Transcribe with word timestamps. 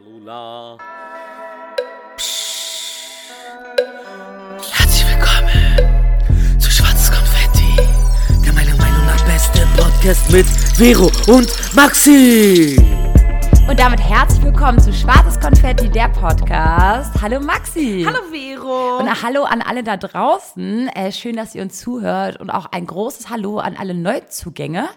Lalula. 0.00 0.78
Herzlich 4.72 5.06
willkommen 5.08 6.58
zu 6.58 6.70
Schwarzes 6.70 7.10
Konfetti, 7.10 7.76
der 8.44 8.52
meiner 8.52 8.76
Meinung 8.76 9.04
nach 9.06 9.22
beste 9.26 9.66
Podcast 9.76 10.30
mit 10.30 10.46
Vero 10.46 11.10
und 11.26 11.48
Maxi. 11.74 12.76
Und 13.68 13.78
damit 13.78 14.00
herzlich 14.00 14.42
willkommen 14.42 14.80
zu 14.80 14.92
Schwarzes 14.92 15.38
Konfetti, 15.38 15.88
der 15.90 16.08
Podcast. 16.08 17.12
Hallo 17.20 17.38
Maxi. 17.40 18.04
Hallo 18.06 18.20
Vero. 18.30 18.98
Und 18.98 19.22
hallo 19.22 19.44
an 19.44 19.60
alle 19.60 19.82
da 19.82 19.96
draußen. 19.96 20.88
Äh, 20.88 21.12
schön, 21.12 21.36
dass 21.36 21.54
ihr 21.54 21.62
uns 21.62 21.78
zuhört. 21.78 22.40
Und 22.40 22.50
auch 22.50 22.66
ein 22.72 22.86
großes 22.86 23.28
Hallo 23.28 23.58
an 23.58 23.76
alle 23.76 23.94
Neuzugänge, 23.94 24.88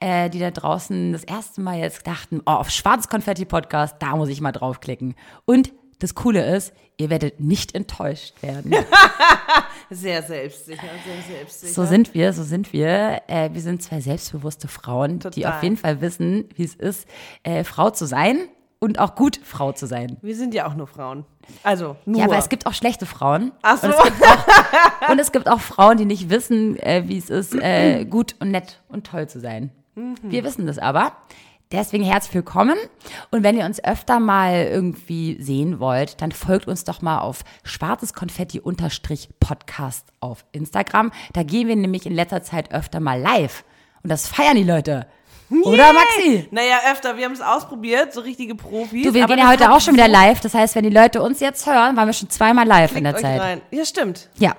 äh, 0.00 0.28
die 0.30 0.38
da 0.38 0.50
draußen 0.50 1.12
das 1.12 1.24
erste 1.24 1.60
Mal 1.60 1.78
jetzt 1.78 2.06
dachten, 2.06 2.40
oh, 2.46 2.52
auf 2.52 2.70
Schwarzes 2.70 3.08
Konfetti 3.08 3.44
Podcast, 3.44 3.96
da 4.00 4.16
muss 4.16 4.28
ich 4.28 4.40
mal 4.40 4.52
draufklicken. 4.52 5.14
Und 5.44 5.72
das 6.00 6.14
Coole 6.14 6.44
ist, 6.56 6.72
ihr 6.96 7.10
werdet 7.10 7.40
nicht 7.40 7.74
enttäuscht 7.74 8.42
werden. 8.42 8.74
Sehr 9.92 10.22
selbstsicher, 10.22 10.82
sehr 11.04 11.36
selbstsicher. 11.36 11.72
So 11.72 11.84
sind 11.84 12.14
wir, 12.14 12.32
so 12.32 12.44
sind 12.44 12.72
wir. 12.72 13.22
Äh, 13.26 13.50
wir 13.52 13.60
sind 13.60 13.82
zwei 13.82 14.00
selbstbewusste 14.00 14.68
Frauen, 14.68 15.18
die 15.18 15.40
Total. 15.40 15.52
auf 15.52 15.62
jeden 15.64 15.76
Fall 15.76 16.00
wissen, 16.00 16.48
wie 16.54 16.62
es 16.62 16.76
ist, 16.76 17.08
äh, 17.42 17.64
Frau 17.64 17.90
zu 17.90 18.06
sein 18.06 18.38
und 18.78 19.00
auch 19.00 19.16
gut 19.16 19.40
Frau 19.42 19.72
zu 19.72 19.86
sein. 19.86 20.16
Wir 20.22 20.36
sind 20.36 20.54
ja 20.54 20.68
auch 20.68 20.74
nur 20.74 20.86
Frauen. 20.86 21.24
Also, 21.64 21.96
nur. 22.04 22.20
Ja, 22.20 22.26
aber 22.26 22.38
es 22.38 22.48
gibt 22.48 22.66
auch 22.66 22.72
schlechte 22.72 23.04
Frauen. 23.04 23.50
Ach 23.62 23.78
so. 23.78 23.88
Und 23.88 23.94
es 23.94 24.02
gibt 24.04 24.22
auch, 24.22 25.08
und 25.08 25.18
es 25.18 25.32
gibt 25.32 25.48
auch 25.48 25.60
Frauen, 25.60 25.96
die 25.96 26.04
nicht 26.04 26.30
wissen, 26.30 26.78
äh, 26.78 27.02
wie 27.06 27.18
es 27.18 27.28
ist, 27.28 27.54
äh, 27.54 28.04
gut 28.08 28.36
und 28.38 28.52
nett 28.52 28.80
und 28.86 29.08
toll 29.08 29.28
zu 29.28 29.40
sein. 29.40 29.72
Mhm. 29.94 30.16
Wir 30.22 30.44
wissen 30.44 30.66
das 30.66 30.78
aber. 30.78 31.12
Deswegen 31.72 32.02
herzlich 32.02 32.34
willkommen. 32.34 32.76
Und 33.30 33.44
wenn 33.44 33.56
ihr 33.56 33.64
uns 33.64 33.82
öfter 33.82 34.18
mal 34.18 34.66
irgendwie 34.70 35.40
sehen 35.40 35.78
wollt, 35.78 36.20
dann 36.20 36.32
folgt 36.32 36.66
uns 36.66 36.82
doch 36.82 37.00
mal 37.00 37.20
auf 37.20 37.44
schwarzes 37.62 38.12
Konfetti-Podcast 38.12 40.06
auf 40.18 40.44
Instagram. 40.50 41.12
Da 41.32 41.44
gehen 41.44 41.68
wir 41.68 41.76
nämlich 41.76 42.06
in 42.06 42.14
letzter 42.14 42.42
Zeit 42.42 42.72
öfter 42.72 42.98
mal 42.98 43.20
live. 43.20 43.64
Und 44.02 44.10
das 44.10 44.26
feiern 44.26 44.56
die 44.56 44.64
Leute. 44.64 45.06
Oder 45.62 45.92
Maxi? 45.92 46.48
Naja, 46.50 46.78
öfter. 46.90 47.16
Wir 47.16 47.24
haben 47.24 47.32
es 47.32 47.40
ausprobiert, 47.40 48.12
so 48.14 48.20
richtige 48.20 48.54
Profis. 48.54 49.04
Du, 49.06 49.14
wir 49.14 49.26
gehen 49.26 49.38
ja 49.38 49.48
heute 49.48 49.72
auch 49.72 49.80
schon 49.80 49.94
wieder 49.94 50.08
live. 50.08 50.40
Das 50.40 50.54
heißt, 50.54 50.74
wenn 50.76 50.84
die 50.84 50.90
Leute 50.90 51.22
uns 51.22 51.40
jetzt 51.40 51.66
hören, 51.66 51.96
waren 51.96 52.06
wir 52.08 52.12
schon 52.12 52.30
zweimal 52.30 52.66
live 52.66 52.94
in 52.96 53.04
der 53.04 53.16
Zeit. 53.16 53.40
rein. 53.40 53.60
Ja, 53.70 53.84
stimmt. 53.84 54.28
Ja. 54.38 54.56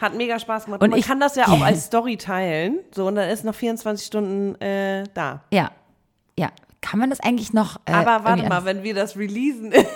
Hat 0.00 0.14
mega 0.14 0.38
Spaß 0.38 0.64
gemacht. 0.64 0.82
Und 0.82 0.90
man 0.90 0.98
ich- 0.98 1.06
kann 1.06 1.20
das 1.20 1.36
ja 1.36 1.48
auch 1.48 1.60
als 1.64 1.86
Story 1.86 2.16
teilen. 2.16 2.78
So, 2.94 3.06
und 3.06 3.16
dann 3.16 3.28
ist 3.28 3.44
noch 3.44 3.54
24 3.54 4.06
Stunden 4.06 4.60
äh, 4.60 5.04
da. 5.14 5.42
Ja. 5.52 5.70
Ja. 6.38 6.48
Kann 6.82 6.98
man 6.98 7.10
das 7.10 7.20
eigentlich 7.20 7.52
noch. 7.52 7.76
Äh, 7.84 7.92
Aber 7.92 8.24
warte 8.24 8.48
mal, 8.48 8.64
wenn 8.64 8.82
wir 8.82 8.94
das 8.94 9.14
releasen, 9.16 9.70
ist 9.72 9.86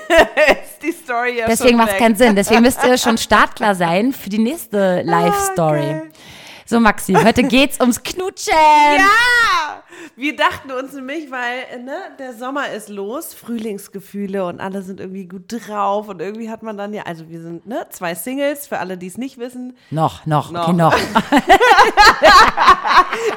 die 0.82 0.92
Story 0.92 1.38
ja 1.38 1.46
Deswegen 1.46 1.78
macht 1.78 1.92
es 1.92 1.96
keinen 1.96 2.14
Sinn. 2.16 2.36
Deswegen 2.36 2.60
müsst 2.60 2.84
ihr 2.84 2.98
schon 2.98 3.16
startklar 3.16 3.74
sein 3.74 4.12
für 4.12 4.28
die 4.28 4.38
nächste 4.38 5.00
Live-Story. 5.04 5.80
geil. 5.80 6.10
so, 6.66 6.78
Maxi, 6.80 7.14
heute 7.14 7.42
geht's 7.44 7.80
ums 7.80 8.02
Knutschen. 8.02 8.52
Ja! 8.98 9.82
Wir 10.16 10.36
dachten 10.36 10.70
uns 10.70 10.92
nämlich, 10.92 11.30
weil 11.30 11.64
äh, 11.72 11.78
ne, 11.78 11.96
der 12.18 12.34
Sommer 12.34 12.70
ist 12.70 12.88
los, 12.88 13.34
Frühlingsgefühle 13.34 14.46
und 14.46 14.60
alle 14.60 14.82
sind 14.82 15.00
irgendwie 15.00 15.26
gut 15.26 15.44
drauf 15.48 16.08
und 16.08 16.20
irgendwie 16.20 16.50
hat 16.50 16.62
man 16.62 16.76
dann 16.76 16.94
ja, 16.94 17.02
also 17.02 17.28
wir 17.28 17.40
sind 17.40 17.66
ne, 17.66 17.86
zwei 17.90 18.14
Singles, 18.14 18.66
für 18.66 18.78
alle, 18.78 18.96
die 18.96 19.08
es 19.08 19.18
nicht 19.18 19.38
wissen, 19.38 19.76
Noch, 19.90 20.24
noch, 20.26 20.50
Noch. 20.52 20.68
okay, 20.68 20.72
noch. 20.76 20.94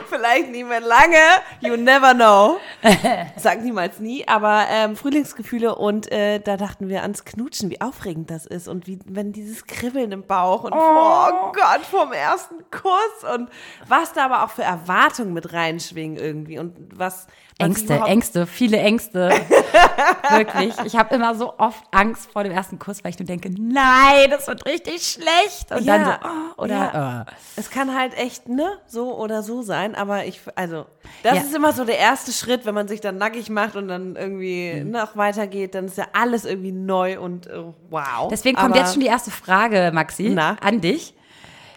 vielleicht 0.10 0.52
nicht 0.52 0.68
mehr 0.68 0.82
lange, 0.82 1.18
you 1.62 1.76
never 1.76 2.14
know, 2.14 2.58
sag 3.38 3.64
niemals 3.64 4.00
nie, 4.00 4.28
aber 4.28 4.66
ähm, 4.70 4.96
Frühlingsgefühle 4.96 5.76
und 5.76 6.12
äh, 6.12 6.40
da 6.40 6.58
dachten 6.58 6.90
wir 6.90 7.02
ans 7.02 7.26
Knutschen, 7.26 7.70
wie 7.70 7.82
aufregend 7.82 8.30
das 8.30 8.46
ist 8.46 8.68
und 8.68 8.88
wie, 8.88 9.00
wenn 9.08 9.32
dieses 9.32 9.66
Kribbeln 9.66 10.12
im 10.12 10.24
Bauch 10.24 10.64
und 10.64 10.74
oh, 10.74 11.52
Gott, 11.54 11.82
vom 11.90 12.12
ersten 12.12 12.56
Kuss 12.72 13.34
und 13.36 13.50
was 13.88 14.14
da 14.14 14.26
aber 14.26 14.44
auch 14.44 14.52
für 14.52 14.64
Erwartungen 14.64 15.34
mit 15.34 15.54
reinschwingen 15.54 16.18
irgendwie 16.18 16.47
und 16.60 16.76
was 16.98 17.28
Ängste, 17.60 17.96
Ängste, 18.06 18.46
viele 18.48 18.78
Ängste. 18.78 19.30
Wirklich. 20.30 20.76
Ich 20.86 20.96
habe 20.96 21.16
immer 21.16 21.34
so 21.36 21.58
oft 21.58 21.84
Angst 21.92 22.32
vor 22.32 22.44
dem 22.44 22.52
ersten 22.52 22.78
Kuss, 22.80 23.04
weil 23.04 23.12
ich 23.12 23.20
nur 23.20 23.26
denke, 23.26 23.50
nein, 23.50 24.30
das 24.30 24.48
wird 24.48 24.66
richtig 24.66 25.04
schlecht. 25.08 25.72
Und 25.72 25.88
dann 25.88 26.04
so, 26.06 26.12
Ja. 26.12 26.20
oh, 26.58 26.62
oder, 26.64 26.76
Ja. 26.76 27.22
äh. 27.22 27.26
Es 27.56 27.70
kann 27.70 27.96
halt 27.98 28.16
echt, 28.18 28.48
ne, 28.48 28.80
so 28.88 29.18
oder 29.18 29.42
so 29.44 29.62
sein, 29.64 29.96
aber 29.96 30.26
ich, 30.26 30.42
also, 30.56 30.86
das 31.24 31.36
Ja. 31.36 31.42
ist 31.42 31.56
immer 31.56 31.74
so 31.74 31.84
der 31.86 31.98
erste 31.98 32.32
Schritt, 32.32 32.66
wenn 32.66 32.76
man 32.76 32.88
sich 32.88 33.02
dann 33.02 33.18
nackig 33.18 33.50
macht 33.50 33.76
und 33.76 33.88
dann 33.88 34.16
irgendwie 34.16 34.82
Mhm. 34.84 34.92
noch 34.92 35.16
weitergeht, 35.18 35.74
dann 35.76 35.86
ist 35.86 35.98
ja 35.98 36.06
alles 36.14 36.46
irgendwie 36.46 36.72
neu 36.72 37.20
und 37.20 37.48
äh, 37.48 37.64
wow. 37.90 38.28
Deswegen 38.30 38.56
kommt 38.58 38.72
aber, 38.72 38.80
jetzt 38.82 38.94
schon 38.94 39.02
die 39.02 39.08
erste 39.08 39.32
Frage, 39.32 39.92
Maxi, 39.94 40.32
Na? 40.36 40.58
an 40.62 40.82
dich. 40.82 41.16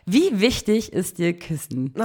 Wie 0.07 0.41
wichtig 0.41 0.93
ist 0.93 1.19
dir 1.19 1.39
Küssen? 1.39 1.95
Oh, 1.99 2.03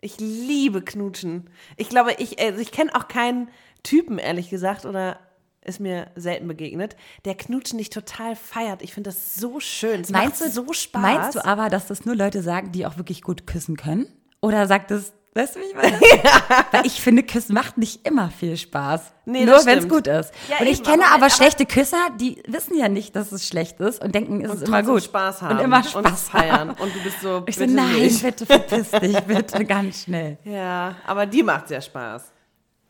ich 0.00 0.18
liebe 0.18 0.82
Knutschen. 0.82 1.50
Ich 1.76 1.88
glaube, 1.88 2.14
ich, 2.18 2.40
also 2.40 2.60
ich 2.60 2.72
kenne 2.72 2.94
auch 2.94 3.08
keinen 3.08 3.48
Typen, 3.82 4.18
ehrlich 4.18 4.50
gesagt, 4.50 4.84
oder 4.84 5.18
ist 5.62 5.80
mir 5.80 6.10
selten 6.16 6.48
begegnet, 6.48 6.96
der 7.24 7.34
Knutschen 7.34 7.76
nicht 7.76 7.92
total 7.92 8.34
feiert. 8.34 8.82
Ich 8.82 8.94
finde 8.94 9.10
das 9.10 9.36
so 9.36 9.60
schön. 9.60 10.00
Es 10.00 10.10
Meinst 10.10 10.40
macht 10.40 10.56
du, 10.56 10.64
so 10.66 10.72
Spaß. 10.72 11.02
Meinst 11.02 11.34
du 11.34 11.44
aber, 11.44 11.68
dass 11.68 11.86
das 11.86 12.04
nur 12.06 12.16
Leute 12.16 12.42
sagen, 12.42 12.72
die 12.72 12.86
auch 12.86 12.96
wirklich 12.96 13.22
gut 13.22 13.46
küssen 13.46 13.76
können? 13.76 14.06
Oder 14.40 14.66
sagt 14.66 14.90
es, 14.90 15.12
weißt 15.34 15.56
du, 15.56 15.60
wie 15.60 15.64
ich 15.64 15.74
meine? 15.76 15.98
Weil 16.72 16.86
ich 16.86 17.00
finde, 17.00 17.22
Küssen 17.22 17.54
macht 17.54 17.78
nicht 17.78 18.06
immer 18.06 18.30
viel 18.30 18.56
Spaß. 18.56 19.12
Nee, 19.26 19.44
nur 19.44 19.64
wenn 19.66 19.78
es 19.78 19.88
gut 19.88 20.06
ist. 20.06 20.32
Ja, 20.48 20.58
und 20.58 20.66
ich 20.66 20.78
eben, 20.80 20.86
kenne 20.88 21.04
aber- 21.06 21.14
aber, 21.16 21.30
schlechte 21.30 21.66
Küsser, 21.66 21.98
die 22.20 22.42
wissen 22.46 22.76
ja 22.76 22.88
nicht, 22.88 23.14
dass 23.14 23.30
es 23.32 23.46
schlecht 23.46 23.78
ist 23.80 24.02
und 24.02 24.14
denken, 24.14 24.44
es 24.44 24.54
ist 24.54 24.62
immer 24.68 24.82
gut. 24.82 25.04
Spaß 25.04 25.42
haben 25.42 25.58
Und 25.58 25.64
immer 25.64 25.82
Spaß 25.84 25.94
und 25.96 26.18
feiern. 26.18 26.70
Und 26.70 26.94
du 26.94 27.02
bist 27.02 27.20
so, 27.20 27.42
Ich 27.46 27.54
so, 27.56 27.60
bitte 27.62 27.74
nein, 27.74 27.94
nicht. 28.00 28.22
bitte 28.22 28.46
verpiss 28.46 28.90
dich, 28.90 29.20
bitte 29.26 29.64
ganz 29.64 30.04
schnell. 30.04 30.38
Ja, 30.44 30.96
aber 31.06 31.26
die 31.26 31.42
macht 31.42 31.68
sehr 31.68 31.80
Spaß. 31.80 32.32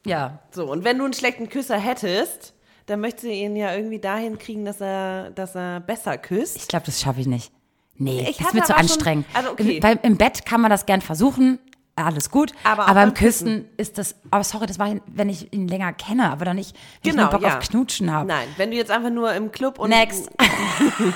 Ja, 0.07 0.39
So, 0.51 0.71
und 0.71 0.83
wenn 0.85 0.97
du 0.99 1.05
einen 1.05 1.13
schlechten 1.13 1.49
Küsser 1.51 1.77
hättest, 1.79 2.55
dann 2.87 3.01
möchtest 3.01 3.25
du 3.25 3.29
ihn 3.29 3.55
ja 3.55 3.75
irgendwie 3.75 3.99
dahin 4.01 4.39
kriegen, 4.39 4.65
dass 4.65 4.81
er, 4.81 5.31
dass 5.31 5.55
er 5.55 5.81
besser 5.81 6.17
küsst. 6.17 6.57
ich 6.57 6.67
glaube, 6.69 6.87
das 6.87 7.01
schaffe 7.01 7.21
ich 7.21 7.27
nicht. 7.27 7.53
Nee, 7.97 8.27
Ich 8.31 8.39
das 8.39 8.47
ist 8.49 8.55
mir 8.55 8.63
zu 8.63 8.73
aber 8.73 8.83
schon- 8.83 8.93
anstrengend. 8.93 9.27
also 9.35 9.51
okay. 9.51 9.75
Im, 9.77 9.81
beim, 9.81 9.99
Im 10.03 10.17
Bett 10.17 10.47
kann 10.47 10.63
man 10.63 10.71
das 10.71 10.87
gern 10.87 11.03
versuchen, 11.03 11.59
alles 11.97 12.31
gut. 12.31 12.53
Aber 12.65 12.85
aber 12.89 13.03
im 13.03 13.09
beim 13.09 13.15
Küssen. 13.15 13.47
Küssen 13.47 13.69
ist 13.77 13.99
das, 13.99 14.15
aber 14.31 14.43
sorry, 14.45 14.67
das 14.67 14.79
war, 14.79 14.95
wenn 15.07 15.29
ich 15.29 15.53
ihn 15.53 15.69
länger 15.69 15.93
kenne, 15.93 16.31
aber 16.31 16.45
dann 16.47 16.57
nicht, 16.57 16.75
wenn 17.03 17.13
Genau, 17.13 17.25
ich 17.27 17.31
Bock 17.31 17.43
ja. 17.43 17.59
auf 17.59 17.69
Knutschen 17.69 18.11
habe. 18.13 18.27
Nein, 18.27 18.49
wenn 18.57 18.71
du 18.71 18.77
jetzt 18.77 18.91
einfach 18.91 19.11
nur 19.11 19.33
im 19.35 19.53
Club 19.53 19.79
und, 19.79 19.91
Next. 19.91 20.31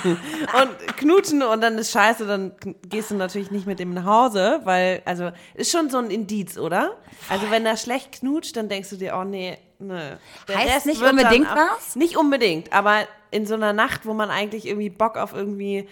und 0.03 0.97
knutschen 0.97 1.41
und 1.43 1.61
dann 1.61 1.77
ist 1.77 1.91
scheiße, 1.91 2.25
dann 2.25 2.51
gehst 2.87 3.11
du 3.11 3.15
natürlich 3.15 3.51
nicht 3.51 3.65
mit 3.67 3.79
ihm 3.79 3.93
nach 3.93 4.05
Hause, 4.05 4.61
weil, 4.63 5.01
also, 5.05 5.31
ist 5.53 5.71
schon 5.71 5.89
so 5.89 5.97
ein 5.97 6.09
Indiz, 6.11 6.57
oder? 6.57 6.95
Also, 7.29 7.49
wenn 7.49 7.65
er 7.65 7.77
schlecht 7.77 8.19
knutscht, 8.19 8.55
dann 8.57 8.69
denkst 8.69 8.89
du 8.89 8.97
dir, 8.97 9.15
oh 9.19 9.23
nee, 9.23 9.57
ne. 9.79 10.19
Der 10.47 10.57
Heißt 10.57 10.75
Rest 10.75 10.85
nicht 10.85 11.01
unbedingt 11.01 11.47
auch- 11.47 11.55
was? 11.55 11.95
Nicht 11.95 12.17
unbedingt, 12.17 12.71
aber 12.73 13.07
in 13.31 13.45
so 13.45 13.55
einer 13.55 13.73
Nacht, 13.73 14.05
wo 14.05 14.13
man 14.13 14.29
eigentlich 14.29 14.67
irgendwie 14.67 14.89
Bock 14.89 15.17
auf 15.17 15.33
irgendwie 15.33 15.87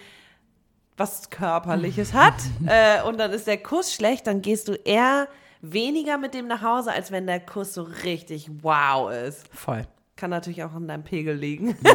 was 0.96 1.30
Körperliches 1.30 2.12
hat 2.12 2.34
äh, 2.66 3.02
und 3.02 3.18
dann 3.18 3.32
ist 3.32 3.46
der 3.46 3.58
Kuss 3.58 3.92
schlecht, 3.94 4.26
dann 4.26 4.42
gehst 4.42 4.68
du 4.68 4.72
eher 4.74 5.28
weniger 5.60 6.18
mit 6.18 6.34
dem 6.34 6.46
nach 6.46 6.62
Hause, 6.62 6.92
als 6.92 7.10
wenn 7.10 7.26
der 7.26 7.40
Kuss 7.40 7.74
so 7.74 7.82
richtig 8.04 8.50
wow 8.62 9.10
ist. 9.10 9.42
Voll. 9.52 9.86
Kann 10.16 10.30
natürlich 10.30 10.62
auch 10.62 10.72
an 10.74 10.86
deinem 10.86 11.02
Pegel 11.04 11.34
liegen. 11.34 11.76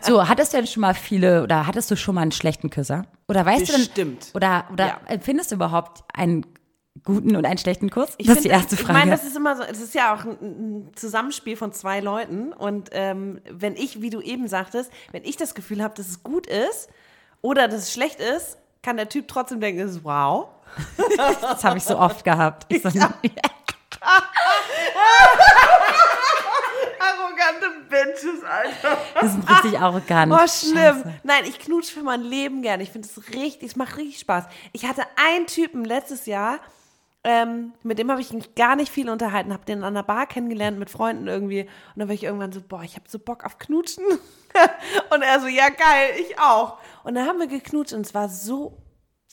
So, 0.00 0.28
hattest 0.28 0.52
du 0.52 0.56
denn 0.56 0.66
schon 0.66 0.80
mal 0.80 0.94
viele 0.94 1.44
oder 1.44 1.66
hattest 1.68 1.88
du 1.90 1.96
schon 1.96 2.16
mal 2.16 2.22
einen 2.22 2.32
schlechten 2.32 2.70
Küsser? 2.70 3.04
Oder 3.28 3.46
weißt 3.46 3.66
Bestimmt. 3.66 3.90
du 3.96 4.04
denn, 4.04 4.16
oder, 4.34 4.64
oder 4.72 4.86
Ja. 4.86 5.00
empfindest 5.06 5.52
du 5.52 5.54
überhaupt 5.56 6.02
einen 6.12 6.44
guten 7.04 7.36
und 7.36 7.44
einen 7.46 7.58
schlechten 7.58 7.88
Kuss? 7.88 8.14
Ich 8.18 8.26
das 8.26 8.38
ist 8.38 8.44
die 8.44 8.48
find, 8.50 8.60
erste 8.60 8.74
Ich 8.74 8.80
Frage. 8.82 8.98
meine, 8.98 9.10
das 9.12 9.24
ist 9.24 9.36
immer 9.36 9.56
so, 9.56 9.62
es 9.62 9.80
ist 9.80 9.94
ja 9.94 10.12
auch 10.14 10.24
ein, 10.24 10.38
ein 10.40 10.90
Zusammenspiel 10.96 11.56
von 11.56 11.72
zwei 11.72 12.00
Leuten. 12.00 12.52
Und 12.52 12.90
ähm, 12.92 13.40
wenn 13.48 13.76
ich, 13.76 14.02
wie 14.02 14.10
du 14.10 14.20
eben 14.20 14.48
sagtest, 14.48 14.90
wenn 15.12 15.22
ich 15.24 15.36
das 15.36 15.54
Gefühl 15.54 15.82
habe, 15.82 15.94
dass 15.94 16.08
es 16.08 16.22
gut 16.24 16.46
ist 16.48 16.88
oder 17.42 17.68
dass 17.68 17.82
es 17.82 17.92
schlecht 17.92 18.18
ist, 18.20 18.56
kann 18.82 18.96
der 18.96 19.08
Typ 19.08 19.28
trotzdem 19.28 19.60
denken, 19.60 19.80
ist 19.80 20.02
wow. 20.04 20.48
das 21.40 21.62
habe 21.62 21.76
ich 21.76 21.84
so 21.84 21.98
oft 21.98 22.24
gehabt. 22.24 22.64
Ich 22.68 22.82
so, 22.82 22.88
Arrogante 26.98 27.66
Bitches, 27.88 28.42
Alter. 28.44 28.98
die 29.20 29.28
sind 29.28 29.48
richtig 29.48 29.78
arrogant. 29.78 30.32
Oh, 30.32 30.46
schlimm. 30.46 31.02
Scheiße. 31.02 31.14
Nein, 31.22 31.44
ich 31.44 31.58
knutsch 31.58 31.90
für 31.92 32.02
mein 32.02 32.22
Leben 32.22 32.62
gerne. 32.62 32.82
Ich 32.82 32.90
finde 32.90 33.08
es 33.08 33.34
richtig, 33.34 33.70
es 33.70 33.76
macht 33.76 33.96
richtig 33.96 34.20
Spaß. 34.20 34.46
Ich 34.72 34.86
hatte 34.86 35.02
einen 35.16 35.46
Typen 35.46 35.84
letztes 35.84 36.26
Jahr, 36.26 36.58
ähm, 37.24 37.72
mit 37.84 37.98
dem 37.98 38.10
habe 38.10 38.20
ich 38.20 38.32
mich 38.32 38.56
gar 38.56 38.74
nicht 38.74 38.90
viel 38.90 39.08
unterhalten, 39.08 39.52
habe 39.52 39.64
den 39.64 39.84
an 39.84 39.94
der 39.94 40.02
Bar 40.02 40.26
kennengelernt 40.26 40.78
mit 40.78 40.90
Freunden 40.90 41.28
irgendwie. 41.28 41.62
Und 41.62 41.68
dann 41.96 42.08
war 42.08 42.14
ich 42.14 42.24
irgendwann 42.24 42.50
so, 42.50 42.60
boah, 42.60 42.82
ich 42.82 42.96
habe 42.96 43.04
so 43.08 43.18
Bock 43.20 43.44
auf 43.44 43.58
Knutschen. 43.58 44.04
und 45.10 45.22
er 45.22 45.40
so, 45.40 45.46
ja 45.46 45.68
geil, 45.68 46.14
ich 46.18 46.38
auch. 46.38 46.78
Und 47.04 47.14
dann 47.14 47.26
haben 47.26 47.38
wir 47.38 47.46
geknutscht 47.48 47.92
und 47.92 48.06
es 48.06 48.14
war 48.14 48.28
so 48.28 48.78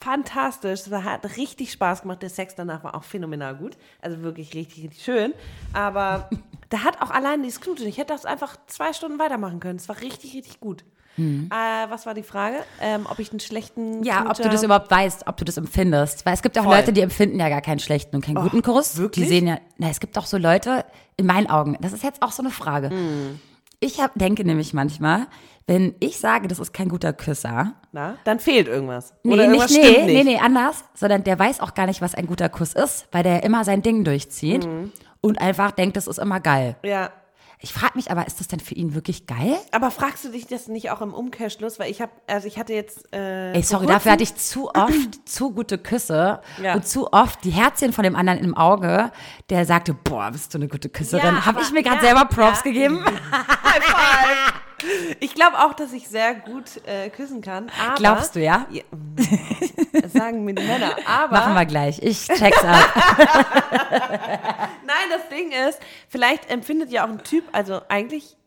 fantastisch. 0.01 0.81
Es 0.87 0.91
hat 0.91 1.37
richtig 1.37 1.71
Spaß 1.71 2.01
gemacht. 2.03 2.21
Der 2.21 2.29
Sex 2.29 2.55
danach 2.55 2.83
war 2.83 2.95
auch 2.95 3.03
phänomenal 3.03 3.55
gut. 3.55 3.77
Also 4.01 4.21
wirklich 4.21 4.53
richtig, 4.53 4.83
richtig 4.85 5.03
schön. 5.03 5.33
Aber 5.73 6.29
Da 6.69 6.83
hat 6.83 7.01
auch 7.01 7.09
allein 7.09 7.41
dieses 7.41 7.61
Knutschen. 7.61 7.87
Ich 7.87 7.97
hätte 7.97 8.13
das 8.13 8.25
einfach 8.25 8.55
zwei 8.67 8.93
Stunden 8.93 9.17
weitermachen 9.17 9.59
können. 9.59 9.77
Es 9.77 9.89
war 9.89 9.99
richtig, 10.01 10.35
richtig 10.35 10.59
gut. 10.59 10.83
Äh, 11.17 11.49
was 11.49 12.05
war 12.05 12.13
die 12.13 12.21
Frage? 12.23 12.57
Ähm, 12.79 13.05
ob 13.09 13.19
ich 13.19 13.31
einen 13.31 13.39
schlechten 13.41 13.97
Mhm. 13.97 14.03
Ja, 14.03 14.19
ob 14.21 14.25
Knutscher- 14.27 14.43
du 14.43 14.49
das 14.49 14.63
überhaupt 14.63 14.89
weißt, 14.89 15.27
ob 15.27 15.35
du 15.35 15.43
das 15.45 15.57
empfindest. 15.57 16.25
Weil 16.25 16.35
es 16.35 16.41
gibt 16.43 16.57
auch 16.59 16.63
Voll. 16.63 16.75
Leute, 16.77 16.93
die 16.93 17.01
empfinden 17.01 17.39
ja 17.39 17.49
gar 17.49 17.59
keinen 17.61 17.79
schlechten 17.79 18.15
und 18.15 18.23
keinen 18.23 18.35
guten 18.35 18.61
Kuss. 18.61 18.95
wirklich? 18.97 19.25
Die 19.25 19.29
sehen 19.29 19.47
ja, 19.47 19.57
na, 19.77 19.89
es 19.89 19.99
gibt 19.99 20.15
auch 20.17 20.25
so 20.27 20.37
Leute, 20.37 20.85
in 21.17 21.25
meinen 21.25 21.47
Augen, 21.49 21.75
das 21.81 21.91
ist 21.91 22.03
jetzt 22.03 22.21
auch 22.21 22.31
so 22.31 22.41
eine 22.43 22.51
Frage. 22.51 22.91
Hm. 22.91 23.39
Ich 23.79 24.01
hab, 24.01 24.11
denke 24.15 24.43
nämlich 24.45 24.73
manchmal, 24.73 25.27
wenn 25.67 25.95
ich 25.99 26.19
sage, 26.19 26.47
das 26.47 26.59
ist 26.59 26.73
kein 26.73 26.89
guter 26.89 27.13
Küsser, 27.13 27.73
Na, 27.91 28.15
dann 28.25 28.39
fehlt 28.39 28.67
irgendwas. 28.67 29.13
Nee, 29.23 29.33
Oder 29.33 29.43
nicht, 29.47 29.51
irgendwas 29.61 29.71
nee, 29.71 29.83
stimmt 29.85 30.05
nicht. 30.07 30.25
nee, 30.25 30.33
nee, 30.33 30.39
anders, 30.39 30.83
sondern 30.95 31.23
der 31.23 31.37
weiß 31.39 31.59
auch 31.61 31.73
gar 31.75 31.85
nicht, 31.85 32.01
was 32.01 32.15
ein 32.15 32.27
guter 32.27 32.49
Kuss 32.49 32.73
ist, 32.73 33.07
weil 33.11 33.23
der 33.23 33.43
immer 33.43 33.63
sein 33.63 33.81
Ding 33.81 34.03
durchzieht 34.03 34.65
Mhm. 34.65 34.91
und 35.21 35.39
einfach 35.39 35.71
denkt, 35.71 35.95
das 35.95 36.07
ist 36.07 36.17
immer 36.19 36.39
geil. 36.39 36.75
Ja. 36.83 37.11
Ich 37.61 37.73
frage 37.73 37.93
mich 37.95 38.09
aber, 38.09 38.25
ist 38.25 38.39
das 38.39 38.47
denn 38.47 38.61
für 38.61 38.73
ihn 38.73 38.93
wirklich 38.93 39.27
geil? 39.27 39.57
Aber 39.71 39.91
fragst 39.91 40.23
du 40.23 40.29
dich 40.29 40.47
das 40.47 40.69
nicht 40.69 40.91
auch 40.91 41.01
im 41.01 41.13
Umkehrschluss? 41.13 41.77
Weil 41.77 41.91
ich 41.91 42.01
habe, 42.01 42.13
also 42.25 42.47
ich 42.47 42.57
hatte 42.57 42.73
jetzt. 42.73 43.13
Äh, 43.13 43.51
Ey, 43.51 43.61
sorry, 43.63 43.85
dafür 43.85 44.13
hatte 44.13 44.23
ich 44.23 44.33
zu 44.35 44.69
oft 44.73 44.93
zu 45.27 45.51
gute 45.51 45.77
Küsse 45.77 46.39
Ja. 46.63 46.75
und 46.75 46.87
zu 46.87 47.11
oft 47.11 47.43
die 47.43 47.49
Herzchen 47.51 47.91
von 47.91 48.05
dem 48.05 48.15
anderen 48.15 48.39
im 48.39 48.55
Auge, 48.55 49.11
der 49.49 49.65
sagte, 49.65 49.93
boah, 49.93 50.31
bist 50.31 50.53
du 50.53 50.57
eine 50.57 50.69
gute 50.69 50.87
Küsserin. 50.87 51.35
Ja, 51.35 51.45
Habe 51.45 51.61
ich 51.61 51.71
mir 51.73 51.83
gerade 51.83 51.97
ja, 51.97 52.01
selber 52.13 52.25
Props 52.25 52.63
gegeben? 52.63 53.03
High 53.31 53.83
five. 53.83 54.53
Ich 55.19 55.33
glaube 55.33 55.57
auch, 55.59 55.73
dass 55.73 55.93
ich 55.93 56.07
sehr 56.07 56.35
gut 56.35 56.81
äh, 56.85 57.09
küssen 57.09 57.41
kann. 57.41 57.69
Aber, 57.79 57.95
Glaubst 57.95 58.35
du, 58.35 58.41
ja? 58.41 58.65
Ja, 58.71 58.83
das 60.01 60.13
sagen 60.13 60.45
mir 60.45 60.53
die 60.53 60.63
Männer. 60.63 60.95
Aber 61.05 61.33
Machen 61.33 61.53
wir 61.53 61.65
gleich. 61.65 62.01
Ich 62.01 62.27
check's 62.27 62.63
ab. 62.63 62.89
nein, 64.85 65.09
das 65.09 65.29
Ding 65.29 65.51
ist, 65.51 65.79
vielleicht 66.07 66.49
empfindet 66.49 66.91
ja 66.91 67.05
auch 67.05 67.09
ein 67.09 67.23
Typ, 67.23 67.43
also 67.51 67.81
eigentlich 67.89 68.37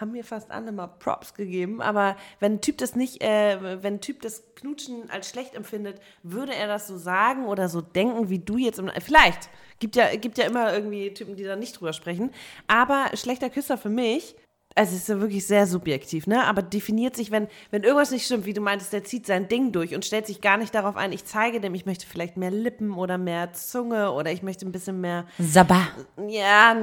haben 0.00 0.12
mir 0.12 0.24
fast 0.24 0.50
alle 0.50 0.72
mal 0.72 0.86
Props 0.86 1.34
gegeben, 1.34 1.82
aber 1.82 2.16
wenn 2.40 2.54
ein 2.54 2.60
Typ 2.60 2.78
das 2.78 2.94
nicht, 2.94 3.22
äh, 3.22 3.82
wenn 3.82 3.94
ein 3.94 4.00
Typ 4.00 4.22
das 4.22 4.44
Knutschen 4.54 5.10
als 5.10 5.28
schlecht 5.28 5.54
empfindet, 5.54 6.00
würde 6.22 6.54
er 6.54 6.68
das 6.68 6.86
so 6.86 6.96
sagen 6.96 7.46
oder 7.46 7.68
so 7.68 7.80
denken, 7.80 8.28
wie 8.28 8.38
du 8.38 8.58
jetzt 8.58 8.78
im, 8.78 8.90
vielleicht. 9.00 9.50
Gibt 9.80 9.96
ja, 9.96 10.14
gibt 10.16 10.38
ja 10.38 10.46
immer 10.46 10.72
irgendwie 10.72 11.14
Typen, 11.14 11.36
die 11.36 11.44
da 11.44 11.54
nicht 11.56 11.78
drüber 11.78 11.92
sprechen. 11.92 12.32
Aber 12.66 13.06
schlechter 13.14 13.48
Küsser 13.48 13.78
für 13.78 13.90
mich, 13.90 14.34
also 14.78 14.94
es 14.94 15.02
ist 15.02 15.08
ja 15.08 15.20
wirklich 15.20 15.44
sehr 15.44 15.66
subjektiv, 15.66 16.28
ne? 16.28 16.44
Aber 16.44 16.62
definiert 16.62 17.16
sich, 17.16 17.32
wenn, 17.32 17.48
wenn 17.72 17.82
irgendwas 17.82 18.12
nicht 18.12 18.24
stimmt, 18.24 18.46
wie 18.46 18.52
du 18.52 18.60
meintest, 18.60 18.92
der 18.92 19.02
zieht 19.02 19.26
sein 19.26 19.48
Ding 19.48 19.72
durch 19.72 19.94
und 19.94 20.04
stellt 20.04 20.26
sich 20.26 20.40
gar 20.40 20.56
nicht 20.56 20.72
darauf 20.72 20.96
ein, 20.96 21.12
ich 21.12 21.24
zeige 21.24 21.60
dem, 21.60 21.74
ich 21.74 21.84
möchte 21.84 22.06
vielleicht 22.06 22.36
mehr 22.36 22.52
Lippen 22.52 22.92
oder 22.94 23.18
mehr 23.18 23.52
Zunge 23.52 24.12
oder 24.12 24.30
ich 24.30 24.42
möchte 24.42 24.64
ein 24.64 24.70
bisschen 24.70 25.00
mehr 25.00 25.24
Sabba. 25.38 25.88
ja, 26.28 26.76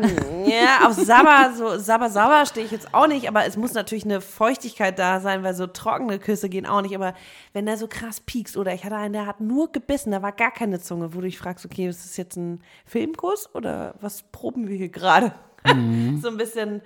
ja, 0.46 0.88
auf 0.88 0.94
Sabber, 0.94 1.54
so 1.56 1.78
Sabber 1.78 2.10
Sabber 2.10 2.46
stehe 2.46 2.66
ich 2.66 2.72
jetzt 2.72 2.94
auch 2.94 3.08
nicht, 3.08 3.30
aber 3.30 3.46
es 3.46 3.56
muss 3.56 3.74
natürlich 3.74 4.04
eine 4.04 4.20
Feuchtigkeit 4.20 5.00
da 5.00 5.22
sein, 5.22 5.44
weil 5.44 5.56
so 5.56 5.66
trockene 5.66 6.20
Küsse 6.20 6.50
gehen 6.50 6.66
auch 6.66 6.82
nicht. 6.82 6.96
Aber 6.96 7.14
wenn 7.54 7.66
der 7.66 7.78
so 7.78 7.88
krass 7.88 8.20
piekst 8.20 8.58
oder 8.58 8.74
ich 8.74 8.84
hatte 8.84 8.98
einen, 8.98 9.14
der 9.14 9.26
hat 9.26 9.40
nur 9.40 9.72
gebissen, 9.72 10.12
da 10.12 10.22
war 10.22 10.34
gar 10.34 10.52
keine 10.52 10.82
Zunge, 10.82 11.14
wo 11.14 11.22
du 11.22 11.28
dich 11.28 11.38
fragst, 11.38 11.66
okay, 11.66 11.88
ist 11.88 12.04
das 12.04 12.18
jetzt 12.18 12.36
ein 12.36 12.62
Filmkuss 12.86 13.50
oder 13.56 13.96
was 14.02 14.24
proben 14.34 14.68
wir 14.68 14.76
hier 14.76 14.90
gerade? 14.90 15.34
so 16.22 16.28
ein 16.28 16.38
bisschen, 16.38 16.82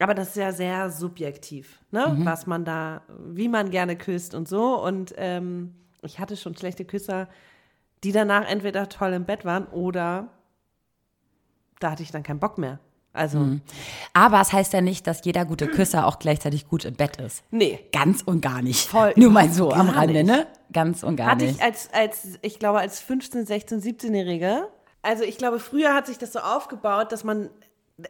aber 0.00 0.14
das 0.14 0.28
ist 0.30 0.36
ja 0.36 0.52
sehr 0.52 0.90
subjektiv, 0.90 1.78
ne? 1.90 2.16
Was 2.20 2.46
man 2.46 2.64
da, 2.64 3.02
wie 3.26 3.48
man 3.48 3.70
gerne 3.70 3.96
küsst 3.96 4.34
und 4.34 4.48
so. 4.48 4.82
Und 4.82 5.14
ähm, 5.16 5.74
ich 6.02 6.18
hatte 6.18 6.36
schon 6.36 6.56
schlechte 6.56 6.84
Küsser, 6.84 7.28
die 8.02 8.12
danach 8.12 8.48
entweder 8.48 8.88
toll 8.88 9.12
im 9.12 9.24
Bett 9.24 9.44
waren 9.44 9.66
oder 9.66 10.28
da 11.80 11.90
hatte 11.90 12.02
ich 12.02 12.10
dann 12.10 12.22
keinen 12.22 12.40
Bock 12.40 12.58
mehr. 12.58 12.78
Also, 13.12 13.56
Aber 14.12 14.40
es 14.40 14.52
heißt 14.52 14.72
ja 14.72 14.80
nicht, 14.80 15.04
dass 15.08 15.24
jeder 15.24 15.44
gute 15.44 15.66
Küsser 15.66 16.06
auch 16.06 16.20
gleichzeitig 16.20 16.68
gut 16.68 16.84
im 16.84 16.94
Bett 16.94 17.16
ist. 17.16 17.42
nee. 17.50 17.80
Ganz 17.92 18.22
und 18.22 18.40
gar 18.40 18.62
nicht. 18.62 18.86
Voll. 18.88 19.12
Nur 19.16 19.30
mal 19.30 19.50
so 19.50 19.72
am 19.72 19.88
Rande, 19.88 20.22
ne? 20.22 20.46
Ganz 20.72 21.02
und 21.02 21.16
gar 21.16 21.32
Hatte 21.32 21.44
nicht. 21.44 21.56
ich 21.56 21.62
als, 21.62 21.92
als, 21.92 22.38
ich 22.42 22.60
glaube, 22.60 22.78
als 22.78 23.00
15, 23.00 23.46
16, 23.46 23.82
17-Jährige. 23.82 24.68
Also 25.02 25.24
ich 25.24 25.38
glaube, 25.38 25.58
früher 25.58 25.92
hat 25.92 26.06
sich 26.06 26.18
das 26.18 26.32
so 26.32 26.38
aufgebaut, 26.38 27.10
dass 27.10 27.24
man, 27.24 27.50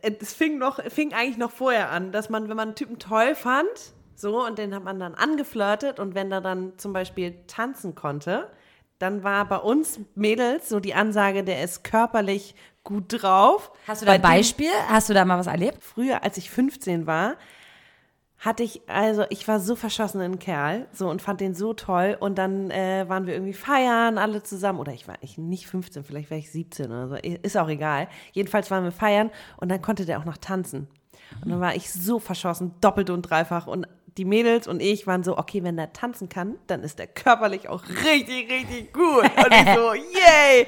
es 0.02 0.32
fing 0.32 0.58
noch, 0.58 0.82
fing 0.84 1.12
eigentlich 1.12 1.38
noch 1.38 1.50
vorher 1.50 1.90
an, 1.90 2.12
dass 2.12 2.30
man, 2.30 2.48
wenn 2.48 2.56
man 2.56 2.68
einen 2.68 2.76
Typen 2.76 2.98
toll 2.98 3.34
fand, 3.34 3.68
so, 4.14 4.44
und 4.44 4.58
den 4.58 4.74
hat 4.74 4.84
man 4.84 5.00
dann 5.00 5.14
angeflirtet 5.14 5.98
und 5.98 6.14
wenn 6.14 6.30
er 6.30 6.40
dann 6.40 6.76
zum 6.76 6.92
Beispiel 6.92 7.36
tanzen 7.46 7.94
konnte, 7.94 8.50
dann 8.98 9.24
war 9.24 9.46
bei 9.48 9.56
uns 9.56 9.98
Mädels 10.14 10.68
so 10.68 10.78
die 10.78 10.92
Ansage, 10.92 11.42
der 11.42 11.64
ist 11.64 11.84
körperlich 11.84 12.54
gut 12.84 13.22
drauf. 13.22 13.72
Hast 13.86 14.02
du 14.02 14.06
da 14.06 14.12
ein 14.12 14.22
Beispiel? 14.22 14.70
Hast 14.88 15.08
du 15.08 15.14
da 15.14 15.24
mal 15.24 15.38
was 15.38 15.46
erlebt? 15.46 15.82
früher, 15.82 16.22
als 16.22 16.36
ich 16.36 16.50
15 16.50 17.06
war, 17.06 17.36
hatte 18.40 18.62
ich, 18.62 18.80
also 18.86 19.24
ich 19.28 19.46
war 19.46 19.60
so 19.60 19.76
verschossen 19.76 20.20
in 20.22 20.24
einen 20.24 20.38
Kerl, 20.38 20.86
so 20.92 21.10
und 21.10 21.20
fand 21.20 21.42
den 21.42 21.54
so 21.54 21.74
toll. 21.74 22.16
Und 22.18 22.38
dann 22.38 22.70
äh, 22.70 23.04
waren 23.06 23.26
wir 23.26 23.34
irgendwie 23.34 23.52
feiern, 23.52 24.16
alle 24.16 24.42
zusammen. 24.42 24.80
Oder 24.80 24.94
ich 24.94 25.06
war 25.06 25.16
ich 25.20 25.36
nicht 25.36 25.66
15, 25.66 26.04
vielleicht 26.04 26.30
war 26.30 26.38
ich 26.38 26.50
17 26.50 26.86
oder 26.86 27.08
so. 27.08 27.14
Ist 27.16 27.58
auch 27.58 27.68
egal. 27.68 28.08
Jedenfalls 28.32 28.70
waren 28.70 28.84
wir 28.84 28.92
feiern 28.92 29.30
und 29.58 29.70
dann 29.70 29.82
konnte 29.82 30.06
der 30.06 30.18
auch 30.18 30.24
noch 30.24 30.38
tanzen. 30.38 30.88
Und 31.44 31.50
dann 31.50 31.60
war 31.60 31.76
ich 31.76 31.92
so 31.92 32.18
verschossen, 32.18 32.74
doppelt 32.80 33.10
und 33.10 33.22
dreifach. 33.22 33.66
Und 33.66 33.86
die 34.16 34.24
Mädels 34.24 34.66
und 34.66 34.80
ich 34.80 35.06
waren 35.06 35.22
so, 35.22 35.36
okay, 35.36 35.62
wenn 35.62 35.76
der 35.76 35.92
tanzen 35.92 36.30
kann, 36.30 36.56
dann 36.66 36.82
ist 36.82 36.98
der 36.98 37.08
körperlich 37.08 37.68
auch 37.68 37.82
richtig, 37.88 38.50
richtig 38.50 38.92
gut. 38.94 39.24
Und 39.24 39.52
ich 39.52 39.74
so, 39.74 39.94
yay! 40.18 40.66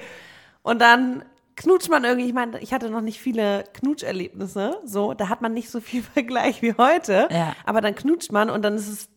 Und 0.63 0.81
dann 0.81 1.25
knutscht 1.57 1.89
man 1.91 2.05
irgendwie, 2.05 2.27
ich 2.29 2.35
meine, 2.35 2.59
ich 2.61 2.73
hatte 2.73 2.91
noch 2.91 3.01
nicht 3.01 3.21
viele 3.21 3.65
Knutscherlebnisse, 3.75 4.79
so, 4.85 5.15
da 5.15 5.29
hat 5.29 5.43
man 5.43 5.53
nicht 5.53 5.71
so 5.71 5.81
viel 5.81 6.03
Vergleich 6.15 6.63
wie 6.63 6.75
heute, 6.77 7.29
Ja. 7.31 7.55
aber 7.67 7.81
dann 7.81 7.95
knutscht 7.95 8.33
man 8.33 8.51
und 8.51 8.63
dann 8.63 8.75
ist 8.75 8.89
es 8.89 9.09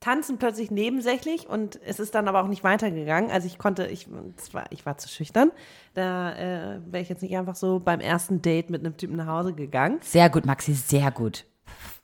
Tanzen 0.00 0.38
plötzlich 0.38 0.70
nebensächlich 0.70 1.48
und 1.48 1.80
es 1.84 1.98
ist 1.98 2.14
dann 2.14 2.28
aber 2.28 2.42
auch 2.42 2.48
nicht 2.48 2.62
weitergegangen. 2.62 3.30
Also 3.30 3.46
ich 3.46 3.58
konnte, 3.58 3.86
ich, 3.86 4.06
war, 4.52 4.66
ich 4.70 4.84
war 4.86 4.98
zu 4.98 5.08
schüchtern, 5.08 5.50
da 5.94 6.32
äh, 6.34 6.80
wäre 6.86 7.02
ich 7.02 7.08
jetzt 7.08 7.22
nicht 7.22 7.36
einfach 7.36 7.56
so 7.56 7.80
beim 7.80 8.00
ersten 8.00 8.40
Date 8.42 8.70
mit 8.70 8.84
einem 8.84 8.96
Typen 8.98 9.16
nach 9.16 9.26
Hause 9.26 9.54
gegangen. 9.54 9.98
Sehr 10.02 10.28
gut, 10.30 10.44
Maxi, 10.46 10.74
sehr 10.74 11.10
gut. 11.10 11.46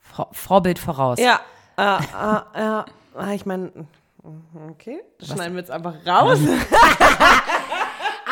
Vor 0.01 0.27
Vorbild 0.33 0.79
voraus. 0.79 1.19
Ja, 1.19 1.39
äh, 1.77 1.99
äh, 2.55 2.83
äh, 3.31 3.35
ich 3.35 3.45
meine, 3.45 3.71
okay, 4.71 4.99
das 5.19 5.29
schneiden 5.29 5.53
wir 5.53 5.59
jetzt 5.59 5.71
einfach 5.71 5.95
raus. 6.05 6.39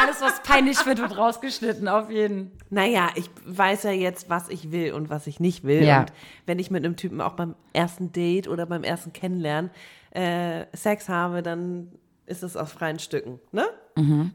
Alles, 0.01 0.21
was 0.21 0.41
peinlich 0.41 0.85
wird, 0.85 0.99
wird 0.99 1.17
rausgeschnitten, 1.17 1.87
auf 1.87 2.09
jeden. 2.09 2.51
Naja, 2.69 3.09
ich 3.15 3.29
weiß 3.45 3.83
ja 3.83 3.91
jetzt, 3.91 4.29
was 4.29 4.49
ich 4.49 4.71
will 4.71 4.93
und 4.93 5.09
was 5.09 5.27
ich 5.27 5.39
nicht 5.39 5.63
will. 5.63 5.83
Ja. 5.83 6.01
Und 6.01 6.13
wenn 6.45 6.59
ich 6.59 6.71
mit 6.71 6.83
einem 6.83 6.95
Typen 6.95 7.21
auch 7.21 7.33
beim 7.33 7.55
ersten 7.73 8.11
Date 8.11 8.47
oder 8.47 8.65
beim 8.65 8.83
ersten 8.83 9.13
Kennenlernen 9.13 9.69
äh, 10.11 10.65
Sex 10.73 11.07
habe, 11.07 11.43
dann 11.43 11.91
ist 12.25 12.43
es 12.43 12.57
aus 12.57 12.71
freien 12.71 12.99
Stücken, 12.99 13.39
ne? 13.51 13.65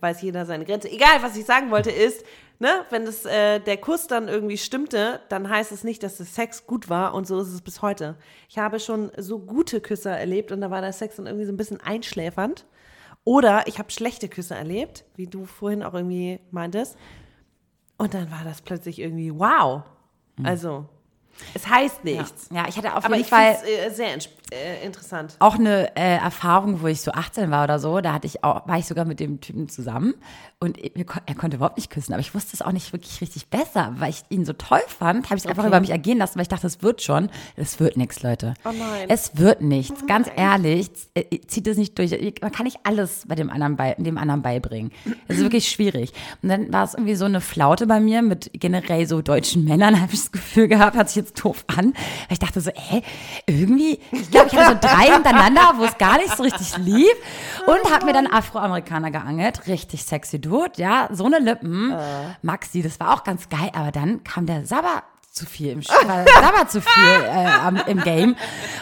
Weiß 0.00 0.22
jeder 0.22 0.44
seine 0.44 0.64
Grenze. 0.64 0.90
Egal, 0.90 1.22
was 1.22 1.36
ich 1.36 1.46
sagen 1.46 1.70
wollte, 1.70 1.90
ist, 1.90 2.24
ne, 2.58 2.68
wenn 2.90 3.04
das, 3.04 3.24
äh, 3.24 3.58
der 3.58 3.78
Kuss 3.78 4.06
dann 4.06 4.28
irgendwie 4.28 4.58
stimmte, 4.58 5.20
dann 5.28 5.48
heißt 5.48 5.72
es 5.72 5.82
nicht, 5.82 6.02
dass 6.02 6.18
der 6.18 6.26
Sex 6.26 6.66
gut 6.66 6.88
war 6.88 7.14
und 7.14 7.26
so 7.26 7.40
ist 7.40 7.48
es 7.48 7.62
bis 7.62 7.82
heute. 7.82 8.16
Ich 8.48 8.58
habe 8.58 8.80
schon 8.80 9.10
so 9.16 9.38
gute 9.38 9.80
Küsse 9.80 10.10
erlebt 10.10 10.52
und 10.52 10.60
da 10.60 10.70
war 10.70 10.82
der 10.82 10.92
Sex 10.92 11.16
dann 11.16 11.26
irgendwie 11.26 11.46
so 11.46 11.52
ein 11.52 11.56
bisschen 11.56 11.80
einschläfernd. 11.80 12.66
Oder 13.26 13.66
ich 13.66 13.80
habe 13.80 13.90
schlechte 13.90 14.28
Küsse 14.28 14.54
erlebt, 14.54 15.04
wie 15.16 15.26
du 15.26 15.46
vorhin 15.46 15.82
auch 15.82 15.94
irgendwie 15.94 16.38
meintest. 16.52 16.96
Und 17.98 18.14
dann 18.14 18.30
war 18.30 18.44
das 18.44 18.62
plötzlich 18.62 19.00
irgendwie 19.00 19.34
wow. 19.34 19.82
Also, 20.44 20.88
es 21.54 21.66
heißt 21.68 22.04
nichts. 22.04 22.48
Ja, 22.52 22.66
ich 22.68 22.76
hatte 22.76 22.94
auf 22.96 23.04
Aber 23.04 23.14
jeden 23.16 23.24
ich 23.26 23.30
Fall 23.30 23.56
äh, 23.86 23.90
sehr 23.90 24.08
äh, 24.14 24.84
interessant. 24.84 25.36
auch 25.38 25.56
eine 25.56 25.94
äh, 25.96 26.16
Erfahrung, 26.16 26.82
wo 26.82 26.86
ich 26.86 27.00
so 27.00 27.10
18 27.12 27.50
war 27.50 27.64
oder 27.64 27.78
so. 27.78 28.00
Da 28.00 28.12
hatte 28.12 28.26
ich 28.26 28.44
auch, 28.44 28.66
war 28.68 28.78
ich 28.78 28.86
sogar 28.86 29.04
mit 29.04 29.20
dem 29.20 29.40
Typen 29.40 29.68
zusammen 29.68 30.14
und 30.58 30.78
er 30.78 31.34
konnte 31.34 31.56
überhaupt 31.56 31.76
nicht 31.76 31.90
küssen. 31.90 32.12
Aber 32.12 32.20
ich 32.20 32.34
wusste 32.34 32.50
es 32.54 32.62
auch 32.62 32.72
nicht 32.72 32.92
wirklich 32.92 33.20
richtig 33.20 33.48
besser, 33.48 33.92
weil 33.98 34.10
ich 34.10 34.22
ihn 34.30 34.44
so 34.44 34.52
toll 34.54 34.80
fand. 34.86 35.26
Habe 35.26 35.36
ich 35.36 35.44
es 35.44 35.46
einfach 35.46 35.64
Okay. 35.64 35.68
über 35.68 35.80
mich 35.80 35.90
ergehen 35.90 36.18
lassen, 36.18 36.36
weil 36.36 36.42
ich 36.42 36.48
dachte, 36.48 36.66
es 36.66 36.82
wird 36.82 37.02
schon. 37.02 37.28
Es 37.56 37.78
wird 37.80 37.96
nichts, 37.96 38.22
Leute. 38.22 38.54
Oh 38.64 38.70
nein. 38.72 39.06
Es 39.08 39.36
wird 39.36 39.60
nichts. 39.60 40.06
Ganz 40.06 40.30
ehrlich, 40.34 40.92
z- 40.94 41.08
äh, 41.14 41.40
zieht 41.46 41.66
es 41.66 41.76
nicht 41.76 41.98
durch. 41.98 42.12
Man 42.40 42.52
kann 42.52 42.64
nicht 42.64 42.78
alles 42.84 43.24
bei 43.26 43.34
dem 43.34 43.50
anderen, 43.50 43.76
bei, 43.76 43.94
dem 43.98 44.16
anderen 44.16 44.42
beibringen. 44.42 44.92
Es 45.28 45.36
ist 45.38 45.42
wirklich 45.42 45.68
schwierig. 45.68 46.12
Und 46.42 46.48
dann 46.48 46.72
war 46.72 46.84
es 46.84 46.94
irgendwie 46.94 47.16
so 47.16 47.24
eine 47.26 47.40
Flaute 47.40 47.86
bei 47.86 48.00
mir 48.00 48.22
mit 48.22 48.50
generell 48.54 49.06
so 49.06 49.20
deutschen 49.22 49.64
Männern, 49.64 50.00
habe 50.00 50.12
ich 50.14 50.20
das 50.20 50.32
Gefühl 50.32 50.68
gehabt, 50.68 50.96
hat 50.96 51.08
sich 51.08 51.16
jetzt 51.16 51.25
doof 51.32 51.64
an. 51.66 51.94
Weil 51.94 52.32
ich 52.32 52.38
dachte 52.38 52.60
so, 52.60 52.70
ey, 52.70 53.02
irgendwie, 53.46 54.00
ich 54.12 54.30
glaube, 54.30 54.48
ich 54.50 54.56
hatte 54.56 54.78
so 54.80 54.88
drei 54.88 55.12
hintereinander, 55.12 55.74
wo 55.76 55.84
es 55.84 55.98
gar 55.98 56.18
nicht 56.18 56.36
so 56.36 56.42
richtig 56.42 56.76
lief. 56.78 57.14
Und 57.66 57.92
habe 57.92 58.06
mir 58.06 58.12
dann 58.12 58.26
Afroamerikaner 58.26 59.10
geangelt. 59.10 59.66
Richtig 59.66 60.04
sexy 60.04 60.40
Dude, 60.40 60.72
ja. 60.76 61.08
So 61.12 61.26
eine 61.26 61.38
Lippen. 61.38 61.94
Maxi, 62.42 62.82
das 62.82 63.00
war 63.00 63.14
auch 63.14 63.24
ganz 63.24 63.48
geil. 63.48 63.70
Aber 63.74 63.92
dann 63.92 64.24
kam 64.24 64.46
der 64.46 64.66
Sabber 64.66 65.02
zu 65.36 65.44
viel 65.46 65.68
im 65.70 65.82
Spiel, 65.82 65.96
da 66.06 66.52
war 66.54 66.66
zu 66.66 66.80
viel 66.80 67.04
äh, 67.86 67.90
im 67.90 68.00
Game. 68.02 68.36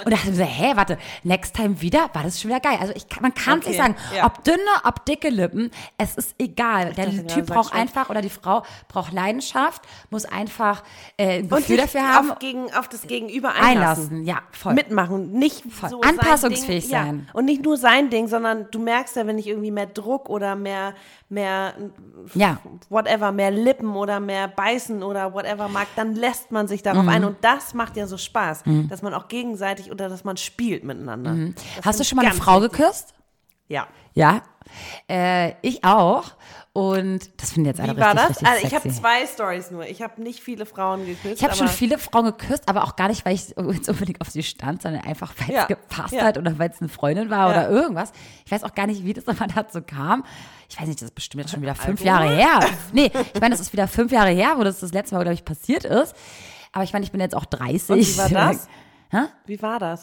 Und 0.04 0.12
dachte 0.12 0.28
mir 0.30 0.36
so, 0.36 0.44
hä, 0.44 0.72
warte, 0.76 0.98
next 1.24 1.56
time 1.56 1.80
wieder, 1.80 2.08
war 2.12 2.22
das 2.22 2.40
schon 2.40 2.50
wieder 2.50 2.60
geil. 2.60 2.78
Also 2.80 2.92
ich, 2.94 3.08
kann- 3.08 3.22
man 3.22 3.34
kann 3.34 3.58
es 3.58 3.66
nicht 3.66 3.80
Okay, 3.80 3.88
sagen, 3.94 3.96
ja. 4.16 4.24
ob 4.26 4.44
dünne, 4.44 4.58
ob 4.84 5.04
dicke 5.04 5.30
Lippen, 5.30 5.70
es 5.98 6.14
ist 6.16 6.34
egal. 6.38 6.92
Der 6.94 7.06
dachte 7.06 7.26
Typ 7.26 7.46
sag 7.48 7.56
braucht 7.56 7.74
einfach, 7.74 8.08
oder 8.08 8.22
die 8.22 8.30
Frau 8.30 8.62
braucht 8.86 9.12
Leidenschaft, 9.12 9.82
muss 10.10 10.24
einfach 10.26 10.84
äh, 11.16 11.38
ein 11.40 11.48
Gefühl 11.48 11.62
sich 11.64 11.80
dafür 11.80 12.08
haben, 12.08 12.30
auf, 12.30 12.38
gegen, 12.38 12.72
auf 12.74 12.88
das 12.88 13.02
Gegenüber 13.02 13.50
einlassen. 13.50 13.74
einlassen. 13.74 14.24
Ja, 14.24 14.42
voll. 14.52 14.74
Mitmachen, 14.74 15.32
nicht 15.32 15.64
Voll. 15.72 15.90
so 15.90 16.00
sein 16.02 16.10
Anpassungsfähig 16.10 16.84
Ding, 16.84 16.90
sein. 16.92 17.24
Ja. 17.26 17.32
Und 17.38 17.46
nicht 17.46 17.62
nur 17.64 17.76
sein 17.76 18.10
Ding, 18.10 18.28
sondern 18.28 18.68
du 18.70 18.78
merkst 18.78 19.16
ja, 19.16 19.26
wenn 19.26 19.38
ich 19.38 19.48
irgendwie 19.48 19.72
mehr 19.72 19.86
Druck 19.86 20.28
oder 20.30 20.54
mehr, 20.54 20.94
mehr 21.28 21.74
Ja. 22.34 22.58
whatever, 22.88 23.32
mehr 23.32 23.50
Lippen 23.50 23.96
oder 23.96 24.20
mehr 24.20 24.46
beißen 24.46 25.02
oder 25.02 25.32
whatever 25.34 25.68
mag, 25.68 25.88
dann 25.96 26.14
lässt 26.14 26.43
man 26.50 26.68
sich 26.68 26.80
Mhm. 26.80 26.84
darauf 26.84 27.08
ein. 27.08 27.24
Und 27.24 27.36
das 27.42 27.74
macht 27.74 27.96
ja 27.96 28.06
so 28.06 28.16
Spaß, 28.16 28.64
dass 28.88 29.02
man 29.02 29.14
auch 29.14 29.28
gegenseitig 29.28 29.90
oder 29.90 30.08
dass 30.08 30.24
man 30.24 30.36
spielt 30.36 30.84
miteinander. 30.84 31.32
Mhm. 31.32 31.54
Hast 31.82 32.00
du 32.00 32.04
schon 32.04 32.16
mal 32.16 32.24
eine 32.26 32.34
Frau 32.34 32.60
geküsst? 32.60 33.14
Ja. 33.68 33.86
Ja. 34.14 34.42
Äh, 35.08 35.52
ich 35.62 35.84
auch. 35.84 36.32
Und 36.76 37.30
das 37.40 37.52
finde 37.52 37.70
ich 37.70 37.76
jetzt 37.78 37.88
alle 37.88 37.96
Wie 37.96 38.00
war 38.00 38.10
richtig, 38.16 38.26
das? 38.26 38.30
richtig 38.42 38.48
Also 38.48 38.66
ich 38.66 38.74
habe 38.74 38.88
zwei 38.90 39.26
Stories 39.28 39.70
nur. 39.70 39.86
Ich 39.86 40.02
habe 40.02 40.20
nicht 40.20 40.40
viele 40.40 40.66
Frauen 40.66 41.06
geküsst. 41.06 41.36
Ich 41.36 41.44
habe 41.44 41.54
schon 41.54 41.68
viele 41.68 41.98
Frauen 41.98 42.24
geküsst, 42.24 42.68
aber 42.68 42.82
auch 42.82 42.96
gar 42.96 43.06
nicht, 43.06 43.24
weil 43.24 43.36
ich 43.36 43.50
jetzt 43.50 43.88
unbedingt 43.88 44.20
auf 44.20 44.28
sie 44.28 44.42
stand, 44.42 44.82
sondern 44.82 45.02
einfach, 45.04 45.32
weil 45.38 45.50
es 45.50 45.54
Ja, 45.54 45.66
gepasst 45.66 46.14
ja. 46.14 46.24
hat 46.24 46.36
oder 46.36 46.58
weil 46.58 46.70
es 46.70 46.80
eine 46.80 46.88
Freundin 46.88 47.30
war 47.30 47.48
Ja. 47.54 47.60
oder 47.68 47.70
irgendwas. 47.70 48.10
Ich 48.44 48.50
weiß 48.50 48.64
auch 48.64 48.74
gar 48.74 48.88
nicht, 48.88 49.04
wie 49.04 49.12
das 49.12 49.28
aber 49.28 49.46
dazu 49.46 49.82
kam. 49.82 50.24
Ich 50.68 50.80
weiß 50.80 50.88
nicht, 50.88 51.00
das 51.00 51.10
ist 51.10 51.14
bestimmt 51.14 51.42
jetzt 51.44 51.52
schon 51.52 51.62
wieder 51.62 51.76
fünf? 51.76 52.00
Jahre 52.00 52.28
her. 52.34 52.58
Nee, 52.92 53.12
ich 53.32 53.40
meine, 53.40 53.50
das 53.54 53.60
ist 53.60 53.72
wieder 53.72 53.86
fünf 53.86 54.10
Jahre 54.10 54.30
her, 54.30 54.54
wo 54.56 54.64
das 54.64 54.80
das 54.80 54.92
letzte 54.92 55.14
Mal, 55.14 55.22
glaube 55.22 55.34
ich, 55.34 55.44
passiert 55.44 55.84
ist. 55.84 56.12
Aber 56.72 56.82
ich 56.82 56.92
meine, 56.92 57.04
ich 57.04 57.12
bin 57.12 57.20
jetzt 57.20 57.36
auch 57.36 57.44
30. 57.44 57.90
Und 57.90 57.98
wie 58.00 58.18
war 58.18 58.28
das? 58.52 58.68
Hä? 59.10 59.18
Wie 59.46 59.62
war 59.62 59.78
das? 59.78 60.02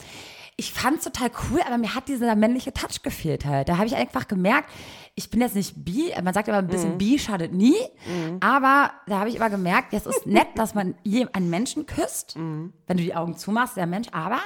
Ich 0.58 0.72
fand 0.74 0.98
es 1.00 1.03
total 1.05 1.31
cool, 1.50 1.60
aber 1.65 1.77
mir 1.77 1.96
hat 1.96 2.08
dieser 2.08 2.36
männliche 2.36 2.72
Touch 2.74 3.01
gefehlt 3.03 3.46
halt. 3.46 3.67
Da 3.70 3.77
habe 3.77 3.88
ich 3.88 3.96
einfach 3.96 4.27
gemerkt, 4.27 4.70
ich 5.15 5.29
bin 5.29 5.41
jetzt 5.41 5.55
nicht 5.55 5.74
bi, 5.84 6.12
man 6.24 6.34
sagt 6.34 6.48
immer 6.48 6.60
ein 6.60 6.65
Mhm. 6.65 6.70
bisschen 6.70 6.98
bi 6.98 7.17
schadet 7.20 7.51
nie, 7.53 7.75
aber 8.41 8.91
da 9.08 9.20
habe 9.20 9.29
ich 9.29 9.36
immer 9.36 9.50
gemerkt, 9.50 9.93
es 9.93 10.05
ist 10.05 10.25
nett, 10.27 10.48
dass 10.55 10.74
man 10.75 10.96
je- 11.03 11.27
einen 11.34 11.50
Menschen 11.50 11.86
küsst, 11.86 12.36
Mhm. 12.38 12.74
wenn 12.88 12.98
du 12.98 13.03
die 13.03 13.15
Augen 13.15 13.36
zumachst, 13.38 13.75
der 13.77 13.88
Mensch, 13.88 14.08
aber 14.12 14.39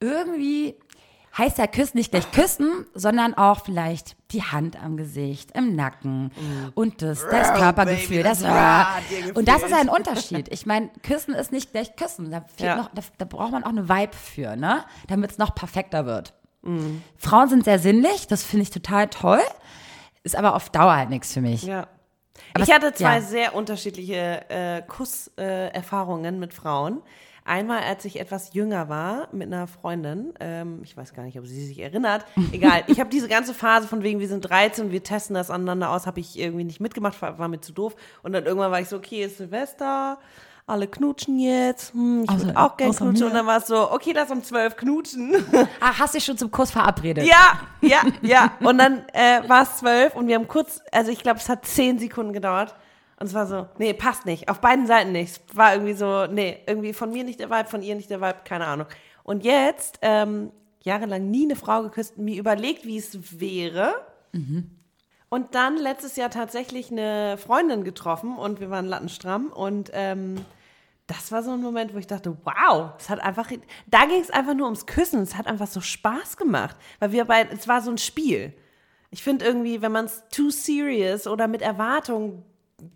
irgendwie 0.00 0.76
heißt 1.36 1.58
ja 1.58 1.66
Küssen 1.66 1.98
nicht 1.98 2.10
gleich 2.10 2.30
küssen, 2.32 2.86
sondern 2.94 3.34
auch 3.34 3.64
vielleicht 3.64 4.16
die 4.30 4.42
Hand 4.42 4.82
am 4.82 4.96
Gesicht, 4.96 5.52
im 5.56 5.74
Nacken 5.76 6.32
und 6.74 7.02
das, 7.02 7.26
das 7.28 7.54
Körpergefühl, 7.54 8.22
das, 8.22 8.42
und 9.34 9.48
das 9.48 9.62
ist 9.62 9.72
ein 9.72 9.88
Unterschied. 9.88 10.48
Ich 10.52 10.66
meine, 10.66 10.90
Küssen 11.02 11.34
ist 11.34 11.52
nicht 11.52 11.72
gleich 11.72 11.96
Küssen. 11.96 12.30
Da, 12.30 12.44
Ja. 12.58 12.76
noch, 12.76 12.90
da, 12.94 13.02
da 13.18 13.24
braucht 13.24 13.52
man 13.52 13.64
auch 13.64 13.70
eine 13.70 13.88
Vibe 13.88 14.16
für, 14.16 14.56
ne? 14.56 14.84
Damit 15.06 15.32
es 15.32 15.38
noch 15.38 15.54
perfekter 15.54 16.06
wird. 16.06 16.34
Mhm. 16.62 17.02
Frauen 17.16 17.48
sind 17.48 17.64
sehr 17.64 17.78
sinnlich, 17.78 18.26
das 18.26 18.42
finde 18.42 18.64
ich 18.64 18.70
total 18.70 19.08
toll. 19.08 19.40
Ist 20.22 20.36
aber 20.36 20.54
auf 20.54 20.70
Dauer 20.70 20.96
halt 20.96 21.10
nichts 21.10 21.32
für 21.32 21.40
mich. 21.40 21.62
Ja. 21.62 21.86
Aber 22.54 22.64
ich 22.64 22.72
hatte 22.72 22.92
zwei 22.92 23.16
ja. 23.16 23.20
sehr 23.20 23.54
unterschiedliche 23.54 24.48
äh, 24.48 24.82
Kusserfahrungen 24.82 26.34
äh, 26.34 26.38
mit 26.38 26.54
Frauen. 26.54 27.02
Einmal, 27.48 27.82
als 27.82 28.04
ich 28.04 28.20
etwas 28.20 28.52
jünger 28.52 28.88
war 28.90 29.28
mit 29.32 29.46
einer 29.46 29.66
Freundin, 29.66 30.34
ähm, 30.38 30.80
ich 30.84 30.94
weiß 30.96 31.14
gar 31.14 31.22
nicht, 31.22 31.38
ob 31.38 31.46
sie 31.46 31.64
sich 31.66 31.78
erinnert, 31.80 32.26
egal. 32.52 32.82
Ich 32.88 33.00
habe 33.00 33.08
diese 33.08 33.26
ganze 33.26 33.54
Phase 33.54 33.88
von 33.88 34.02
wegen, 34.02 34.20
wir 34.20 34.28
sind 34.28 34.42
13 34.42 34.84
und 34.86 34.92
wir 34.92 35.02
testen 35.02 35.34
das 35.34 35.50
aneinander 35.50 35.90
aus, 35.90 36.06
habe 36.06 36.20
ich 36.20 36.38
irgendwie 36.38 36.64
nicht 36.64 36.78
mitgemacht, 36.80 37.20
war, 37.22 37.38
war 37.38 37.48
mir 37.48 37.60
zu 37.60 37.72
doof. 37.72 37.96
Und 38.22 38.32
dann 38.34 38.44
irgendwann 38.44 38.70
war 38.70 38.80
ich 38.80 38.88
so, 38.88 38.96
okay, 38.98 39.24
ist 39.24 39.38
Silvester, 39.38 40.18
alle 40.66 40.86
knutschen 40.86 41.38
jetzt, 41.38 41.94
hm, 41.94 42.24
ich 42.24 42.30
Außer- 42.30 42.38
würde 42.48 42.56
auch 42.58 42.76
gerne 42.76 42.92
knutschen. 42.94 43.18
mir. 43.20 43.26
Und 43.26 43.34
dann 43.34 43.46
war 43.46 43.56
es 43.56 43.66
so, 43.66 43.90
okay, 43.92 44.12
lass 44.14 44.30
um 44.30 44.42
12 44.44 44.76
knutschen. 44.76 45.34
Ah, 45.80 45.98
hast 45.98 46.14
dich 46.14 46.24
schon 46.26 46.36
zum 46.36 46.50
Kuss 46.50 46.70
verabredet? 46.70 47.24
Ja, 47.26 47.60
ja, 47.80 48.02
ja. 48.20 48.52
Und 48.60 48.76
dann 48.76 49.04
äh, 49.14 49.48
war 49.48 49.62
es 49.62 49.76
zwölf 49.78 50.14
und 50.14 50.26
wir 50.26 50.34
haben 50.34 50.46
kurz, 50.48 50.82
also 50.92 51.10
ich 51.10 51.22
glaube, 51.22 51.38
es 51.38 51.48
hat 51.48 51.64
zehn 51.64 51.98
Sekunden 51.98 52.34
gedauert. 52.34 52.74
Und 53.20 53.26
es 53.26 53.34
war 53.34 53.46
so, 53.46 53.68
nee, 53.78 53.92
passt 53.94 54.26
nicht. 54.26 54.48
Auf 54.48 54.60
beiden 54.60 54.86
Seiten 54.86 55.12
nicht. 55.12 55.32
Es 55.32 55.56
war 55.56 55.72
irgendwie 55.74 55.94
so, 55.94 56.26
nee, 56.26 56.58
irgendwie 56.66 56.92
von 56.92 57.10
mir 57.10 57.24
nicht 57.24 57.40
der 57.40 57.50
Vibe, 57.50 57.68
von 57.68 57.82
ihr 57.82 57.96
nicht 57.96 58.10
der 58.10 58.20
Vibe, 58.20 58.38
keine 58.44 58.66
Ahnung. 58.66 58.86
Und 59.24 59.44
jetzt, 59.44 59.98
ähm, 60.02 60.52
jahrelang 60.82 61.30
nie 61.30 61.44
eine 61.44 61.56
Frau 61.56 61.82
geküsst, 61.82 62.18
mir 62.18 62.38
überlegt, 62.38 62.86
wie 62.86 62.96
es 62.96 63.40
wäre. 63.40 63.94
Und 65.28 65.54
dann 65.54 65.76
letztes 65.76 66.16
Jahr 66.16 66.30
tatsächlich 66.30 66.90
eine 66.90 67.36
Freundin 67.38 67.84
getroffen 67.84 68.36
und 68.36 68.60
wir 68.60 68.70
waren 68.70 68.86
lattenstramm 68.86 69.48
und 69.48 69.90
ähm, 69.92 70.36
das 71.06 71.32
war 71.32 71.42
so 71.42 71.50
ein 71.50 71.60
Moment, 71.60 71.94
wo 71.94 71.98
ich 71.98 72.06
dachte, 72.06 72.36
wow, 72.44 72.92
es 72.98 73.10
hat 73.10 73.20
einfach, 73.20 73.50
da 73.86 74.04
ging 74.06 74.20
es 74.20 74.30
einfach 74.30 74.54
nur 74.54 74.66
ums 74.66 74.86
Küssen, 74.86 75.20
es 75.20 75.36
hat 75.36 75.46
einfach 75.46 75.66
so 75.66 75.80
Spaß 75.80 76.36
gemacht, 76.36 76.76
weil 76.98 77.12
wir 77.12 77.24
beide, 77.24 77.50
es 77.52 77.66
war 77.66 77.82
so 77.82 77.90
ein 77.90 77.98
Spiel. 77.98 78.54
Ich 79.10 79.22
finde 79.22 79.44
irgendwie, 79.44 79.82
wenn 79.82 79.92
man 79.92 80.04
es 80.04 80.22
too 80.30 80.50
serious 80.50 81.26
oder 81.26 81.48
mit 81.48 81.62
Erwartungen 81.62 82.44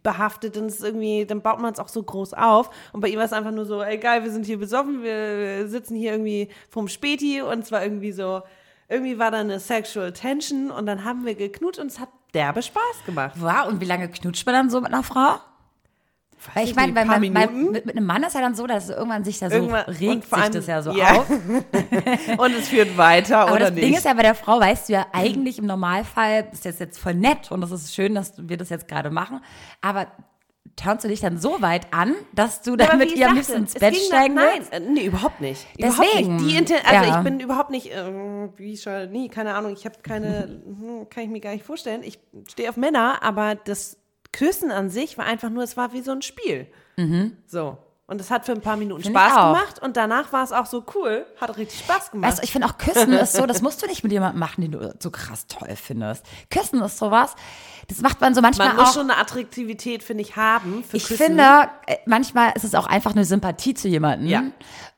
behaftet, 0.03 0.57
ist 0.57 0.81
es 0.81 0.83
irgendwie, 0.83 1.27
dann 1.27 1.43
baut 1.43 1.61
man 1.61 1.73
es 1.73 1.79
auch 1.79 1.89
so 1.89 2.03
groß 2.03 2.35
auf. 2.35 2.71
Und 2.93 3.01
bei 3.01 3.09
ihm 3.09 3.19
war 3.19 3.25
es 3.25 3.33
einfach 3.33 3.51
nur 3.51 3.65
so, 3.65 3.83
ey 3.83 3.99
geil, 3.99 4.23
wir 4.25 4.31
sind 4.31 4.47
hier 4.47 4.59
besoffen, 4.59 5.03
wir 5.03 5.69
sitzen 5.69 5.97
hier 5.97 6.13
irgendwie 6.13 6.49
vorm 6.69 6.89
Späti 6.89 7.43
und 7.43 7.61
es 7.61 7.73
war 7.73 7.83
irgendwie 7.83 8.13
so, 8.13 8.43
irgendwie 8.89 9.19
war 9.19 9.31
da 9.31 9.39
eine 9.39 9.59
Sexual 9.59 10.13
Tension 10.13 10.71
und 10.71 10.87
dann 10.87 11.05
haben 11.05 11.25
wir 11.25 11.35
geknutscht 11.35 11.81
und 11.81 11.89
es 11.89 11.99
hat 11.99 12.11
derbe 12.35 12.63
Spaß 12.63 13.05
gemacht. 13.07 13.35
Wow, 13.39 13.69
und 13.69 13.81
wie 13.81 13.87
lange 13.87 14.09
knutscht 14.09 14.47
man 14.47 14.55
dann 14.55 14.71
so 14.71 14.81
mit 14.81 14.93
einer 14.93 15.03
Frau? 15.03 15.39
Weil 16.55 16.65
ich 16.67 16.75
meine, 16.75 16.93
nicht, 16.93 17.35
bei, 17.35 17.47
bei, 17.47 17.53
mit, 17.53 17.89
einem 17.91 18.05
Mann 18.07 18.23
ist 18.23 18.35
ja 18.35 18.41
dann 18.41 18.55
so, 18.55 18.67
dass 18.67 18.89
irgendwann 18.89 19.25
sich 19.25 19.39
da 19.39 19.49
so 19.49 19.57
Irgendwann- 19.57 19.85
regt 19.87 20.25
sich 20.25 20.33
allem- 20.33 20.53
das 20.53 20.67
ja 20.67 20.83
so 20.83 20.91
ja. 20.97 21.13
auf. 21.13 21.31
Und 22.39 22.55
es 22.59 22.69
führt 22.69 22.97
weiter 22.97 23.41
Aber 23.41 23.53
oder 23.53 23.61
das 23.67 23.73
nicht. 23.75 23.85
Ding 23.85 23.95
ist 23.95 24.05
ja, 24.05 24.15
bei 24.15 24.23
der 24.23 24.35
Frau 24.35 24.59
weißt 24.61 24.89
du 24.89 24.95
ja 24.95 25.07
eigentlich 25.13 25.59
im 25.59 25.67
Normalfall, 25.67 26.49
ist 26.53 26.65
das 26.65 26.79
jetzt 26.79 26.99
voll 26.99 27.15
nett 27.15 27.51
und 27.51 27.61
das 27.61 27.71
ist 27.71 27.95
schön, 27.95 28.15
dass 28.15 28.35
wir 28.39 28.57
das 28.57 28.71
jetzt 28.71 28.89
gerade 28.89 29.11
machen, 29.11 29.41
aber 29.81 30.07
turnst 30.77 31.05
du 31.05 31.09
dich 31.09 31.21
dann 31.21 31.39
so 31.39 31.61
weit 31.61 31.93
an, 31.93 32.15
dass 32.35 32.63
du 32.63 32.77
dann 32.77 32.97
mit 32.99 33.15
ihr 33.15 33.29
am 33.29 33.35
liebsten 33.35 33.57
ins 33.59 33.75
Bett 33.75 33.95
steigen 33.95 34.35
nach- 34.35 34.55
willst? 34.55 34.73
Nein, 34.73 34.83
äh, 34.87 34.91
nee, 34.91 35.05
überhaupt 35.05 35.41
nicht. 35.41 35.67
Überhaupt 35.79 36.09
Deswegen, 36.15 36.37
nicht. 36.37 36.51
Die 36.51 36.57
Inten 36.57 36.77
also 36.85 37.09
ja. 37.11 37.19
ich 37.19 37.25
bin 37.25 37.41
überhaupt 37.41 37.71
nicht, 37.71 37.93
äh, 37.93 38.11
wie 38.57 38.77
schon, 38.77 39.11
nie, 39.13 39.29
keine 39.29 39.55
Ahnung, 39.55 39.73
ich 39.75 39.85
habe 39.85 39.97
keine, 40.03 40.63
hm, 40.65 41.09
kann 41.11 41.25
ich 41.25 41.31
mir 41.31 41.41
gar 41.41 41.53
nicht 41.53 41.65
vorstellen. 41.65 42.03
Ich 42.03 42.19
stehe 42.51 42.69
auf 42.71 42.77
Männer, 42.77 43.23
aber 43.23 43.55
das 43.55 43.99
Küssen 44.33 44.71
an 44.71 44.89
sich 44.91 45.19
war 45.19 45.27
einfach 45.27 45.51
nur, 45.51 45.63
es 45.63 45.77
war 45.77 45.93
wie 45.93 46.03
so 46.03 46.13
ein 46.13 46.23
Spiel. 46.23 46.67
So. 47.47 47.79
Und 48.09 48.21
es 48.21 48.31
hat 48.31 48.45
für 48.45 48.53
ein 48.53 48.61
paar 48.61 48.77
Minuten 48.77 49.01
Mhm. 49.01 49.07
Ich 49.07 49.11
Spaß 49.23 49.33
auch. 49.39 49.55
gemacht 49.55 49.79
und 49.81 49.97
danach 49.97 50.33
war 50.35 50.45
es 50.45 50.53
auch 50.53 50.67
so 50.67 50.85
cool, 50.95 51.25
hat 51.41 51.57
richtig 51.57 51.79
Spaß 51.81 52.11
gemacht. 52.11 52.29
Weißt 52.31 52.39
du, 52.41 52.45
ich 52.45 52.53
finde 52.53 52.67
auch 52.67 52.77
Küssen 52.77 53.13
ist 53.15 53.33
so, 53.35 53.47
das 53.47 53.63
musst 53.63 53.81
du 53.83 53.87
nicht 53.87 54.03
mit 54.03 54.13
jemandem 54.13 54.39
machen, 54.39 54.61
den 54.61 54.73
du 54.73 54.95
so 54.99 55.11
krass 55.11 55.47
toll 55.47 55.75
findest. 55.77 56.27
Küssen 56.51 56.83
ist 56.83 56.99
sowas, 56.99 57.35
das 57.89 58.01
macht 58.03 58.21
man 58.21 58.35
so 58.35 58.43
manchmal 58.43 58.69
Man 58.69 58.77
muss 58.77 58.91
auch. 58.91 58.95
schon 58.95 59.11
eine 59.11 59.19
Attraktivität, 59.19 60.03
finde 60.03 60.23
ich, 60.25 60.37
haben 60.37 60.85
Ich 60.93 61.07
Küssen. 61.07 61.17
finde, 61.17 61.45
äh, 61.87 61.97
manchmal 62.05 62.53
ist 62.55 62.65
es 62.65 62.75
auch 62.75 62.87
einfach 62.87 63.13
eine 63.13 63.25
Sympathie 63.25 63.73
zu 63.73 63.89
jemandem. 63.89 64.29
Ja. 64.29 64.43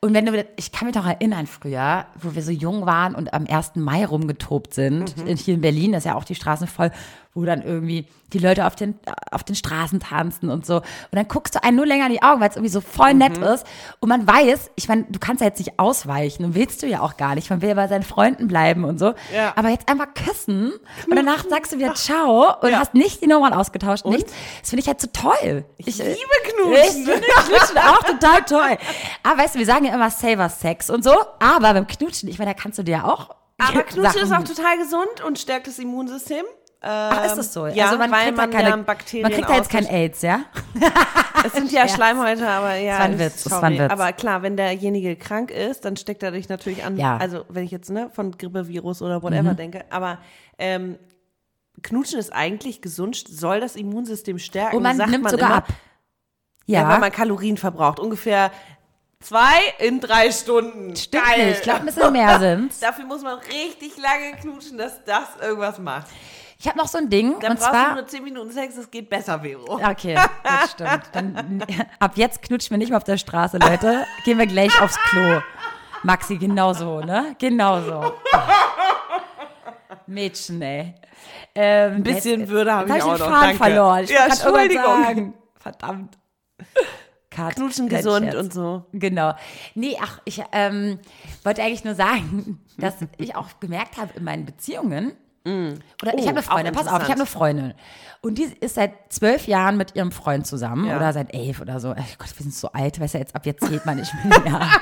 Und 0.01 0.13
wenn 0.13 0.25
du, 0.25 0.45
ich 0.57 0.73
kann 0.73 0.87
mich 0.87 0.95
noch 0.95 1.05
erinnern 1.07 1.47
früher, 1.47 2.07
wo 2.21 2.35
wir 2.35 2.41
so 2.43 2.51
jung 2.51 2.85
waren 2.85 3.15
und 3.15 3.33
am 3.33 3.45
1. 3.47 3.73
Mai 3.75 4.05
rumgetobt 4.05 4.73
sind, 4.73 5.15
Mhm. 5.15 5.35
hier 5.37 5.53
in 5.53 5.61
Berlin, 5.61 5.93
das 5.93 5.99
ist 6.03 6.05
ja 6.09 6.15
auch 6.15 6.25
die 6.25 6.35
Straßen 6.35 6.67
voll, 6.67 6.91
wo 7.35 7.43
dann 7.45 7.61
irgendwie 7.61 8.07
die 8.33 8.39
Leute 8.39 8.65
auf 8.65 8.75
den, 8.75 8.97
auf 9.31 9.43
den 9.43 9.55
Straßen 9.55 9.99
tanzen 9.99 10.49
und 10.49 10.65
so. 10.65 10.77
Und 10.77 10.83
dann 11.11 11.27
guckst 11.27 11.53
du 11.55 11.63
einen 11.63 11.75
nur 11.77 11.85
länger 11.85 12.07
in 12.07 12.13
die 12.13 12.23
Augen, 12.23 12.41
weil 12.41 12.49
es 12.49 12.55
irgendwie 12.55 12.71
so 12.71 12.81
voll 12.81 13.13
nett 13.13 13.37
Mhm. 13.37 13.43
ist. 13.43 13.65
Und 13.99 14.09
man 14.09 14.25
weiß, 14.27 14.71
ich 14.75 14.87
meine, 14.87 15.03
du 15.09 15.19
kannst 15.19 15.41
ja 15.41 15.47
jetzt 15.47 15.59
nicht 15.59 15.77
ausweichen 15.77 16.43
und 16.45 16.55
willst 16.55 16.81
du 16.81 16.87
ja 16.87 17.01
auch 17.01 17.17
gar 17.17 17.35
nicht. 17.35 17.49
Man 17.49 17.61
will 17.61 17.69
ja 17.69 17.75
bei 17.75 17.87
seinen 17.87 18.03
Freunden 18.03 18.47
bleiben 18.47 18.83
und 18.83 18.97
so. 18.99 19.13
Ja. 19.33 19.53
Aber 19.55 19.69
jetzt 19.69 19.87
einfach 19.89 20.07
küssen 20.13 20.71
und 21.07 21.15
danach 21.15 21.45
sagst 21.47 21.71
du 21.73 21.77
wieder 21.77 21.93
Ciao 21.93 22.55
und 22.61 22.75
hast 22.77 22.93
nicht 22.93 23.21
die 23.21 23.27
Nummern 23.27 23.53
ausgetauscht, 23.53 24.05
nichts. 24.05 24.33
Das 24.61 24.69
finde 24.71 24.81
ich 24.81 24.87
halt 24.87 24.99
so 25.01 25.07
toll. 25.13 25.65
Ich, 25.77 25.97
liebe 25.97 26.09
Ich 26.11 26.53
Knutschen. 26.53 27.05
finde 27.05 27.21
Knutschen 27.47 27.77
auch 27.77 27.99
total 28.03 28.41
toll. 28.47 28.77
Aber 29.23 29.37
weißt 29.41 29.55
du, 29.55 29.59
wir 29.59 29.65
sagen 29.65 29.85
ja 29.85 29.93
immer 29.93 30.09
Saver 30.09 30.49
Sex 30.49 30.89
und 30.89 31.03
so, 31.03 31.13
aber 31.39 31.73
beim 31.73 31.85
Knutschen, 31.85 32.29
ich 32.29 32.39
meine, 32.39 32.53
da 32.53 32.59
kannst 32.59 32.79
du 32.79 32.83
dir 32.83 32.91
ja 32.91 33.03
auch. 33.05 33.35
Aber 33.57 33.83
Knutschen 33.83 34.21
ist 34.23 34.31
auch 34.33 34.43
total 34.43 34.77
gesund 34.77 35.23
und 35.25 35.37
stärkt 35.37 35.67
das 35.67 35.79
Immunsystem. 35.79 36.43
Ach, 36.87 37.25
ist 37.25 37.35
das 37.37 37.51
so? 37.53 37.67
Ja, 37.67 37.85
also 37.85 37.97
man 37.97 38.11
weil 38.11 38.25
kriegt 38.25 38.37
man 38.37 38.51
da 38.51 38.57
keine, 38.57 38.69
ja 38.69 38.75
Bakterien 38.77 39.23
man 39.23 39.31
kriegt 39.31 39.49
da 39.49 39.55
jetzt 39.55 39.69
kein. 39.69 39.85
AIDS, 39.87 40.21
ja? 40.21 40.41
Es 41.45 41.53
sind 41.53 41.71
ja 41.71 41.87
Schleimhäute, 41.87 42.47
aber 42.47 42.75
ja. 42.75 42.93
Das 42.93 42.99
war 42.99 43.05
ein 43.05 43.19
Witz, 43.19 43.43
das 43.43 43.51
war 43.53 43.63
ein 43.63 43.77
Witz. 43.77 43.91
Aber 43.91 44.13
klar, 44.13 44.41
wenn 44.41 44.57
derjenige 44.57 45.15
krank 45.15 45.51
ist, 45.51 45.85
dann 45.85 45.95
steckt 45.95 46.23
er 46.23 46.31
dich 46.31 46.49
natürlich 46.49 46.83
an. 46.83 46.97
Ja. 46.97 47.17
Also, 47.17 47.45
wenn 47.49 47.63
ich 47.63 47.69
jetzt 47.71 47.91
ne, 47.91 48.09
von 48.11 48.31
Grippevirus 48.31 49.01
oder 49.03 49.21
whatever 49.21 49.51
Mhm. 49.51 49.57
denke. 49.57 49.85
Aber 49.91 50.17
ähm, 50.57 50.97
Knutschen 51.83 52.17
ist 52.19 52.33
eigentlich 52.33 52.81
gesund, 52.81 53.15
soll 53.29 53.59
das 53.59 53.75
Immunsystem 53.75 54.39
stärken. 54.39 54.77
Und 54.77 54.83
man 54.83 54.97
sagt 54.97 55.11
nimmt 55.11 55.23
man 55.25 55.31
sogar 55.31 55.47
immer. 55.49 55.57
ab. 55.57 55.67
Ja. 56.65 56.81
Ja, 56.81 56.89
weil 56.89 56.99
man 56.99 57.11
Kalorien 57.11 57.57
verbraucht. 57.57 57.99
Ungefähr 57.99 58.49
zwei 59.19 59.59
in 59.77 59.99
drei 59.99 60.31
Stunden. 60.31 60.95
stimmt 60.95 61.25
Geil. 61.25 61.45
nicht. 61.47 61.57
Ich 61.57 61.63
glaube, 61.63 61.81
ein 61.81 61.85
bisschen 61.85 62.11
mehr 62.11 62.39
sind's. 62.39 62.79
Dafür 62.79 63.05
muss 63.05 63.21
man 63.21 63.37
richtig 63.37 63.97
lange 63.97 64.31
knutschen, 64.41 64.77
dass 64.79 65.03
das 65.03 65.27
irgendwas 65.41 65.77
macht. 65.77 66.07
Ich 66.57 66.67
habe 66.67 66.77
noch 66.77 66.87
so 66.87 66.97
ein 66.97 67.09
Ding. 67.09 67.35
Dann 67.41 67.51
und 67.51 67.59
brauchst 67.59 67.73
du 67.73 67.77
zwar. 67.77 67.93
nur 67.95 68.07
10 68.07 68.23
Minuten 68.23 68.51
Sex, 68.51 68.77
es 68.77 68.89
geht 68.89 69.09
besser, 69.09 69.39
Vero. 69.41 69.75
Okay, 69.75 70.15
das 70.43 70.71
stimmt. 70.71 71.01
Dann, 71.11 71.63
ab 71.99 72.13
jetzt 72.15 72.41
knutschen 72.41 72.71
wir 72.71 72.77
nicht 72.77 72.89
mehr 72.89 72.97
auf 72.97 73.03
der 73.03 73.17
Straße, 73.17 73.57
Leute. 73.57 74.05
Gehen 74.23 74.37
wir 74.39 74.47
gleich 74.47 74.81
aufs 74.81 74.97
Klo. 75.09 75.41
Maxi, 76.03 76.37
genauso, 76.37 77.01
ne? 77.01 77.35
Genauso. 77.39 78.13
Mädchen, 80.07 80.61
ey. 80.61 80.93
Ähm, 81.55 81.95
Ein 81.95 82.03
bisschen 82.03 82.41
jetzt- 82.41 82.49
Würde 82.49 82.73
habe 82.73 82.89
ich 82.89 82.93
hab 82.95 83.01
auch 83.03 83.15
den 83.15 83.19
noch, 83.19 83.27
Faden 83.27 83.41
danke. 83.41 83.57
verloren. 83.57 84.03
Ich 84.03 84.09
Ja, 84.11 84.25
Entschuldigung. 84.25 85.33
Verdammt. 85.57 86.17
Cut. 87.31 87.55
Knutschen 87.55 87.89
gesund 87.89 88.33
und 88.35 88.53
so. 88.53 88.85
Genau. 88.93 89.33
Nee, 89.73 89.97
ach, 90.01 90.21
ich 90.23 90.41
ähm, 90.53 90.99
wollte 91.43 91.63
eigentlich 91.63 91.83
nur 91.83 91.95
sagen, 91.95 92.61
dass 92.77 92.95
ich 93.17 93.35
auch 93.35 93.59
gemerkt 93.59 93.97
habe 93.97 94.13
in 94.15 94.23
meinen 94.23 94.45
Beziehungen, 94.45 95.13
oder 95.45 96.13
ich 96.15 96.23
Oh, 96.23 96.27
habe 96.27 96.29
eine 96.29 96.41
Freundin, 96.41 96.73
pass 96.73 96.87
auf, 96.87 97.01
ich 97.03 97.09
habe 97.09 97.13
eine. 97.13 97.25
Freundin. 97.25 97.73
Und 98.21 98.39
die 98.39 98.45
ist 98.59 98.75
seit 98.75 98.91
zwölf 99.13 99.45
Jahren 99.47 99.77
mit 99.77 99.95
ihrem 99.95 100.11
Freund 100.11 100.47
zusammen 100.47 100.87
Ja. 100.87 100.97
oder 100.97 101.13
seit 101.13 101.31
elf 101.33 101.61
oder 101.61 101.79
so. 101.79 101.91
Ach 101.95 102.17
Gott, 102.17 102.29
wir 102.35 102.43
sind 102.43 102.53
so 102.55 102.71
alt, 102.71 102.99
weißt 102.99 103.13
du, 103.13 103.17
jetzt 103.19 103.35
ab 103.35 103.45
jetzt 103.45 103.63
zählt 103.67 103.85
man 103.85 103.97
nicht 103.97 104.11
mehr. 104.23 104.69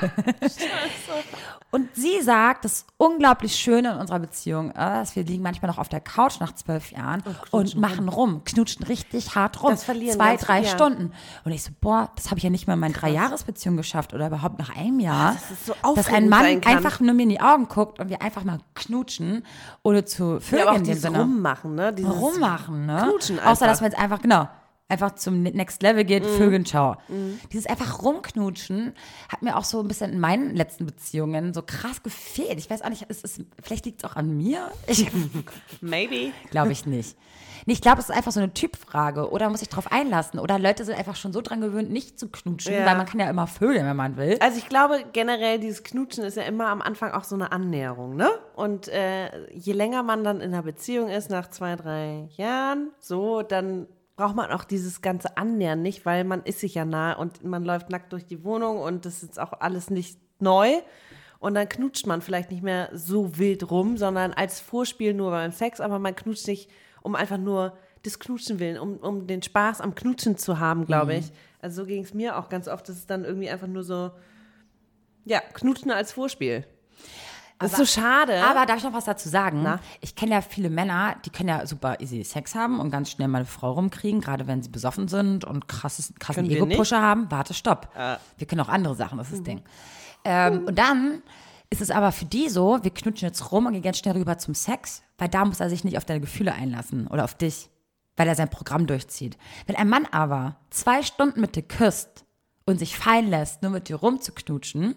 Und 1.74 1.88
sie 1.96 2.22
sagt, 2.22 2.64
das 2.64 2.86
unglaublich 2.98 3.56
Schöne 3.56 3.94
in 3.94 3.96
unserer 3.96 4.20
Beziehung 4.20 4.70
ist, 4.70 5.16
wir 5.16 5.24
liegen 5.24 5.42
manchmal 5.42 5.68
noch 5.68 5.78
auf 5.78 5.88
der 5.88 5.98
Couch 5.98 6.38
nach 6.38 6.54
zwölf 6.54 6.92
Jahren 6.92 7.24
und 7.50 7.74
machen 7.74 8.08
rum, 8.08 8.42
knutschen 8.44 8.86
richtig 8.86 9.34
hart 9.34 9.60
rum. 9.60 9.70
Das 9.70 9.82
verlieren 9.82 10.14
Zwei, 10.14 10.36
drei 10.36 10.62
ja. 10.62 10.68
Stunden. 10.68 11.10
Und 11.44 11.50
ich 11.50 11.64
so, 11.64 11.72
boah, 11.80 12.12
das 12.14 12.30
habe 12.30 12.38
ich 12.38 12.44
ja 12.44 12.50
nicht 12.50 12.68
mal 12.68 12.74
in 12.74 12.78
meinen 12.78 12.92
drei 12.92 13.10
Jahresbeziehungen 13.10 13.76
geschafft 13.76 14.14
oder 14.14 14.28
überhaupt 14.28 14.60
nach 14.60 14.76
einem 14.76 15.00
Jahr. 15.00 15.32
dass 15.32 15.50
es 15.50 15.66
so 15.66 15.74
dass 15.96 16.06
ein 16.06 16.28
Mann 16.28 16.62
einfach 16.64 17.00
nur 17.00 17.12
mir 17.12 17.24
in 17.24 17.30
die 17.30 17.40
Augen 17.40 17.66
guckt 17.66 17.98
und 17.98 18.08
wir 18.08 18.22
einfach 18.22 18.44
mal 18.44 18.58
knutschen, 18.76 19.44
ohne 19.82 20.04
zu 20.04 20.34
Ja, 20.34 20.40
vögeln 20.40 20.62
aber 20.62 20.70
auch 20.70 20.76
in 20.76 20.84
dem 20.84 20.86
dieses 20.86 21.02
Sinne. 21.02 21.18
Rummachen, 21.18 21.74
ne? 21.74 21.92
Dieses 21.92 22.14
Rummachen, 22.14 22.86
ne? 22.86 23.00
Knutschen 23.02 23.40
Außer, 23.40 23.48
einfach. 23.48 23.66
dass 23.66 23.80
man 23.80 23.90
jetzt 23.90 24.00
einfach, 24.00 24.22
genau, 24.22 24.46
einfach 24.88 25.14
zum 25.14 25.42
Next 25.42 25.82
Level 25.82 26.04
geht, 26.04 26.24
Mhm. 26.24 26.28
Vögeln, 26.36 26.64
ciao. 26.66 26.96
Dieses 27.52 27.66
einfach 27.66 28.02
rumknutschen 28.02 28.92
hat 29.32 29.42
mir 29.42 29.56
auch 29.56 29.64
so 29.64 29.80
ein 29.80 29.88
bisschen 29.88 30.12
in 30.12 30.20
meinen 30.20 30.54
letzten 30.54 30.84
Beziehungen 30.86 31.54
so 31.54 31.62
krass 31.62 32.02
gefehlt. 32.02 32.58
Ich 32.58 32.68
weiß 32.68 32.82
auch 32.82 32.90
nicht, 32.90 33.06
es 33.08 33.22
ist, 33.22 33.40
vielleicht 33.62 33.86
liegt 33.86 34.04
es 34.04 34.10
auch 34.10 34.16
an 34.16 34.36
mir. 34.36 34.70
Ich 34.86 35.10
Maybe. 35.80 36.32
glaube 36.50 36.72
ich 36.72 36.86
nicht. 36.86 37.16
Nee, 37.66 37.72
ich 37.72 37.80
glaube, 37.80 37.98
es 38.00 38.10
ist 38.10 38.14
einfach 38.14 38.32
so 38.32 38.40
eine 38.40 38.52
Typfrage. 38.52 39.30
Oder 39.30 39.48
muss 39.48 39.62
ich 39.62 39.70
drauf 39.70 39.90
einlassen? 39.90 40.38
Oder 40.38 40.58
Leute 40.58 40.84
sind 40.84 40.98
einfach 40.98 41.16
schon 41.16 41.32
so 41.32 41.40
dran 41.40 41.62
gewöhnt, 41.62 41.90
nicht 41.90 42.18
zu 42.18 42.28
knutschen, 42.28 42.74
Ja. 42.74 42.84
weil 42.84 42.96
man 42.96 43.06
kann 43.06 43.20
ja 43.20 43.30
immer 43.30 43.46
vögeln, 43.46 43.86
wenn 43.86 43.96
man 43.96 44.18
will. 44.18 44.36
Also 44.40 44.58
ich 44.58 44.68
glaube 44.68 45.02
generell, 45.14 45.58
dieses 45.58 45.82
Knutschen 45.82 46.24
ist 46.24 46.36
ja 46.36 46.42
immer 46.42 46.66
am 46.68 46.82
Anfang 46.82 47.12
auch 47.12 47.24
so 47.24 47.34
eine 47.36 47.52
Annäherung, 47.52 48.16
ne? 48.16 48.28
Und 48.54 48.88
äh, 48.88 49.48
je 49.52 49.72
länger 49.72 50.02
man 50.02 50.24
dann 50.24 50.42
in 50.42 50.52
einer 50.52 50.62
Beziehung 50.62 51.08
ist, 51.08 51.30
nach 51.30 51.48
zwei, 51.48 51.74
drei 51.76 52.28
Jahren, 52.36 52.90
so, 53.00 53.40
dann 53.40 53.86
braucht 54.16 54.36
man 54.36 54.50
auch 54.50 54.64
dieses 54.64 55.02
ganze 55.02 55.36
Annähern 55.36 55.82
nicht, 55.82 56.06
weil 56.06 56.24
man 56.24 56.42
ist 56.44 56.60
sich 56.60 56.74
ja 56.74 56.84
nah 56.84 57.14
und 57.14 57.42
man 57.44 57.64
läuft 57.64 57.90
nackt 57.90 58.12
durch 58.12 58.24
die 58.26 58.44
Wohnung 58.44 58.78
und 58.78 59.04
das 59.06 59.22
ist 59.22 59.40
auch 59.40 59.52
alles 59.60 59.90
nicht 59.90 60.18
neu. 60.40 60.70
Und 61.40 61.54
dann 61.54 61.68
knutscht 61.68 62.06
man 62.06 62.22
vielleicht 62.22 62.50
nicht 62.50 62.62
mehr 62.62 62.88
so 62.92 63.36
wild 63.36 63.70
rum, 63.70 63.96
sondern 63.96 64.32
als 64.32 64.60
Vorspiel 64.60 65.12
nur 65.12 65.30
beim 65.30 65.52
Sex, 65.52 65.80
aber 65.80 65.98
man 65.98 66.16
knutscht 66.16 66.46
nicht, 66.46 66.70
um 67.02 67.14
einfach 67.14 67.38
nur 67.38 67.76
des 68.04 68.18
Knutschen 68.18 68.60
willen, 68.60 68.78
um, 68.78 68.96
um 68.98 69.26
den 69.26 69.42
Spaß 69.42 69.80
am 69.80 69.94
Knutschen 69.94 70.36
zu 70.36 70.58
haben, 70.58 70.86
glaube 70.86 71.14
ich. 71.14 71.32
Also 71.60 71.82
so 71.82 71.86
ging 71.86 72.02
es 72.02 72.14
mir 72.14 72.38
auch 72.38 72.48
ganz 72.48 72.68
oft, 72.68 72.88
dass 72.88 72.96
es 72.96 73.06
dann 73.06 73.24
irgendwie 73.24 73.48
einfach 73.48 73.66
nur 73.66 73.82
so, 73.82 74.10
ja, 75.24 75.40
Knutschen 75.40 75.90
als 75.90 76.12
Vorspiel. 76.12 76.66
Das 77.58 77.72
ist 77.72 77.78
so 77.78 77.86
schade. 78.00 78.42
Aber 78.44 78.66
darf 78.66 78.78
ich 78.78 78.84
noch 78.84 78.92
was 78.92 79.04
dazu 79.04 79.28
sagen? 79.28 79.62
Na? 79.62 79.78
Ich 80.00 80.14
kenne 80.16 80.32
ja 80.32 80.40
viele 80.40 80.70
Männer, 80.70 81.16
die 81.24 81.30
können 81.30 81.48
ja 81.48 81.66
super 81.66 82.00
easy 82.00 82.22
Sex 82.24 82.54
haben 82.54 82.80
und 82.80 82.90
ganz 82.90 83.10
schnell 83.10 83.28
mal 83.28 83.38
eine 83.38 83.46
Frau 83.46 83.72
rumkriegen, 83.72 84.20
gerade 84.20 84.46
wenn 84.46 84.62
sie 84.62 84.68
besoffen 84.70 85.08
sind 85.08 85.44
und 85.44 85.68
krasses, 85.68 86.12
krassen 86.18 86.44
Ego-Pusher 86.50 87.00
haben. 87.00 87.30
Warte, 87.30 87.54
stopp. 87.54 87.88
Wir 88.36 88.46
können 88.46 88.60
auch 88.60 88.68
andere 88.68 88.94
Sachen, 88.94 89.18
das 89.18 89.28
ist 89.28 89.38
das 89.38 89.42
Ding. 89.44 89.62
Ähm, 90.24 90.64
Und 90.66 90.78
dann 90.78 91.22
ist 91.70 91.80
es 91.80 91.90
aber 91.90 92.12
für 92.12 92.24
die 92.24 92.48
so, 92.48 92.78
wir 92.82 92.90
knutschen 92.92 93.26
jetzt 93.28 93.50
rum 93.52 93.66
und 93.66 93.72
gehen 93.72 93.82
ganz 93.82 93.98
schnell 93.98 94.14
rüber 94.16 94.38
zum 94.38 94.54
Sex, 94.54 95.02
weil 95.18 95.28
da 95.28 95.44
muss 95.44 95.60
er 95.60 95.68
sich 95.70 95.84
nicht 95.84 95.96
auf 95.96 96.04
deine 96.04 96.20
Gefühle 96.20 96.52
einlassen 96.54 97.06
oder 97.08 97.24
auf 97.24 97.34
dich, 97.34 97.70
weil 98.16 98.28
er 98.28 98.34
sein 98.34 98.48
Programm 98.50 98.86
durchzieht. 98.86 99.36
Wenn 99.66 99.76
ein 99.76 99.88
Mann 99.88 100.06
aber 100.10 100.56
zwei 100.70 101.02
Stunden 101.02 101.40
mit 101.40 101.56
dir 101.56 101.62
küsst 101.62 102.24
und 102.66 102.78
sich 102.78 102.96
fallen 102.96 103.28
lässt, 103.28 103.62
nur 103.62 103.70
mit 103.72 103.88
dir 103.88 103.96
rumzuknutschen, 103.96 104.94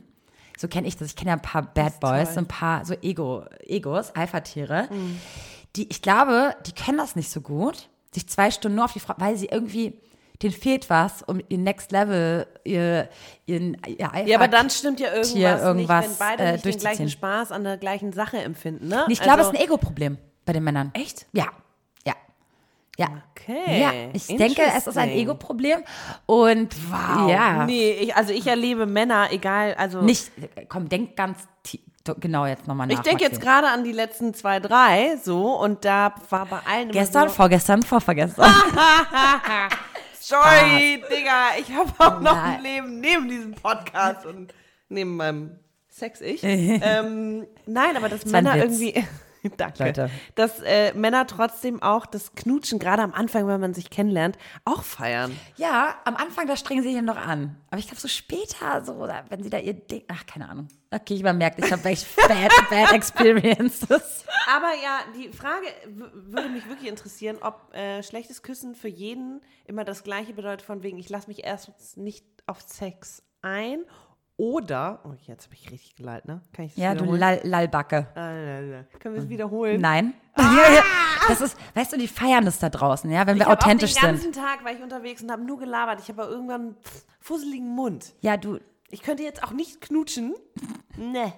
so 0.58 0.68
kenne 0.68 0.88
ich 0.88 0.98
das. 0.98 1.08
Ich 1.10 1.16
kenne 1.16 1.30
ja 1.30 1.36
ein 1.36 1.42
paar 1.42 1.62
Bad 1.62 2.00
Boys, 2.00 2.34
so 2.34 2.40
ein 2.40 2.48
paar 2.48 2.84
so 2.86 2.94
Ego, 3.02 3.46
Egos, 3.66 4.12
Alpha-Tiere. 4.16 4.90
Die, 5.76 5.88
ich 5.90 6.02
glaube, 6.02 6.56
die 6.66 6.72
können 6.74 6.98
das 6.98 7.16
nicht 7.16 7.30
so 7.32 7.42
gut, 7.42 7.90
sich 8.14 8.28
zwei 8.28 8.50
Stunden 8.52 8.76
nur 8.76 8.86
auf 8.86 8.94
die 8.94 9.00
Frau, 9.00 9.14
weil 9.18 9.38
sie 9.38 9.46
irgendwie, 9.48 10.00
denen 10.42 10.54
fehlt 10.54 10.90
was, 10.90 11.22
um 11.24 11.40
ihr 11.50 11.58
Next 11.60 11.92
Level, 11.92 12.48
ihr, 12.64 13.10
ihren, 13.46 13.78
ihr 13.86 14.12
Alpha 14.12 14.28
ja, 14.28 14.38
aber 14.38 14.48
dann 14.48 14.70
stimmt 14.70 15.00
ja 15.00 15.08
irgendwas, 15.10 15.34
Tier 15.34 15.58
irgendwas, 15.60 16.08
nicht, 16.08 16.20
wenn 16.20 16.28
beide 16.28 16.44
äh, 16.44 16.52
nicht 16.54 16.66
den 16.66 16.72
gleichen 16.72 16.82
durchzuziehen. 16.84 17.10
Spaß 17.10 17.52
an 17.52 17.64
der 17.64 17.78
gleichen 17.78 18.14
Sache 18.14 18.38
empfinden, 18.40 18.88
ne? 18.88 19.06
Ich 19.10 19.20
glaube, 19.22 19.42
es 19.42 19.48
Also- 19.48 19.52
ist 19.58 19.60
ein 19.60 19.66
Ego-Problem 19.66 20.18
bei 20.46 20.54
den 20.54 20.64
Männern. 20.64 20.92
Echt? 20.94 21.28
Ja. 21.34 21.48
Ja. 22.98 23.08
Okay. 23.32 23.80
Ja, 23.82 23.92
ich 24.12 24.26
denke, 24.28 24.62
es 24.76 24.88
ist 24.88 24.98
ein. 24.98 25.10
Ego-Problem. 25.10 25.84
Und 26.26 26.76
Wow. 26.92 27.30
ja, 27.30 27.66
Nee, 27.66 27.92
ich, 27.92 28.16
also 28.16 28.34
ich 28.34 28.46
erlebe 28.48 28.86
Männer, 28.88 29.28
egal, 29.32 29.76
also. 29.76 30.02
nicht, 30.02 30.32
komm, 30.68 30.90
denk 30.90 31.16
ganz 31.16 31.48
tie- 31.64 31.80
genau 32.20 32.46
jetzt 32.48 32.68
nochmal 32.68 32.88
nach. 32.88 32.96
ich 32.96 33.02
denke 33.02 33.24
jetzt 33.24 33.40
gerade 33.40 33.68
an 33.68 33.84
die 33.84 33.92
letzten 33.92 34.34
zwei, 34.34 34.60
drei, 34.60 35.18
so, 35.24 35.54
und 35.60 35.86
da 35.86 36.16
war 36.30 36.46
bei 36.48 36.60
allen 36.66 36.90
Gestern, 36.92 37.28
so, 37.30 37.36
vorgestern, 37.36 37.84
vorvergestern. 37.84 38.52
Sorry, 40.20 41.04
Digga, 41.10 41.52
ich 41.60 41.72
habe 41.74 41.92
auch 42.00 42.20
noch 42.20 42.34
Nein. 42.36 42.56
ein 42.58 42.64
Leben 42.64 43.00
neben 43.00 43.30
diesem 43.30 43.54
Podcast 43.54 44.26
und 44.26 44.54
neben 44.90 45.16
meinem 45.16 45.60
Sex-Ich. 45.90 46.42
ähm, 46.44 47.46
nein, 47.66 47.96
aber 47.96 48.10
dass 48.10 48.26
ein 48.26 48.32
Männer 48.32 48.58
irgendwie. 48.58 49.06
Danke. 49.58 49.84
Leute. 49.84 50.10
Dass 50.36 50.60
äh, 50.62 50.94
Männer 50.94 51.28
trotzdem 51.28 51.82
auch 51.82 52.06
das 52.06 52.34
Knutschen, 52.34 52.80
gerade 52.80 53.02
am 53.02 53.14
Anfang, 53.14 53.48
wenn 53.48 53.60
man 53.60 53.74
sich 53.74 53.90
kennenlernt, 53.90 54.38
auch 54.66 54.84
feiern. 54.84 55.38
Ja, 55.56 55.96
am 56.06 56.16
Anfang, 56.16 56.48
da 56.48 56.58
strengen 56.58 56.82
sie 56.82 56.90
sich 56.90 56.96
ja 56.96 57.02
noch 57.02 57.18
an. 57.18 57.56
Aber 57.70 57.80
ich 57.80 57.88
glaube, 57.88 58.02
so 58.02 58.08
später, 58.08 58.84
so, 58.84 59.08
wenn 59.30 59.44
sie 59.44 59.50
da 59.50 59.58
ihr 59.58 59.74
Ding, 59.74 60.04
ach, 60.08 60.26
keine 60.26 60.50
Ahnung. 60.50 60.68
Okay, 60.90 61.16
ich 61.16 61.24
merkt, 61.24 61.60
ich 61.64 61.72
habe 61.72 61.84
echt 61.90 62.16
bad, 62.28 62.52
bad 62.70 62.94
experiences. 62.94 64.26
Aber 64.48 64.72
ja, 64.82 65.00
die 65.16 65.30
Frage 65.30 65.68
würde 66.14 66.50
mich 66.50 66.68
wirklich 66.68 66.90
interessieren, 66.90 67.38
ob 67.42 67.74
äh, 67.74 68.02
schlechtes 68.04 68.42
Küssen 68.42 68.76
für 68.76 68.88
jeden 68.88 69.42
immer 69.66 69.84
das 69.84 70.04
Gleiche 70.04 70.34
bedeutet, 70.34 70.62
von 70.62 70.84
wegen, 70.84 70.98
ich 70.98 71.10
lasse 71.10 71.28
mich 71.28 71.44
erst 71.44 71.98
nicht 71.98 72.26
auf 72.46 72.62
Sex 72.62 73.24
ein. 73.42 73.84
Oder, 74.38 75.02
oh, 75.04 75.14
jetzt 75.26 75.46
habe 75.46 75.56
ich 75.56 75.72
richtig 75.72 75.96
geleitet, 75.96 76.28
ne? 76.28 76.42
Kann 76.54 76.66
ich 76.66 76.76
das 76.76 76.84
Ja, 76.84 76.94
du? 76.94 77.06
Lall 77.16 77.42
Lallbacke. 77.44 78.08
Ah. 78.14 78.84
Können 79.00 79.16
wir 79.16 79.24
es 79.24 79.30
wiederholen? 79.30 79.82
Nein. 79.82 80.14
Ah! 80.36 80.44
Das 81.28 81.42
ist, 81.42 81.58
weißt 81.74 81.92
du, 81.92 81.98
die 81.98 82.08
feiern 82.08 82.46
das 82.46 82.58
da 82.60 82.70
draußen, 82.70 83.12
ja, 83.12 83.28
wenn 83.28 83.36
Ich 83.36 83.42
wir 83.44 83.48
hab 83.52 83.62
authentisch 83.62 83.98
auch 83.98 84.02
den 84.02 84.16
sind. 84.18 84.34
ganzen 84.36 84.42
Tag 84.46 84.64
war 84.64 84.72
ich 84.72 84.82
unterwegs 84.82 85.22
und 85.22 85.30
habe 85.30 85.44
nur 85.44 85.60
gelabert. 85.60 86.00
Ich 86.00 86.08
habe 86.08 86.22
aber 86.24 86.32
irgendwann 86.32 86.62
einen 86.62 86.78
fusseligen 87.20 87.68
Mund. 87.76 88.14
Ja, 88.22 88.38
du, 88.38 88.60
Ich 88.92 89.02
könnte 89.02 89.24
jetzt 89.24 89.44
auch 89.44 89.52
nicht 89.52 89.82
knutschen. 89.82 90.36
Nee, 90.96 91.34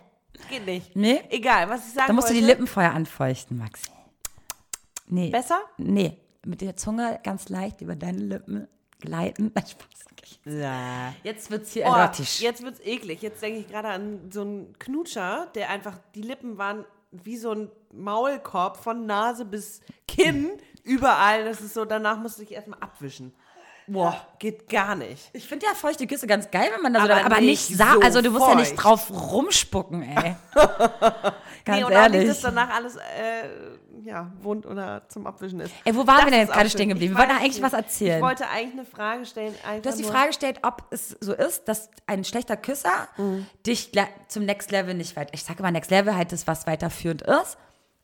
geht 0.50 0.66
nicht. 0.68 0.96
Nee? 0.96 1.22
Egal, 1.30 1.70
was 1.70 1.88
ich 1.88 1.94
sagen 1.94 2.06
da 2.08 2.14
musst 2.14 2.30
du 2.30 2.34
die 2.34 2.42
wollte. 2.42 2.54
Lippen 2.54 2.68
vorher 2.68 2.94
anfeuchten, 2.94 3.58
Maxi. 3.58 3.90
Nee. 5.08 5.32
Besser? 5.32 5.60
Nee. 5.78 6.18
Mit 6.46 6.62
der 6.62 6.76
Zunge 6.78 7.20
ganz 7.24 7.50
leicht 7.50 7.82
über 7.82 7.96
deine 7.96 8.20
Lippen 8.20 8.68
gleiten. 9.00 9.52
Nein, 9.54 9.66
Spaß. 9.66 9.88
Ja. 10.46 11.14
Jetzt 11.24 11.52
wird's 11.52 11.74
hier 11.74 11.86
Oh, 11.88 11.94
erotisch. 11.96 12.40
jetzt 12.42 12.64
wird's 12.64 12.80
eklig. 12.82 13.22
Jetzt 13.22 13.42
denke 13.42 13.60
ich 13.60 13.68
gerade 13.68 13.90
an 13.90 14.30
so 14.32 14.42
einen 14.42 14.78
Knutscher, 14.80 15.48
der 15.56 15.70
einfach, 15.70 15.98
die 16.16 16.22
Lippen 16.22 16.58
waren 16.58 16.86
wie 17.12 17.38
so 17.38 17.52
ein 17.52 17.72
Maulkorb 17.92 18.78
von 18.78 19.06
Nase 19.06 19.44
bis 19.46 19.82
Kinn, 20.08 20.52
überall. 20.84 21.46
Das 21.46 21.62
ist 21.62 21.74
so, 21.74 21.86
danach 21.86 22.20
musste 22.20 22.44
ich 22.44 22.52
erstmal 22.52 22.80
abwischen. 22.80 23.34
Boah, 23.92 24.16
geht 24.38 24.70
gar 24.70 24.96
nicht. 24.96 25.30
Ich 25.34 25.48
finde 25.48 25.66
ja 25.66 25.74
feuchte 25.74 26.06
Küsse 26.08 26.28
ganz 26.28 26.50
geil, 26.52 26.70
wenn 26.74 26.82
man 26.82 26.94
da 26.94 27.06
so, 27.06 27.12
Aber 27.12 27.26
aber, 27.26 27.42
nicht, 27.42 27.70
nicht 27.70 27.78
sa 27.78 27.94
so 27.96 28.02
also 28.02 28.22
du 28.22 28.32
musst 28.32 28.48
ja 28.48 28.56
nicht 28.56 28.70
feucht. 28.72 28.84
drauf 28.84 29.32
rumspucken, 29.32 30.04
ey. 30.04 30.36
ganz 31.66 31.78
nee, 31.80 31.84
und 31.84 31.86
auch 31.86 31.90
nicht, 31.90 32.14
ehrlich. 32.14 32.28
dass 32.28 32.42
danach 32.42 32.70
alles 32.76 32.96
äh, 32.96 33.00
ja, 34.04 34.32
wund 34.42 34.66
oder 34.66 35.04
zum 35.10 35.28
Abwischen 35.28 35.60
ist. 35.60 35.74
Ey, 35.86 35.96
wo 35.96 36.06
waren 36.08 36.18
Das 36.18 36.26
wir 36.26 36.32
denn 36.32 36.40
jetzt 36.42 36.54
gerade 36.54 36.70
stehen 36.70 36.90
geblieben? 36.90 37.16
Wir 37.16 37.20
wollten 37.20 37.32
eigentlich 37.44 37.62
was 37.62 37.74
erzählen. 37.74 38.18
Ich 38.18 38.24
wollte 38.24 38.48
eigentlich 38.48 38.74
eine 38.74 38.86
Frage 38.86 39.26
stellen. 39.26 39.54
Du 39.82 39.90
hast 39.90 40.00
die 40.00 40.04
Frage 40.04 40.28
gestellt, 40.28 40.60
ob 40.64 40.84
es 40.92 41.18
so 41.20 41.34
ist, 41.34 41.68
dass 41.68 41.90
ein 42.08 42.24
schlechter 42.24 42.58
Küsser 42.58 43.08
Mhm. 43.18 43.46
dich 43.66 43.92
zum 44.28 44.46
Next 44.46 44.72
Level 44.72 44.94
nicht 44.94 45.16
weit. 45.16 45.30
Ich 45.34 45.44
sage 45.44 45.60
immer 45.60 45.72
Next 45.72 45.92
Level 45.92 46.16
halt 46.16 46.32
das, 46.32 46.48
was 46.48 46.66
weiterführend 46.68 47.24
ist, 47.24 47.58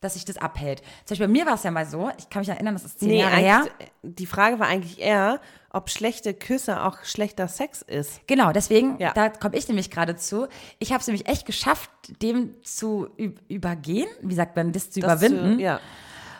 dass 0.06 0.14
sich 0.14 0.24
das 0.24 0.38
abhält. 0.38 0.80
Zum 1.04 1.14
Beispiel 1.14 1.26
bei 1.26 1.32
mir 1.32 1.46
war 1.46 1.54
es 1.54 1.62
ja 1.62 1.70
mal 1.70 1.84
so, 1.86 2.10
ich 2.18 2.30
kann 2.30 2.40
mich 2.40 2.48
erinnern, 2.48 2.74
das 2.74 2.84
ist 2.84 3.00
zehn 3.00 3.08
Nee, 3.08 3.20
Jahre 3.20 3.36
her. 3.36 3.64
die 4.02 4.26
Frage 4.26 4.58
war 4.58 4.66
eigentlich 4.68 5.00
eher, 5.00 5.40
ob 5.70 5.90
schlechte 5.90 6.32
Küsse 6.32 6.82
auch 6.84 7.04
schlechter 7.04 7.48
Sex 7.48 7.82
ist. 7.82 8.26
Genau, 8.26 8.52
deswegen, 8.52 8.98
Ja. 8.98 9.12
da 9.12 9.28
komme 9.28 9.56
ich 9.56 9.68
nämlich 9.68 9.90
gerade 9.90 10.16
zu. 10.16 10.48
Ich 10.78 10.92
habe 10.92 11.00
es 11.02 11.06
nämlich 11.06 11.28
echt 11.28 11.44
geschafft, 11.44 11.90
dem 12.22 12.54
zu 12.62 13.08
übergehen, 13.48 14.08
wie 14.22 14.34
sagt 14.34 14.56
man, 14.56 14.72
das 14.72 14.90
zu 14.90 15.00
Das 15.00 15.22
überwinden. 15.22 15.56
Zu, 15.56 15.62
ja. 15.62 15.80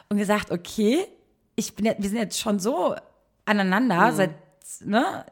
und 0.09 0.17
gesagt, 0.17 0.51
okay, 0.51 1.07
ich 1.57 1.75
bin 1.75 1.85
wir 1.99 2.09
sind 2.09 2.19
jetzt 2.19 2.39
schon 2.41 2.59
so 2.59 2.95
aneinander 3.45 4.11
Mhm. 4.13 4.17
seit, 4.17 4.31
ne, 4.85 5.27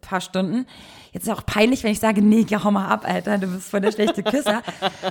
paar 0.00 0.20
Stunden. 0.20 0.66
Jetzt 1.12 1.24
ist 1.26 1.32
auch 1.32 1.44
peinlich, 1.44 1.82
wenn 1.84 1.92
ich 1.92 2.00
sage, 2.00 2.22
nee, 2.22 2.44
geh 2.44 2.56
hau 2.56 2.70
mal 2.70 2.88
ab, 2.88 3.04
Alter, 3.06 3.38
du 3.38 3.46
bist 3.48 3.68
voll 3.70 3.80
der 3.80 3.92
schlechte 3.92 4.22
Küsser. 4.22 4.62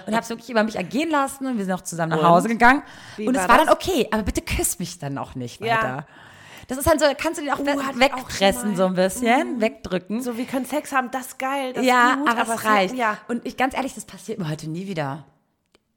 und 0.08 0.16
hab's 0.16 0.30
wirklich 0.30 0.50
über 0.50 0.64
mich 0.64 0.76
ergehen 0.76 1.10
lassen 1.10 1.46
und 1.48 1.58
wir 1.58 1.66
sind 1.66 1.74
auch 1.74 1.82
zusammen 1.82 2.12
nach 2.12 2.20
Und? 2.20 2.26
Hause 2.28 2.48
gegangen. 2.48 2.84
Wie 3.18 3.28
und 3.28 3.36
es 3.36 3.42
war 3.42 3.50
war 3.50 3.58
das? 3.58 3.66
dann 3.68 3.76
okay, 3.76 4.08
aber 4.12 4.24
bitte 4.24 4.42
küss 4.42 4.80
mich 4.80 4.98
dann 5.00 5.18
auch 5.18 5.36
nicht 5.36 5.62
Ja. 5.62 5.76
weiter. 5.78 6.08
Das 6.68 6.78
ist 6.78 6.88
halt 6.88 7.00
so, 7.02 7.06
kannst 7.18 7.40
du 7.40 7.44
den 7.44 7.54
auch 7.54 7.60
Oh, 7.60 7.66
we- 7.66 7.86
hatte 7.86 8.00
ich 8.00 8.14
auch 8.14 8.30
so 8.76 8.86
ein 8.86 8.94
bisschen, 8.94 9.60
wegdrücken. 9.60 10.22
So, 10.22 10.38
wir 10.38 10.46
können 10.46 10.66
Sex 10.66 10.94
haben, 10.94 11.12
das 11.12 11.28
ist 11.28 11.40
geil, 11.40 11.74
das 11.74 11.86
ja, 11.86 12.12
ist 12.12 12.18
gut, 12.20 12.30
aber, 12.30 12.42
es 12.54 12.60
es 12.60 12.66
reicht. 12.66 12.96
Ja. 12.96 13.18
Und 13.28 13.46
ich 13.46 13.58
ganz 13.58 13.76
ehrlich, 13.76 13.94
das 13.94 14.06
passiert 14.06 14.40
mir 14.40 14.48
heute 14.50 14.70
nie 14.70 14.88
wieder. 14.88 15.26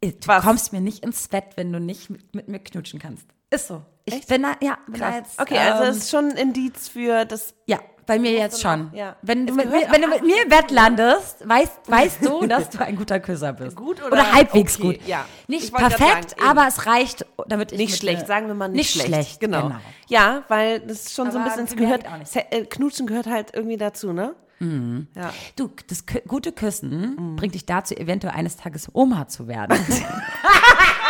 Du 0.03 0.11
Was? 0.27 0.43
kommst 0.45 0.73
mir 0.73 0.81
nicht 0.81 1.05
ins 1.05 1.29
Bett, 1.29 1.45
wenn 1.57 1.73
du 1.73 1.79
nicht 1.81 2.11
mit, 2.11 2.35
mit 2.35 2.49
mir 2.49 2.59
knutschen 2.59 2.99
kannst. 2.99 3.27
Ist 3.51 3.69
so. 3.69 3.83
Ich 4.05 4.15
Echt? 4.15 4.29
bin 4.29 4.43
da, 4.43 4.57
ja, 4.61 4.77
bin 4.87 5.01
da 5.01 5.15
jetzt. 5.17 5.41
Okay, 5.41 5.57
also 5.59 5.85
ähm, 5.85 5.91
es 5.91 5.97
ist 5.99 6.11
schon 6.11 6.31
ein 6.33 6.37
Indiz 6.37 6.89
für 6.89 7.25
das. 7.25 7.55
ja, 7.67 7.79
bei 8.07 8.19
mir 8.19 8.33
jetzt 8.33 8.61
schon. 8.61 8.91
ja. 8.95 9.17
Wenn, 9.23 9.47
du 9.47 9.55
mit 9.55 9.71
mir, 9.71 9.87
wenn 9.91 10.03
du 10.03 10.09
mit 10.09 10.23
mir 10.23 10.43
im 10.43 10.49
Bett 10.49 10.71
landest, 10.71 11.49
weißt, 11.49 11.81
weißt 11.91 12.25
du, 12.25 12.47
dass 12.47 12.71
du 12.71 12.79
ein 12.85 12.97
guter 12.97 13.21
Küsser 13.21 13.53
bist. 13.53 13.77
Gut 13.77 14.03
oder- 14.03 14.33
halbwegs 14.33 14.79
okay, 14.79 14.99
gut. 14.99 15.07
ja. 15.07 15.25
Nicht 15.49 15.75
perfekt, 15.75 16.31
sagen, 16.31 16.43
aber 16.49 16.67
es 16.69 16.87
reicht, 16.87 17.27
damit 17.49 17.73
ich 17.73 17.79
Nicht 17.79 17.97
schlecht, 17.97 18.27
sagen 18.27 18.47
wir 18.49 18.55
mal 18.55 18.69
nicht, 18.69 18.91
schlecht. 19.01 19.41
Genau. 19.41 19.63
Genau. 19.69 19.77
Ja, 20.09 20.45
weil 20.49 20.81
das 20.81 21.07
ist 21.07 21.15
schon 21.15 21.31
so 21.31 21.39
ein 21.39 21.45
Aber 21.45 21.51
bisschen, 21.51 21.67
es 21.67 21.77
gehört, 21.77 22.05
nicht. 22.19 22.37
Äh, 22.37 22.65
Knutschen 22.67 23.07
gehört 23.07 23.27
halt 23.27 23.55
irgendwie 23.55 23.77
dazu, 23.77 24.13
ne? 24.13 24.35
Mhm. 24.61 25.09
Ja. 25.17 25.33
Du, 25.57 25.71
das 25.89 26.05
gute 26.29 26.53
Küssen 26.53 27.17
Mhm. 27.19 27.37
bringt 27.37 27.55
dich 27.55 27.67
dazu, 27.67 27.95
eventuell 27.97 28.35
eines 28.35 28.57
Tages 28.57 28.89
Oma 28.93 29.27
zu 29.29 29.49
werden. 29.49 29.77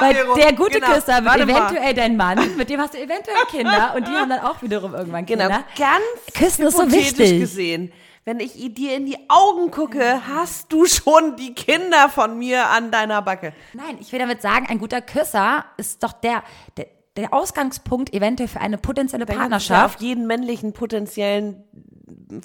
Weil 0.00 0.14
der 0.36 0.52
gute 0.52 0.80
genau. 0.80 0.92
Küsser 0.92 1.14
wird 1.16 1.24
Warte 1.24 1.46
mal. 1.46 1.52
eventuell 1.68 1.94
dein 1.94 2.16
Mann, 2.16 2.56
mit 2.56 2.68
dem 2.70 2.80
hast 2.80 2.94
du 2.94 2.98
eventuell 2.98 3.36
Kinder 3.50 3.92
und 3.96 4.06
die 4.06 4.12
haben 4.12 4.28
dann 4.28 4.40
auch 4.40 4.60
wiederum 4.62 4.94
irgendwann 4.94 5.26
Genau, 5.26 5.44
Kinder. 5.44 5.64
ganz 5.78 6.34
Küssen 6.36 6.66
ist 6.66 6.76
so 6.76 6.90
wichtig. 6.90 7.40
gesehen. 7.40 7.92
Wenn 8.26 8.40
ich 8.40 8.52
dir 8.72 8.96
in 8.96 9.04
die 9.04 9.18
Augen 9.28 9.70
gucke, 9.70 10.22
hast 10.26 10.72
du 10.72 10.86
schon 10.86 11.36
die 11.36 11.52
Kinder 11.54 12.08
von 12.08 12.38
mir 12.38 12.68
an 12.70 12.90
deiner 12.90 13.20
Backe. 13.20 13.52
Nein, 13.74 13.98
ich 14.00 14.10
will 14.12 14.18
damit 14.18 14.40
sagen, 14.40 14.66
ein 14.70 14.78
guter 14.78 15.02
Küsser 15.02 15.66
ist 15.76 16.02
doch 16.02 16.12
der, 16.12 16.42
der, 16.78 16.86
der 17.16 17.32
Ausgangspunkt 17.32 18.12
eventuell 18.12 18.48
für 18.48 18.60
eine 18.60 18.78
potenzielle 18.78 19.26
du 19.26 19.34
Partnerschaft. 19.34 19.96
Auf 19.96 20.02
jeden 20.02 20.26
männlichen 20.26 20.72
potenziellen, 20.72 21.62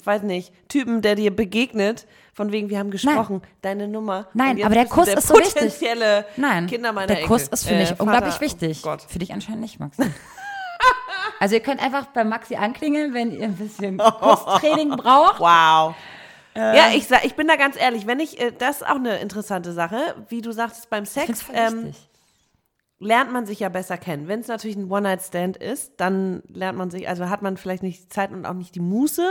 weiß 0.04 0.22
nicht, 0.22 0.52
Typen, 0.68 1.02
der 1.02 1.16
dir 1.16 1.34
begegnet, 1.34 2.06
von 2.32 2.52
wegen, 2.52 2.70
wir 2.70 2.78
haben 2.78 2.90
gesprochen, 2.90 3.42
deine 3.62 3.88
Nummer. 3.88 4.28
Nein, 4.32 4.62
aber 4.64 4.74
der 4.74 4.86
Kuss 4.86 5.08
ist 5.08 5.26
so 5.28 5.34
wichtig. 5.34 5.74
Nein, 6.36 6.66
Kinder 6.68 6.92
meiner 6.92 7.08
der 7.08 7.26
Kuss 7.26 7.42
Enkel. 7.42 7.54
ist 7.54 7.64
für 7.68 7.74
Äh, 7.74 7.78
mich 7.80 7.88
Vater. 7.88 8.02
unglaublich 8.02 8.34
Oh 8.38 8.40
wichtig. 8.40 8.82
Gott. 8.82 9.02
Für 9.02 9.18
dich 9.18 9.32
anscheinend 9.32 9.62
nicht, 9.62 9.80
Maxi. 9.80 10.02
also 11.40 11.54
ihr 11.54 11.60
könnt 11.60 11.82
einfach 11.82 12.06
bei 12.06 12.24
Maxi 12.24 12.54
anklingeln, 12.56 13.12
wenn 13.12 13.32
ihr 13.32 13.44
ein 13.44 13.56
bisschen 13.56 13.98
Kusstraining 14.20 14.90
braucht. 14.90 15.40
Wow. 15.40 15.94
Ähm. 16.54 16.74
ja, 16.74 16.84
ich 16.94 17.06
sag, 17.06 17.24
ich 17.24 17.34
bin 17.34 17.46
da 17.46 17.56
ganz 17.56 17.76
ehrlich, 17.78 18.06
wenn 18.06 18.20
ich, 18.20 18.40
äh, 18.40 18.52
das 18.56 18.76
ist 18.78 18.86
auch 18.86 18.96
eine 18.96 19.18
interessante 19.18 19.72
Sache, 19.72 20.14
wie 20.28 20.40
du 20.40 20.52
sagtest 20.52 20.90
beim 20.90 21.04
Ich 21.04 21.10
Sex, 21.10 21.42
voll 21.42 21.54
ähm, 21.56 21.84
wichtig. 21.86 22.08
Lernt 23.00 23.32
man 23.32 23.46
sich 23.46 23.60
ja 23.60 23.70
besser 23.70 23.96
kennen. 23.96 24.28
Wenn 24.28 24.40
es 24.40 24.48
natürlich 24.48 24.76
ein 24.76 24.90
One-Night-Stand 24.90 25.56
ist, 25.56 25.94
dann 25.96 26.42
lernt 26.48 26.78
man 26.78 26.90
sich, 26.90 27.08
also 27.08 27.28
hat 27.28 27.42
man 27.42 27.56
vielleicht 27.56 27.82
nicht 27.82 28.04
die 28.04 28.08
Zeit 28.08 28.30
und 28.30 28.46
auch 28.46 28.54
nicht 28.54 28.74
die 28.74 28.80
Muße, 28.80 29.26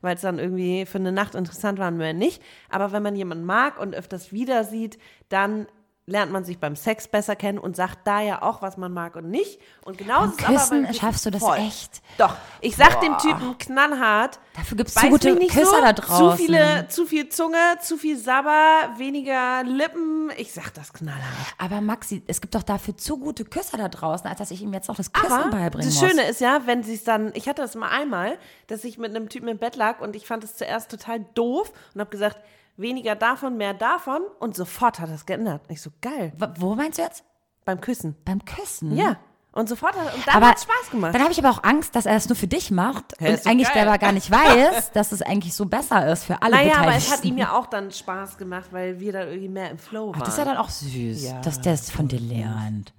weil 0.00 0.16
es 0.16 0.22
dann 0.22 0.40
irgendwie 0.40 0.84
für 0.84 0.98
eine 0.98 1.12
Nacht 1.12 1.36
interessant 1.36 1.78
war 1.78 1.88
und 1.88 1.96
mehr 1.96 2.12
nicht. 2.12 2.42
Aber 2.68 2.90
wenn 2.90 3.02
man 3.02 3.14
jemanden 3.14 3.44
mag 3.44 3.80
und 3.80 3.94
öfters 3.94 4.32
wieder 4.32 4.64
sieht, 4.64 4.98
dann 5.28 5.66
lernt 6.06 6.32
man 6.32 6.44
sich 6.44 6.58
beim 6.58 6.74
Sex 6.74 7.06
besser 7.06 7.36
kennen 7.36 7.58
und 7.58 7.76
sagt 7.76 8.00
da 8.08 8.20
ja 8.20 8.42
auch, 8.42 8.60
was 8.60 8.76
man 8.76 8.92
mag 8.92 9.14
und 9.14 9.30
nicht. 9.30 9.60
Und 9.84 9.98
Beim 9.98 10.08
ist 10.30 10.40
es 10.40 10.44
aber 10.44 10.54
Küssen 10.58 10.82
beim 10.82 10.94
schaffst 10.94 11.26
du 11.26 11.30
das 11.30 11.42
voll. 11.42 11.56
echt? 11.58 12.02
Doch. 12.18 12.34
Ich 12.60 12.74
sag 12.74 13.00
dem 13.00 13.16
Typen 13.18 13.56
knallhart. 13.58 14.40
Dafür 14.56 14.76
gibt's 14.78 14.94
beiß 14.94 15.04
zu 15.04 15.10
gute 15.10 15.36
Küsser 15.46 15.64
so, 15.66 15.80
da 15.80 15.94
Zu 15.94 16.02
draußen. 16.02 16.38
viele, 16.44 16.88
zu 16.88 17.06
viel 17.06 17.28
Zunge, 17.28 17.56
zu 17.80 17.96
viel 17.96 18.18
Sabber, 18.18 18.90
weniger 18.96 19.62
Lippen. 19.62 20.30
Ich 20.38 20.52
sag 20.52 20.74
das 20.74 20.92
knallhart. 20.92 21.22
Aber 21.58 21.80
Maxi, 21.80 22.22
es 22.26 22.40
gibt 22.40 22.56
doch 22.56 22.64
dafür 22.64 22.96
zu 22.96 23.18
gute 23.18 23.44
Küsser 23.44 23.78
da 23.78 23.88
draußen, 23.88 24.26
als 24.26 24.38
dass 24.38 24.50
ich 24.50 24.60
ihm 24.60 24.72
jetzt 24.74 24.88
noch 24.88 24.96
das 24.96 25.12
Küssen 25.12 25.32
Aber 25.32 25.50
beibringen 25.50 25.88
das 25.88 26.00
muss. 26.00 26.10
Schöne 26.10 26.22
ist 26.28 26.40
ja, 26.40 26.62
wenn 26.66 26.82
sie 26.82 26.94
es 26.94 27.04
dann, 27.04 27.30
ich 27.34 27.48
hatte 27.48 27.62
das 27.62 27.76
mal 27.76 27.90
einmal, 27.90 28.38
dass 28.66 28.82
ich 28.82 28.98
mit 28.98 29.14
einem 29.14 29.28
Typen 29.28 29.46
im 29.48 29.58
Bett 29.58 29.76
lag 29.76 30.00
und 30.00 30.16
ich 30.16 30.26
fand 30.26 30.42
es 30.42 30.56
zuerst 30.56 30.90
total 30.90 31.20
doof 31.34 31.72
und 31.94 32.00
habe 32.00 32.10
gesagt, 32.10 32.38
weniger 32.82 33.14
davon, 33.16 33.56
mehr 33.56 33.72
davon 33.74 34.20
und 34.40 34.54
sofort 34.54 35.00
hat 35.00 35.08
das 35.10 35.24
geändert. 35.24 35.62
Ich 35.68 35.80
so, 35.80 35.90
geil, 36.02 36.32
Wa- 36.36 36.52
Wo 36.58 36.74
meinst 36.74 36.98
du 36.98 37.02
jetzt? 37.02 37.24
beim 37.64 37.80
Küssen. 37.80 38.16
Beim 38.24 38.44
Küssen? 38.44 38.94
Ja. 38.96 39.16
Und 39.54 39.68
sofort 39.68 39.94
hat, 39.94 40.14
und 40.14 40.26
dann 40.26 40.42
Spaß 40.42 40.90
gemacht. 40.90 41.14
dann 41.14 41.20
habe 41.22 41.30
ich 41.32 41.38
aber 41.38 41.50
auch 41.50 41.62
Angst, 41.62 41.94
dass 41.94 42.06
er 42.06 42.16
es 42.16 42.26
nur 42.26 42.36
für 42.36 42.46
dich 42.46 42.70
macht 42.70 43.12
ist 43.20 43.44
und 43.44 43.52
eigentlich 43.52 43.68
geil. 43.68 43.82
selber 43.82 43.98
gar 43.98 44.10
nicht 44.12 44.30
weiß, 44.30 44.92
dass 44.92 45.12
es 45.12 45.20
eigentlich 45.20 45.54
so 45.54 45.66
besser 45.66 46.10
ist 46.10 46.24
für 46.24 46.40
alle 46.40 46.56
naja, 46.56 46.76
aber 46.78 46.94
es 46.96 47.12
hat 47.12 47.22
ihm 47.24 47.36
ja 47.36 47.52
auch 47.52 47.66
dann 47.66 47.90
Spaß 47.92 48.38
gemacht, 48.38 48.68
weil 48.72 48.98
wir 48.98 49.12
da 49.12 49.24
irgendwie 49.26 49.48
mehr 49.50 49.70
im 49.70 49.76
Flow 49.78 50.06
waren. 50.06 50.14
Ach, 50.16 50.20
das 50.20 50.30
ist 50.30 50.38
ja 50.38 50.44
dann 50.46 50.56
auch 50.56 50.70
süß, 50.70 51.22
Ja, 51.22 51.40
dass 51.42 51.60
der 51.60 51.74
es 51.74 51.90
von 51.90 52.08
dir 52.08 52.18
lernt. 52.20 52.94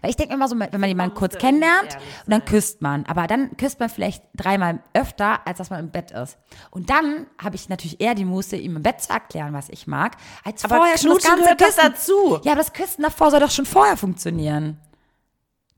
Weil 0.00 0.10
ich 0.10 0.16
denke 0.16 0.34
immer 0.34 0.48
so, 0.48 0.58
wenn 0.58 0.80
man 0.80 0.88
jemanden 0.88 1.14
kurz 1.14 1.38
kennenlernt 1.38 1.96
und 2.26 2.30
dann 2.30 2.44
küsst 2.44 2.82
man, 2.82 3.04
aber 3.06 3.26
dann 3.26 3.56
küsst 3.56 3.80
man 3.80 3.88
vielleicht 3.88 4.22
dreimal 4.34 4.80
öfter, 4.94 5.46
als 5.46 5.58
dass 5.58 5.70
man 5.70 5.80
im 5.80 5.90
Bett 5.90 6.10
ist. 6.10 6.38
Und 6.70 6.90
dann 6.90 7.26
habe 7.42 7.56
ich 7.56 7.68
natürlich 7.68 8.00
eher 8.00 8.14
die 8.14 8.24
Muße, 8.24 8.56
ihm 8.56 8.76
im 8.76 8.82
Bett 8.82 9.00
zu 9.00 9.12
erklären, 9.12 9.52
was 9.52 9.68
ich 9.68 9.86
mag, 9.86 10.16
als 10.44 10.64
Aber 10.64 10.76
vorher 10.76 10.98
schon 10.98 11.14
das 11.14 11.24
ganze 11.24 11.56
Küssen. 11.56 11.80
dazu. 11.82 12.40
Ja, 12.42 12.52
aber 12.52 12.62
das 12.62 12.72
Küssen 12.72 13.02
davor 13.02 13.30
soll 13.30 13.40
doch 13.40 13.50
schon 13.50 13.66
vorher 13.66 13.96
funktionieren. 13.96 14.78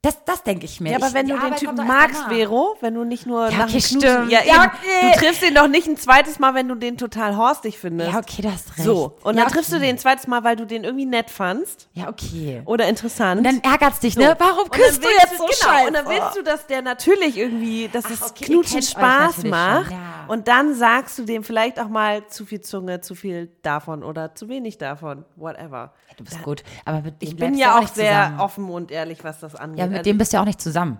Das, 0.04 0.18
das 0.24 0.42
denke 0.42 0.64
ich 0.64 0.80
mir. 0.80 0.90
Ja, 0.90 0.96
aber 0.96 1.06
ich, 1.06 1.14
wenn 1.14 1.28
du 1.28 1.34
den 1.34 1.42
Arbeit 1.44 1.58
Typen 1.60 1.76
doch 1.76 1.84
erst 1.84 1.94
magst. 2.14 2.22
Vero, 2.28 2.74
wenn 2.80 2.94
du 2.94 3.04
nicht 3.04 3.24
nur 3.24 3.48
Ja, 3.50 3.58
nach 3.58 3.68
okay, 3.68 3.78
Knutschen, 3.80 4.30
ja, 4.30 4.40
Ja, 4.44 4.64
okay. 4.64 5.12
du 5.14 5.18
triffst 5.20 5.42
ihn 5.44 5.54
doch 5.54 5.68
nicht 5.68 5.86
ein 5.86 5.96
zweites 5.96 6.40
Mal, 6.40 6.54
wenn 6.54 6.66
du 6.66 6.74
den 6.74 6.98
total 6.98 7.36
horstig 7.36 7.78
findest. 7.78 8.10
Ja, 8.12 8.18
okay, 8.18 8.42
du 8.42 8.50
hast 8.52 8.70
recht. 8.76 8.82
So, 8.84 9.16
und 9.22 9.36
ja, 9.36 9.44
dann 9.44 9.52
triffst 9.52 9.70
du 9.70 9.76
okay. 9.76 9.86
den 9.86 9.94
ein 9.94 9.98
zweites 9.98 10.26
Mal, 10.26 10.42
weil 10.42 10.56
du 10.56 10.66
den 10.66 10.82
irgendwie 10.82 11.06
nett 11.06 11.30
fandst 11.30 11.88
Ja, 11.92 12.08
okay. 12.08 12.62
oder 12.64 12.88
interessant. 12.88 13.38
Und 13.38 13.44
dann 13.44 13.60
ärgert's 13.62 14.00
dich, 14.00 14.14
So. 14.14 14.20
ne? 14.22 14.34
Warum 14.40 14.68
dann 14.68 14.80
küsst 14.80 15.04
du 15.04 15.08
jetzt 15.08 15.38
so 15.38 15.44
genau, 15.44 15.72
scheiße? 15.72 15.86
Und 15.86 15.94
dann 15.94 16.08
willst 16.08 16.36
du, 16.36 16.42
dass 16.42 16.66
der 16.66 16.82
natürlich 16.82 17.36
irgendwie, 17.38 17.88
dass 17.92 18.02
das 18.02 18.22
okay, 18.22 18.40
ihr 18.40 18.46
Knutschen 18.48 18.82
Spaß 18.82 19.44
macht. 19.44 19.92
ja. 19.92 19.98
Und 20.26 20.48
dann 20.48 20.74
sagst 20.74 21.18
du 21.18 21.24
dem 21.24 21.44
vielleicht 21.44 21.78
auch 21.78 21.88
mal 21.88 22.26
zu 22.26 22.44
viel 22.46 22.60
Zunge, 22.60 23.00
zu 23.02 23.14
viel 23.14 23.50
davon 23.62 24.02
oder 24.02 24.34
zu 24.34 24.48
wenig 24.48 24.78
davon, 24.78 25.24
whatever. 25.36 25.92
Du 26.16 26.24
bist 26.24 26.42
gut, 26.42 26.62
aber 26.84 27.02
Ich 27.20 27.36
bin 27.36 27.54
ja 27.54 27.78
auch 27.78 27.88
sehr 27.88 28.24
zusammen. 28.24 28.40
offen 28.40 28.68
und 28.70 28.90
ehrlich, 28.90 29.24
was 29.24 29.40
das 29.40 29.54
angeht. 29.56 29.91
Mit 29.92 29.98
Also, 30.00 30.10
dem 30.10 30.18
bist 30.18 30.32
du 30.32 30.36
ja 30.36 30.42
auch 30.42 30.46
nicht 30.46 30.60
zusammen. 30.60 30.98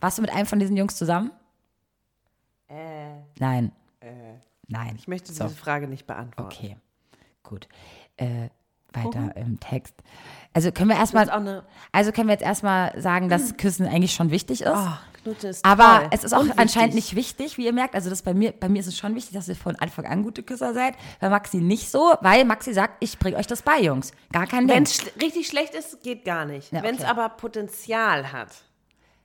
Warst 0.00 0.18
du 0.18 0.22
mit 0.22 0.32
einem 0.32 0.46
von 0.46 0.58
diesen 0.58 0.76
Jungs 0.76 0.96
zusammen? 0.96 1.30
äh, 2.68 3.16
Nein. 3.38 3.72
Nein. 4.68 4.96
ich 4.96 5.08
möchte 5.08 5.32
so. 5.32 5.44
diese 5.44 5.56
Frage 5.56 5.86
nicht 5.88 6.06
beantworten. 6.06 6.50
Okay, 6.50 6.76
gut. 7.42 7.68
Äh, 8.16 8.48
weiter 8.92 9.36
im 9.36 9.58
Text. 9.60 9.94
Also 10.52 10.70
können 10.72 10.90
wir 10.90 10.96
erstmal, 10.96 11.28
also 11.92 12.12
können 12.12 12.28
wir 12.28 12.32
jetzt 12.32 12.44
erstmal 12.44 13.00
sagen, 13.00 13.28
dass 13.28 13.56
Küssen 13.56 13.86
eigentlich 13.86 14.14
schon 14.14 14.30
wichtig 14.30 14.62
ist. 14.62 14.68
Oh, 14.68 14.92
Knutschen 15.24 15.50
ist 15.50 15.64
Aber 15.64 15.98
toll. 16.00 16.08
es 16.12 16.22
ist 16.24 16.32
auch 16.32 16.40
Und 16.40 16.58
anscheinend 16.58 16.94
nicht 16.94 17.16
wichtig, 17.16 17.58
wie 17.58 17.64
ihr 17.64 17.72
merkt. 17.72 17.94
Also 17.96 18.10
das 18.10 18.22
bei 18.22 18.32
mir, 18.34 18.52
bei 18.52 18.68
mir 18.68 18.78
ist 18.80 18.86
es 18.86 18.96
schon 18.96 19.14
wichtig, 19.16 19.34
dass 19.34 19.48
ihr 19.48 19.56
von 19.56 19.74
Anfang 19.76 20.06
an 20.06 20.22
gute 20.22 20.42
Küsser 20.44 20.72
seid. 20.74 20.94
Bei 21.20 21.28
Maxi 21.28 21.56
nicht 21.56 21.90
so, 21.90 22.14
weil 22.20 22.44
Maxi 22.44 22.72
sagt, 22.72 22.96
ich 23.00 23.18
bringe 23.18 23.36
euch 23.38 23.46
das 23.48 23.62
bei, 23.62 23.80
Jungs. 23.80 24.12
Gar 24.32 24.46
kein. 24.46 24.68
Wenn 24.68 24.84
es 24.84 24.94
schl 24.96 25.10
richtig 25.20 25.48
schlecht 25.48 25.74
ist, 25.74 26.02
geht 26.02 26.24
gar 26.24 26.44
nicht. 26.44 26.72
Ja, 26.72 26.82
Wenn 26.82 26.94
es 26.94 27.00
okay. 27.00 27.10
aber 27.10 27.28
Potenzial 27.30 28.32
hat, 28.32 28.50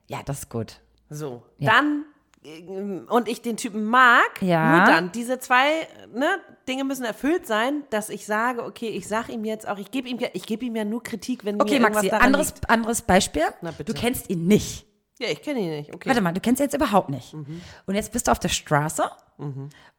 Ja, 0.08 0.18
das 0.24 0.40
ist 0.40 0.48
gut. 0.50 0.80
so, 1.08 1.42
Ja. 1.58 1.70
dann 1.72 2.04
ähm, 2.42 3.06
und 3.10 3.28
ich 3.28 3.42
den 3.42 3.58
Typen 3.58 3.84
mag, 3.84 4.40
Ja. 4.40 4.76
nur 4.78 4.86
dann. 4.86 5.12
Diese 5.12 5.38
zwei 5.40 5.86
ne, 6.14 6.26
Dinge 6.66 6.84
müssen 6.84 7.04
erfüllt 7.04 7.46
sein, 7.46 7.82
dass 7.90 8.08
ich 8.08 8.24
sage, 8.24 8.64
okay, 8.64 8.88
ich 8.88 9.06
sage 9.06 9.32
ihm 9.32 9.44
jetzt 9.44 9.68
auch, 9.68 9.76
ich 9.76 9.90
gebe 9.90 10.08
ihm, 10.08 10.18
ja- 10.18 10.30
ich 10.32 10.46
gebe 10.46 10.64
ihm 10.64 10.74
ja 10.74 10.86
nur 10.86 11.02
Kritik, 11.02 11.44
wenn 11.44 11.60
Okay, 11.60 11.78
mir 11.78 11.90
Maxi, 11.90 12.08
anderes, 12.10 12.54
liegt. 12.54 12.70
anderes 12.70 13.02
Beispiel. 13.02 13.42
Na. 13.60 13.72
Du 13.72 13.92
kennst 13.92 14.30
ihn 14.30 14.46
nicht. 14.46 14.86
Ja, 15.20 15.28
ich 15.28 15.42
kenne 15.42 15.60
ihn 15.60 15.70
nicht. 15.70 15.94
Okay. 15.94 16.08
Warte 16.08 16.22
mal, 16.22 16.32
du 16.32 16.40
kennst 16.40 16.60
ihn 16.60 16.64
jetzt 16.64 16.74
überhaupt 16.74 17.10
nicht. 17.10 17.34
Mhm. 17.34 17.60
Und 17.86 17.94
jetzt 17.94 18.10
bist 18.12 18.26
du 18.26 18.32
auf 18.32 18.38
der 18.38 18.48
Straße 18.48 19.04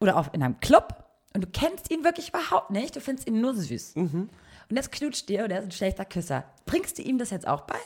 oder 0.00 0.16
auf, 0.16 0.30
in 0.32 0.42
einem 0.42 0.58
Club 0.60 1.04
und 1.32 1.44
du 1.44 1.48
kennst 1.48 1.90
ihn 1.90 2.04
wirklich 2.04 2.30
überhaupt 2.30 2.70
nicht. 2.70 2.96
Du 2.96 3.00
findest 3.00 3.28
ihn 3.28 3.40
nur 3.40 3.54
süß. 3.54 3.94
Mhm. 3.96 4.28
Und 4.68 4.76
jetzt 4.76 4.90
knutscht 4.90 5.28
dir 5.28 5.44
und 5.44 5.50
er 5.50 5.60
ist 5.60 5.66
ein 5.66 5.70
schlechter 5.70 6.04
Küsser. 6.04 6.44
Bringst 6.66 6.98
du 6.98 7.02
ihm 7.02 7.18
das 7.18 7.30
jetzt 7.30 7.46
auch 7.46 7.62
bei? 7.62 7.78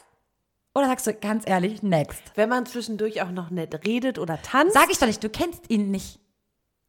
Oder 0.74 0.86
sagst 0.86 1.06
du 1.06 1.14
ganz 1.14 1.44
ehrlich, 1.46 1.82
next? 1.82 2.22
Wenn 2.34 2.48
man 2.48 2.66
zwischendurch 2.66 3.22
auch 3.22 3.30
noch 3.30 3.50
nett 3.50 3.86
redet 3.86 4.18
oder 4.18 4.40
tanzt 4.40 4.74
Sag 4.74 4.90
ich 4.90 4.98
doch 4.98 5.06
nicht, 5.06 5.22
du 5.22 5.28
kennst 5.28 5.70
ihn 5.70 5.90
nicht. 5.90 6.20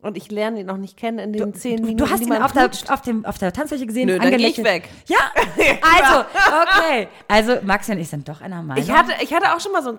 und 0.02 0.18
ich 0.18 0.30
lerne 0.30 0.60
ihn 0.60 0.66
noch 0.66 0.78
nicht 0.78 0.98
kennen 0.98 1.20
in 1.20 1.34
den 1.34 1.54
zehn 1.54 1.76
Minuten, 1.76 1.98
du 1.98 2.10
hast 2.10 2.22
ihn 2.22 2.34
auf 2.34 2.52
der, 2.52 2.70
auf, 2.90 3.02
dem, 3.02 3.26
auf 3.26 3.38
der 3.38 3.54
Tanzfläche 3.54 3.86
gesehen, 3.86 4.08
Nö, 4.08 4.20
dann 4.20 4.38
geh 4.38 4.48
ich 4.48 4.64
weg. 4.64 4.90
Ja, 5.08 5.18
also, 5.82 6.26
okay. 6.62 7.08
Also, 7.28 7.58
Maxi 7.64 7.94
und 7.94 8.00
ich 8.00 8.10
sind 8.10 8.28
doch 8.28 8.42
einer 8.42 8.62
Meinung. 8.62 8.84
Ich 8.84 8.92
hatte, 8.92 9.14
ich 9.22 9.34
hatte 9.34 9.54
auch 9.56 9.60
schon 9.60 9.72
mal 9.72 9.82
so 9.82 9.90
einen 9.90 9.98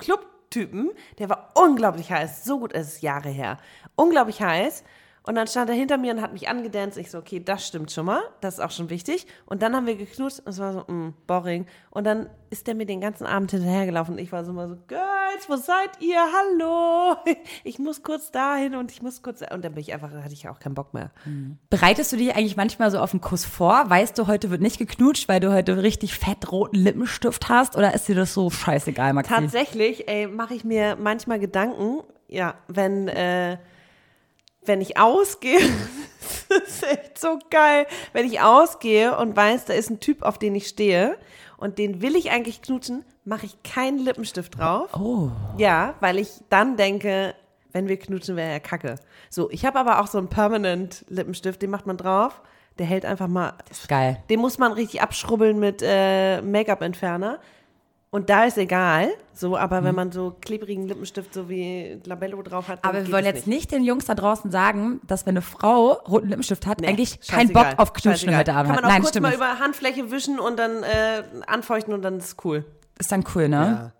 Clubtypen, 0.50 0.90
der 1.18 1.28
war 1.28 1.52
unglaublich 1.54 2.10
heiß. 2.10 2.44
So 2.44 2.58
gut, 2.58 2.72
es 2.72 2.94
ist 2.94 3.02
Jahre 3.02 3.28
her. 3.28 3.58
Unglaublich 3.96 4.42
heiß. 4.42 4.84
Und 5.28 5.34
dann 5.34 5.46
stand 5.46 5.68
er 5.68 5.76
hinter 5.76 5.98
mir 5.98 6.14
und 6.14 6.22
hat 6.22 6.32
mich 6.32 6.48
angedanzt. 6.48 6.96
Ich 6.96 7.10
so, 7.10 7.18
okay, 7.18 7.38
das 7.38 7.66
stimmt 7.66 7.92
schon 7.92 8.06
mal. 8.06 8.22
Das 8.40 8.54
ist 8.54 8.60
auch 8.60 8.70
schon 8.70 8.88
wichtig. 8.88 9.26
Und 9.44 9.60
dann 9.60 9.76
haben 9.76 9.86
wir 9.86 9.94
geknutscht 9.94 10.38
und 10.38 10.48
es 10.48 10.58
war 10.58 10.72
so, 10.72 10.84
mh, 10.90 11.12
boring. 11.26 11.66
Und 11.90 12.04
dann 12.04 12.30
ist 12.48 12.66
der 12.66 12.74
mir 12.74 12.86
den 12.86 13.02
ganzen 13.02 13.26
Abend 13.26 13.50
hinterhergelaufen. 13.50 14.14
Und 14.14 14.20
ich 14.20 14.32
war 14.32 14.46
so 14.46 14.54
mal 14.54 14.70
so, 14.70 14.78
Girls, 14.86 15.46
wo 15.48 15.56
seid 15.56 16.00
ihr? 16.00 16.16
Hallo. 16.16 17.16
Ich 17.64 17.78
muss 17.78 18.02
kurz 18.02 18.30
dahin 18.30 18.74
und 18.74 18.90
ich 18.90 19.02
muss 19.02 19.22
kurz. 19.22 19.42
Und 19.42 19.62
dann 19.62 19.74
bin 19.74 19.82
ich 19.82 19.92
einfach, 19.92 20.10
hatte 20.12 20.32
ich 20.32 20.48
auch 20.48 20.60
keinen 20.60 20.74
Bock 20.74 20.94
mehr. 20.94 21.10
Bereitest 21.68 22.10
du 22.10 22.16
dich 22.16 22.34
eigentlich 22.34 22.56
manchmal 22.56 22.90
so 22.90 22.98
auf 22.98 23.12
einen 23.12 23.20
Kuss 23.20 23.44
vor? 23.44 23.84
Weißt 23.86 24.16
du, 24.18 24.28
heute 24.28 24.48
wird 24.48 24.62
nicht 24.62 24.78
geknutscht, 24.78 25.28
weil 25.28 25.40
du 25.40 25.52
heute 25.52 25.82
richtig 25.82 26.14
fett 26.18 26.50
roten 26.50 26.76
Lippenstift 26.76 27.50
hast? 27.50 27.76
Oder 27.76 27.92
ist 27.92 28.08
dir 28.08 28.14
das 28.14 28.32
so 28.32 28.48
scheißegal, 28.48 29.12
Maxi? 29.12 29.30
Tatsächlich, 29.34 30.08
ey, 30.08 30.26
mache 30.26 30.54
ich 30.54 30.64
mir 30.64 30.96
manchmal 30.96 31.38
Gedanken, 31.38 32.00
ja, 32.28 32.54
wenn, 32.68 33.08
äh, 33.08 33.58
wenn 34.68 34.80
ich 34.80 34.98
ausgehe, 34.98 35.58
das 36.48 36.58
ist 36.68 36.82
echt 36.84 37.18
so 37.18 37.38
geil, 37.50 37.86
wenn 38.12 38.26
ich 38.26 38.40
ausgehe 38.40 39.16
und 39.16 39.34
weiß, 39.36 39.64
da 39.64 39.72
ist 39.72 39.90
ein 39.90 39.98
Typ, 39.98 40.22
auf 40.22 40.38
den 40.38 40.54
ich 40.54 40.68
stehe 40.68 41.16
und 41.56 41.78
den 41.78 42.02
will 42.02 42.14
ich 42.14 42.30
eigentlich 42.30 42.62
knutschen, 42.62 43.04
mache 43.24 43.46
ich 43.46 43.62
keinen 43.62 43.98
Lippenstift 43.98 44.58
drauf. 44.58 44.90
Oh. 44.96 45.30
Ja, 45.56 45.94
weil 46.00 46.18
ich 46.18 46.28
dann 46.50 46.76
denke, 46.76 47.34
wenn 47.72 47.88
wir 47.88 47.98
knutschen, 47.98 48.36
wäre 48.36 48.52
ja 48.52 48.60
kacke. 48.60 48.96
So, 49.28 49.50
ich 49.50 49.64
habe 49.64 49.78
aber 49.78 50.00
auch 50.00 50.06
so 50.06 50.18
einen 50.18 50.28
Permanent 50.28 51.04
Lippenstift, 51.08 51.60
den 51.60 51.70
macht 51.70 51.86
man 51.86 51.96
drauf, 51.96 52.40
der 52.78 52.86
hält 52.86 53.04
einfach 53.04 53.28
mal, 53.28 53.54
Geil. 53.88 54.22
den 54.30 54.40
muss 54.40 54.58
man 54.58 54.72
richtig 54.72 55.02
abschrubbeln 55.02 55.58
mit 55.58 55.82
äh, 55.84 56.40
Make-up-Entferner. 56.42 57.40
Und 58.10 58.30
da 58.30 58.44
ist 58.44 58.56
egal, 58.56 59.10
so, 59.34 59.56
aber 59.58 59.84
wenn 59.84 59.94
man 59.94 60.10
so 60.12 60.34
klebrigen 60.40 60.88
Lippenstift 60.88 61.34
so 61.34 61.48
wie 61.50 62.00
Labello 62.04 62.40
drauf 62.42 62.68
hat, 62.68 62.82
dann 62.82 62.90
Aber 62.94 63.06
wir 63.06 63.12
wollen 63.12 63.26
es 63.26 63.34
jetzt 63.34 63.46
nicht 63.46 63.70
den 63.70 63.84
Jungs 63.84 64.06
da 64.06 64.14
draußen 64.14 64.50
sagen, 64.50 65.00
dass 65.06 65.26
wenn 65.26 65.32
eine 65.34 65.42
Frau 65.42 65.92
roten 66.08 66.28
Lippenstift 66.28 66.66
hat, 66.66 66.80
Nee, 66.80 66.86
eigentlich 66.88 67.20
keinen 67.28 67.52
Bock 67.52 67.66
auf 67.76 67.92
Knutschen 67.92 68.34
heute 68.34 68.54
Abend 68.54 68.68
Kann 68.68 68.76
hat. 68.76 68.82
man 68.82 68.84
auch 68.84 68.88
Nein, 68.94 69.02
kurz 69.02 69.10
stimmt 69.10 69.22
mal 69.24 69.28
nicht. 69.28 69.36
über 69.38 69.58
Handfläche 69.58 70.10
wischen 70.10 70.38
und 70.40 70.58
dann 70.58 70.82
äh, 70.84 71.22
anfeuchten 71.46 71.92
und 71.92 72.00
dann 72.00 72.16
ist 72.16 72.24
es 72.28 72.36
cool. 72.44 72.64
Ist 72.98 73.12
dann 73.12 73.24
cool, 73.34 73.48
ne? 73.48 73.92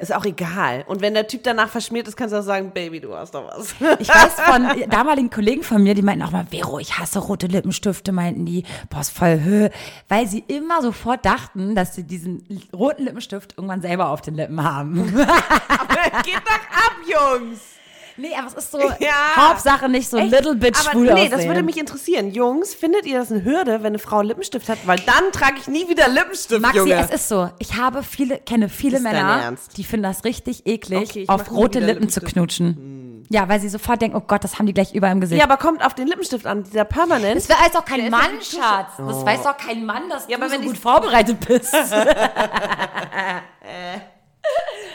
Ist 0.00 0.14
auch 0.14 0.24
egal. 0.24 0.84
Und 0.86 1.02
wenn 1.02 1.12
der 1.12 1.26
Typ 1.26 1.42
danach 1.42 1.68
verschmiert 1.68 2.08
ist, 2.08 2.16
kannst 2.16 2.32
du 2.32 2.38
auch 2.38 2.42
sagen, 2.42 2.70
Baby, 2.72 3.00
du 3.00 3.14
hast 3.14 3.34
doch 3.34 3.46
was. 3.46 3.74
Ich 3.98 4.08
weiß 4.08 4.40
von 4.40 4.66
damaligen 4.90 5.28
Kollegen 5.28 5.62
von 5.62 5.82
mir, 5.82 5.94
die 5.94 6.00
meinten 6.00 6.22
auch 6.22 6.30
mal, 6.30 6.46
Vero, 6.46 6.78
ich 6.78 6.98
hasse 6.98 7.18
rote 7.18 7.46
Lippenstifte, 7.46 8.10
meinten 8.12 8.46
die, 8.46 8.64
boah, 8.88 9.00
ist 9.00 9.10
voll 9.10 9.40
Höhe. 9.40 9.70
Weil 10.08 10.26
sie 10.26 10.44
immer 10.48 10.80
sofort 10.80 11.26
dachten, 11.26 11.74
dass 11.74 11.94
sie 11.94 12.04
diesen 12.04 12.42
roten 12.72 13.04
Lippenstift 13.04 13.54
irgendwann 13.58 13.82
selber 13.82 14.08
auf 14.08 14.22
den 14.22 14.34
Lippen 14.34 14.62
haben. 14.64 15.04
Geht 15.04 16.42
doch 16.46 16.70
ab, 16.70 16.96
Jungs! 17.06 17.79
Nee, 18.16 18.34
aber 18.36 18.46
es 18.48 18.54
ist 18.54 18.72
so, 18.72 18.80
Ja. 18.98 19.36
Hauptsache 19.36 19.88
nicht 19.88 20.08
so 20.08 20.16
Echt? 20.16 20.30
little 20.30 20.54
bit 20.54 20.76
Aber 20.80 20.90
schwul 20.90 21.04
nee, 21.06 21.12
aussehen. 21.12 21.30
das 21.30 21.46
würde 21.46 21.62
mich 21.62 21.78
interessieren. 21.78 22.30
Jungs, 22.32 22.74
findet 22.74 23.06
ihr 23.06 23.18
das 23.18 23.30
eine 23.30 23.44
Hürde, 23.44 23.80
wenn 23.82 23.88
eine 23.88 23.98
Frau 23.98 24.22
Lippenstift 24.22 24.68
hat? 24.68 24.78
Weil 24.86 24.98
dann 25.00 25.32
trage 25.32 25.56
ich 25.58 25.68
nie 25.68 25.88
wieder 25.88 26.08
Lippenstift, 26.08 26.60
Maxi, 26.60 26.78
Junge. 26.78 26.94
es 26.94 27.10
ist 27.10 27.28
so. 27.28 27.50
Ich 27.58 27.76
habe 27.76 28.02
viele, 28.02 28.38
kenne 28.38 28.68
viele 28.68 29.00
Männer, 29.00 29.54
die 29.76 29.84
finden 29.84 30.04
das 30.04 30.24
richtig 30.24 30.66
eklig, 30.66 31.10
Okay, 31.10 31.24
auf 31.28 31.50
rote 31.50 31.80
Lippen 31.80 32.08
zu 32.08 32.20
knutschen. 32.20 32.96
Ja, 33.32 33.48
weil 33.48 33.60
sie 33.60 33.68
sofort 33.68 34.02
denken, 34.02 34.16
oh 34.16 34.24
Gott, 34.26 34.42
das 34.42 34.58
haben 34.58 34.66
die 34.66 34.74
gleich 34.74 34.92
überall 34.92 35.12
im 35.12 35.20
Gesicht. 35.20 35.38
ja, 35.38 35.44
aber 35.44 35.56
kommt 35.56 35.84
auf 35.86 35.94
den 35.94 36.08
Lippenstift 36.08 36.46
an, 36.46 36.64
dieser 36.64 36.84
Permanent. 36.84 37.36
das 37.36 37.48
weiß 37.48 37.72
doch 37.72 37.84
kein 37.84 38.10
Mann. 38.10 38.22
Schatz. 38.42 38.94
Das 38.98 39.24
weiß 39.24 39.44
doch 39.44 39.56
kein 39.56 39.86
Mann, 39.86 40.08
dass 40.08 40.26
Ja, 40.28 40.36
du 40.36 40.42
aber 40.42 40.52
so 40.52 40.58
wenn 40.60 40.66
gut 40.66 40.76
vorbereitet 40.76 41.38
bist. 41.46 41.72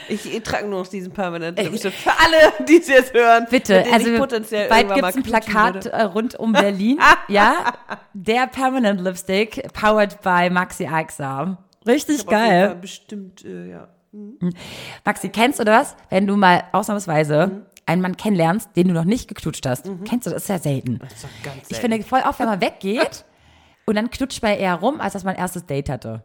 Ich, 0.08 0.32
ich 0.34 0.42
trage 0.42 0.66
nur 0.68 0.80
noch 0.80 0.86
diesen 0.86 1.12
Permanent 1.12 1.58
Lippenstift. 1.58 1.98
Für 1.98 2.10
alle, 2.12 2.64
die 2.66 2.76
es 2.78 2.86
jetzt 2.88 3.12
hören. 3.12 3.46
Bitte, 3.50 3.84
also 3.92 4.08
ich 4.12 4.18
bald 4.68 4.94
gibt 4.94 5.06
es 5.08 5.16
ein 5.16 5.22
Plakat 5.22 5.74
würde. 5.74 5.92
äh, 5.92 6.02
rund 6.02 6.34
um 6.38 6.52
Berlin. 6.52 6.98
ja, 7.28 7.72
der 8.12 8.46
Permanent 8.46 9.00
Lipstick, 9.00 9.72
powered 9.72 10.20
by 10.22 10.48
Maxi 10.50 10.86
Axam. 10.86 11.58
Richtig 11.86 12.26
geil. 12.26 12.76
Bestimmt, 12.80 13.44
äh, 13.44 13.70
ja. 13.70 13.88
Maxi, 15.04 15.28
kennst 15.28 15.58
du 15.60 15.64
das, 15.64 15.96
wenn 16.10 16.26
du 16.26 16.36
mal 16.36 16.64
ausnahmsweise 16.72 17.46
Mhm. 17.48 17.62
einen 17.86 18.02
Mann 18.02 18.16
kennenlernst, 18.16 18.70
den 18.76 18.88
du 18.88 18.94
noch 18.94 19.04
nicht 19.04 19.28
geknutscht 19.28 19.66
hast? 19.66 19.90
Kennst 20.08 20.26
du, 20.26 20.30
das 20.30 20.42
ist 20.44 20.48
ja 20.48 20.58
selten. 20.58 20.98
Das 21.00 21.12
ist 21.14 21.24
doch 21.24 21.28
ganz 21.44 21.56
Ich 21.62 21.76
selten. 21.76 21.92
finde 21.92 22.02
voll 22.06 22.22
oft, 22.26 22.38
wenn 22.38 22.46
man 22.46 22.60
weggeht 22.60 23.24
und 23.86 23.94
dann 23.96 24.10
knutscht 24.10 24.42
man 24.42 24.52
eher 24.56 24.74
rum, 24.76 25.00
als 25.00 25.12
dass 25.14 25.24
man 25.24 25.34
ein 25.34 25.40
erstes 25.40 25.66
Date 25.66 25.88
hatte. 25.88 26.22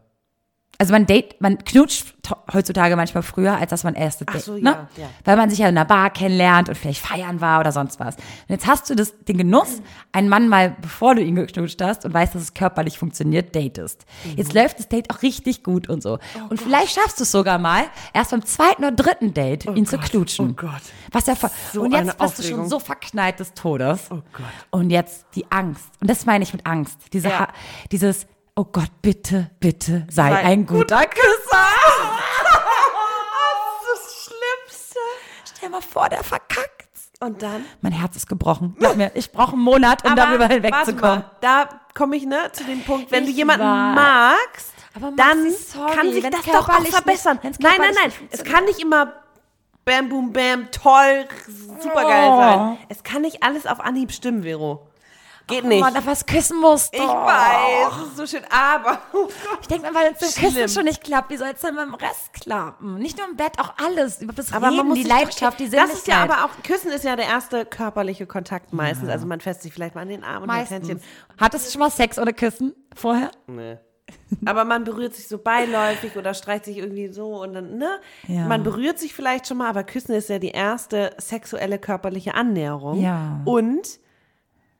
Also 0.78 0.92
man 0.92 1.06
date, 1.06 1.40
man 1.40 1.58
knutscht 1.58 2.14
heutzutage 2.52 2.96
manchmal 2.96 3.22
früher, 3.22 3.56
als 3.56 3.70
dass 3.70 3.84
man 3.84 3.94
Ach 3.96 4.00
Date, 4.00 4.42
so, 4.42 4.54
ne? 4.54 4.88
ja. 4.96 5.08
Weil 5.24 5.36
man 5.36 5.50
sich 5.50 5.58
ja 5.58 5.68
in 5.68 5.76
einer 5.76 5.84
Bar 5.84 6.10
kennenlernt 6.10 6.68
und 6.68 6.76
vielleicht 6.76 7.00
feiern 7.00 7.40
war 7.40 7.60
oder 7.60 7.72
sonst 7.72 8.00
was. 8.00 8.16
Und 8.16 8.22
jetzt 8.48 8.66
hast 8.66 8.88
du 8.88 8.94
das, 8.94 9.14
den 9.28 9.38
Genuss, 9.38 9.82
einen 10.12 10.28
Mann 10.28 10.48
mal, 10.48 10.76
bevor 10.80 11.14
du 11.14 11.22
ihn 11.22 11.34
geknutscht 11.34 11.80
hast 11.82 12.04
und 12.04 12.14
weißt, 12.14 12.34
dass 12.34 12.42
es 12.42 12.54
körperlich 12.54 12.98
funktioniert, 12.98 13.54
datest. 13.54 14.06
Mhm. 14.24 14.36
Jetzt 14.36 14.54
läuft 14.54 14.78
das 14.78 14.88
Date 14.88 15.10
auch 15.10 15.22
richtig 15.22 15.62
gut 15.62 15.88
und 15.88 16.02
so. 16.02 16.18
und 16.48 16.60
vielleicht 16.60 16.94
schaffst 16.94 17.18
du 17.18 17.24
es 17.24 17.30
sogar 17.32 17.58
mal, 17.58 17.84
erst 18.12 18.30
beim 18.30 18.44
zweiten 18.44 18.84
oder 18.84 18.92
dritten 18.92 19.34
Date, 19.34 19.66
ihn 19.66 19.86
zu 19.86 19.98
knutschen. 19.98 20.50
oh 20.50 20.54
Gott. 20.54 20.82
Was 21.10 21.26
ja 21.26 21.34
So 21.72 21.82
und 21.82 21.92
jetzt 21.92 22.18
bist 22.18 22.38
du 22.38 22.42
schon 22.42 22.68
so 22.68 22.78
verknallt 22.78 23.40
des 23.40 23.54
Todes. 23.54 24.08
Oh 24.10 24.22
Gott. 24.32 24.46
Und 24.70 24.90
jetzt 24.90 25.26
die 25.34 25.50
Angst. 25.50 25.90
Und 26.00 26.08
das 26.08 26.26
meine 26.26 26.42
ich 26.44 26.52
mit 26.52 26.66
Angst. 26.66 26.98
Diese, 27.12 27.28
Ja. 27.28 27.48
Dieses, 27.90 28.26
oh 28.56 28.64
Gott, 28.64 28.90
bitte, 29.02 29.50
bitte, 29.60 30.06
sei, 30.10 30.30
Sei 30.30 30.36
ein 30.44 30.66
guter 30.66 31.04
Küsser. 31.06 31.22
Das 33.84 33.98
ist 33.98 34.04
das 34.06 34.24
Schlimmste. 34.24 34.98
Stell 35.56 35.68
mal 35.70 35.82
vor, 35.82 36.08
der 36.08 36.22
verkackt. 36.24 36.88
Und 37.20 37.42
dann? 37.42 37.64
Mein 37.82 37.92
Herz 37.92 38.16
ist 38.16 38.28
gebrochen. 38.28 38.74
Glaub 38.78 38.96
mir, 38.96 39.12
ich 39.14 39.30
brauche 39.30 39.52
einen 39.52 39.62
Monat, 39.62 40.04
um 40.04 40.16
darüber 40.16 40.40
warte 40.48 40.54
hinwegzukommen. 40.54 41.24
Da 41.40 41.68
komme 41.94 42.16
ich 42.16 42.24
ne, 42.26 42.50
zu 42.52 42.64
dem 42.64 42.82
Punkt, 42.82 43.10
wenn 43.12 43.24
du 43.24 43.30
Ich 43.30 43.36
jemanden 43.36 43.64
weiß. 43.64 43.94
magst, 43.94 44.72
Aber 44.96 45.12
dann 45.16 45.50
sorry, 45.52 45.94
kann 45.94 46.12
sich 46.12 46.22
das 46.28 46.42
doch 46.46 46.68
auch 46.68 46.84
verbessern. 46.86 47.38
nicht- 47.42 47.60
nein, 47.60 47.74
nein, 47.78 47.94
nein. 47.94 48.08
nicht 48.08 48.20
Es 48.32 48.42
kann 48.44 48.64
nicht 48.64 48.80
immer 48.80 49.12
bam, 49.84 50.08
boom, 50.08 50.32
bam, 50.32 50.68
toll, 50.72 51.26
supergeil 51.80 52.28
Oh. 52.30 52.38
sein. 52.38 52.78
Es 52.88 53.04
kann 53.04 53.22
nicht 53.22 53.42
alles 53.44 53.66
auf 53.66 53.78
Anhieb 53.80 54.10
stimmen, 54.12 54.42
Vero. 54.42 54.88
Geht 55.52 55.64
nicht. 55.64 55.80
Man 55.80 55.96
auf 55.96 56.06
was 56.06 56.26
küssen 56.26 56.60
muss. 56.60 56.88
ich 56.92 57.00
weiß, 57.00 57.92
es 58.02 58.08
ist 58.08 58.16
so 58.16 58.26
schön, 58.26 58.44
aber. 58.50 58.98
Oh. 59.12 59.28
Ich 59.60 59.68
denke 59.68 59.88
mir, 59.88 59.94
weil 59.94 60.12
es. 60.18 60.34
Küssen 60.34 60.68
schon 60.68 60.84
nicht 60.84 61.02
klappt, 61.04 61.30
wie 61.30 61.36
soll 61.36 61.48
es 61.54 61.60
denn 61.60 61.76
beim 61.76 61.94
Rest 61.94 62.32
klappen? 62.32 62.94
Nicht 62.98 63.18
nur 63.18 63.28
im 63.28 63.36
Bett, 63.36 63.58
auch 63.58 63.74
alles. 63.84 64.20
Über 64.22 64.32
das 64.32 64.52
Aber 64.52 64.66
Reden, 64.68 64.76
man 64.78 64.88
muss 64.88 64.98
die 64.98 65.04
Leidenschaft, 65.04 65.58
die 65.60 65.64
Das 65.68 65.72
Sinnlichkeit. 65.72 65.96
ist 65.98 66.06
ja 66.08 66.22
aber 66.22 66.44
auch, 66.44 66.62
Küssen 66.62 66.90
ist 66.90 67.04
ja 67.04 67.16
der 67.16 67.26
erste 67.26 67.64
körperliche 67.64 68.26
Kontakt 68.26 68.72
meistens. 68.72 69.08
Also 69.08 69.26
man 69.26 69.40
fässt 69.40 69.62
sich 69.62 69.72
vielleicht 69.72 69.94
mal 69.94 70.02
an 70.02 70.08
den 70.08 70.24
Arm 70.24 70.42
und 70.44 70.50
ein 70.50 70.58
Meistens. 70.58 70.88
Händchen. 70.88 71.02
Hattest 71.38 71.66
du 71.66 71.70
schon 71.72 71.80
mal 71.80 71.90
Sex 71.90 72.18
oder 72.18 72.32
Küssen 72.32 72.74
vorher? 72.94 73.30
Nee. 73.46 73.78
Aber 74.44 74.64
man 74.64 74.84
berührt 74.84 75.14
sich 75.14 75.28
so 75.28 75.38
beiläufig 75.38 76.16
oder 76.16 76.34
streicht 76.34 76.64
sich 76.66 76.78
irgendwie 76.78 77.08
so 77.08 77.42
und 77.42 77.54
dann, 77.54 77.78
ne? 77.78 77.88
Ja. 78.26 78.46
Man 78.46 78.62
berührt 78.62 78.98
sich 78.98 79.14
vielleicht 79.14 79.46
schon 79.46 79.56
mal, 79.58 79.68
aber 79.70 79.84
Küssen 79.84 80.12
ist 80.14 80.28
ja 80.28 80.38
die 80.38 80.50
erste 80.50 81.14
sexuelle 81.18 81.78
körperliche 81.78 82.34
Annäherung. 82.34 83.00
Ja. 83.00 83.40
Und 83.44 84.00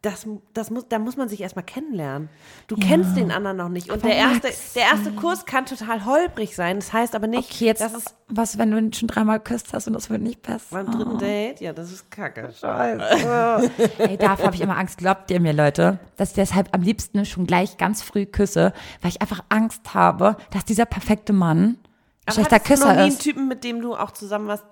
das, 0.02 0.26
das 0.52 0.70
muss, 0.70 0.88
da 0.88 0.98
muss 0.98 1.16
man 1.16 1.28
sich 1.28 1.40
erstmal 1.40 1.64
kennenlernen. 1.64 2.28
Du 2.66 2.74
kennst 2.74 3.16
den 3.16 3.30
anderen 3.30 3.56
noch 3.56 3.68
nicht. 3.68 3.88
Und 3.90 4.04
der 4.04 4.16
erste, 4.16 4.48
der 4.74 4.82
erste 4.82 5.12
Kurs 5.12 5.46
kann 5.46 5.64
total 5.64 6.04
holprig 6.04 6.56
sein. 6.56 6.80
Das 6.80 6.92
heißt 6.92 7.14
aber 7.14 7.28
nicht, 7.28 7.52
Okay, 7.52 7.66
jetzt, 7.66 7.80
dass 7.80 7.94
es 7.94 8.04
was, 8.26 8.58
wenn 8.58 8.72
du 8.72 8.78
ihn 8.78 8.92
schon 8.92 9.06
dreimal 9.06 9.38
geküsst 9.38 9.72
hast 9.72 9.86
und 9.86 9.92
das 9.92 10.10
wird 10.10 10.20
nicht 10.20 10.42
besser? 10.42 10.66
beim 10.70 10.90
dritten 10.90 11.18
Date, 11.18 11.60
ja, 11.60 11.72
das 11.72 11.92
ist 11.92 12.10
kacke. 12.10 12.52
Ey, 13.98 14.16
dafür 14.16 14.46
habe 14.46 14.56
ich 14.56 14.60
immer 14.60 14.76
Angst. 14.76 14.98
Glaubt 14.98 15.30
ihr 15.30 15.38
mir, 15.38 15.52
Leute, 15.52 16.00
dass 16.16 16.30
ich 16.30 16.34
deshalb 16.34 16.74
am 16.74 16.82
liebsten 16.82 17.24
schon 17.24 17.46
gleich 17.46 17.76
ganz 17.76 18.02
früh 18.02 18.26
küsse, 18.26 18.72
weil 19.02 19.10
ich 19.12 19.22
einfach 19.22 19.44
Angst 19.50 19.94
habe, 19.94 20.36
dass 20.50 20.64
dieser 20.64 20.86
perfekte 20.86 21.32
Mann 21.32 21.78
ein 22.26 22.32
schlechter 22.32 22.58
Küsser 22.58 22.92
nie 22.92 22.98
einen 22.98 23.08
ist. 23.08 23.22
Typen, 23.22 23.46
mit 23.46 23.62
dem 23.62 23.80
du 23.80 23.94
auch 23.94 24.10
zusammen 24.10 24.48
warst, 24.48 24.64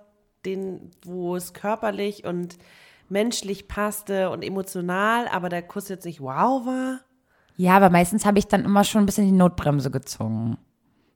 den, 0.44 0.90
wo 1.04 1.36
es 1.36 1.52
körperlich 1.52 2.24
und 2.24 2.56
menschlich 3.10 3.68
passte 3.68 4.30
und 4.30 4.42
emotional, 4.42 5.28
aber 5.28 5.48
der 5.48 5.62
Kuss 5.62 5.88
jetzt 5.88 6.04
nicht 6.04 6.20
wow 6.20 6.66
war? 6.66 7.00
Ja, 7.56 7.76
aber 7.76 7.90
meistens 7.90 8.24
habe 8.24 8.38
ich 8.38 8.48
dann 8.48 8.64
immer 8.64 8.84
schon 8.84 9.02
ein 9.02 9.06
bisschen 9.06 9.26
die 9.26 9.32
Notbremse 9.32 9.90
gezogen. 9.90 10.56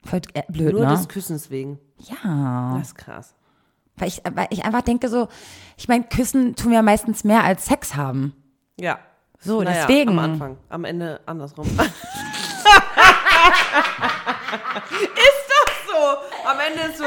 Voll 0.05 0.21
äh, 0.35 0.43
blöd, 0.49 0.73
Nur 0.73 0.87
ne? 0.87 0.93
des 0.93 1.09
Küssens 1.09 1.51
wegen. 1.51 1.79
Ja. 1.99 2.75
Das 2.77 2.89
ist 2.89 2.95
krass. 2.97 3.35
Weil 3.97 4.09
ich, 4.09 4.23
weil 4.35 4.49
ich 4.51 4.65
einfach 4.65 4.83
denke 4.83 5.09
so, 5.09 5.29
ich 5.77 5.89
meine, 5.89 6.05
Küssen 6.05 6.57
tun 6.57 6.73
wir 6.73 6.83
meistens 6.83 7.25
mehr 7.25 7.45
als 7.45 7.67
Sex 7.67 7.97
haben. 7.97 8.35
Ja. 8.79 8.99
So, 9.39 9.63
Naja, 9.63 9.87
deswegen. 9.87 10.11
Am 10.11 10.19
Anfang. 10.19 10.57
Am 10.69 10.85
Ende 10.85 11.21
andersrum. 11.27 11.67
so. 16.45 16.51
Am 16.51 16.61
Ende 16.61 16.81
ist 16.91 16.99
so, 16.99 17.05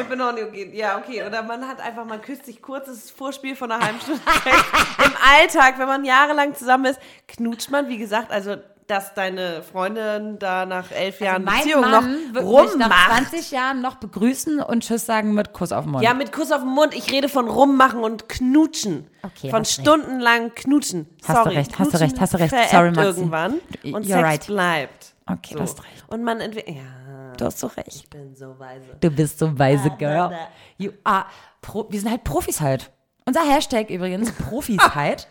ich 0.00 0.06
bin 0.06 0.18
noch 0.18 0.32
nicht 0.32 0.44
okay. 0.44 0.70
Ja, 0.74 0.98
okay. 0.98 1.24
Oder 1.24 1.42
man 1.42 1.66
hat 1.68 1.80
einfach, 1.80 2.04
man 2.04 2.20
küsst 2.20 2.46
sich 2.46 2.60
kurzes 2.62 3.10
Vorspiel 3.10 3.54
von 3.54 3.70
einer 3.70 3.84
halben 3.84 4.00
Stunde. 4.00 4.20
Im 5.04 5.12
Alltag, 5.40 5.78
wenn 5.78 5.88
man 5.88 6.04
jahrelang 6.04 6.54
zusammen 6.54 6.86
ist, 6.86 7.00
knutscht 7.28 7.70
man, 7.70 7.88
wie 7.88 7.98
gesagt, 7.98 8.30
also 8.32 8.56
dass 8.88 9.12
deine 9.12 9.62
Freundin 9.62 10.38
da 10.38 10.64
nach 10.64 10.90
elf 10.90 11.20
Jahren 11.20 11.46
Also 11.46 11.58
Beziehung 11.58 11.82
Mann 11.82 11.90
noch 11.90 12.02
mich 12.02 12.32
nach 12.32 12.42
rummacht. 12.42 13.28
20 13.30 13.50
Jahren 13.50 13.82
noch 13.82 13.96
begrüßen 13.96 14.60
und 14.60 14.82
Tschüss 14.82 15.04
sagen 15.04 15.34
mit 15.34 15.52
Kuss 15.52 15.72
auf 15.72 15.84
den 15.84 15.92
Mund. 15.92 16.04
Ja, 16.04 16.14
mit 16.14 16.32
Kuss 16.32 16.50
auf 16.50 16.62
den 16.62 16.70
Mund. 16.70 16.94
Ich 16.94 17.12
rede 17.12 17.28
von 17.28 17.48
rummachen 17.48 18.00
und 18.00 18.30
knutschen. 18.30 19.06
Okay, 19.22 19.50
von 19.50 19.60
hast 19.60 19.78
recht. 19.78 19.86
stundenlang 19.86 20.54
knutschen. 20.54 21.06
Hast 21.22 21.44
du 21.44 21.50
recht, 21.50 21.78
hast 21.78 21.92
du 21.92 22.00
recht, 22.00 22.18
hast 22.18 22.32
du 22.32 22.38
recht. 22.38 22.54
Sorry, 22.70 22.90
Maxi. 22.90 23.02
irgendwann 23.02 23.60
und 23.92 24.06
You're 24.06 24.14
Sex 24.14 24.22
right. 24.22 24.46
bleibt. 24.46 25.14
Okay, 25.26 25.54
du 25.54 25.60
hast 25.60 25.84
recht. 25.84 26.04
Und 26.08 26.24
man 26.24 26.40
entwickelt. 26.40 26.76
Ja, 26.76 26.82
Du 27.38 27.44
hast 27.46 27.58
so 27.58 27.68
recht. 27.68 27.88
ich 27.94 28.10
bin 28.10 28.34
so 28.34 28.58
weise. 28.58 28.84
Du 29.00 29.10
bist 29.10 29.38
so 29.38 29.58
weise, 29.58 29.90
Girl. 29.98 30.32
You 30.76 30.90
are 31.04 31.26
Pro 31.62 31.86
wir 31.88 31.98
sind 32.00 32.10
halt 32.10 32.24
Profis 32.24 32.60
halt. 32.60 32.90
Unser 33.26 33.42
Hashtag 33.48 33.90
übrigens, 33.90 34.32
Profis 34.32 34.78
halt. 34.94 35.28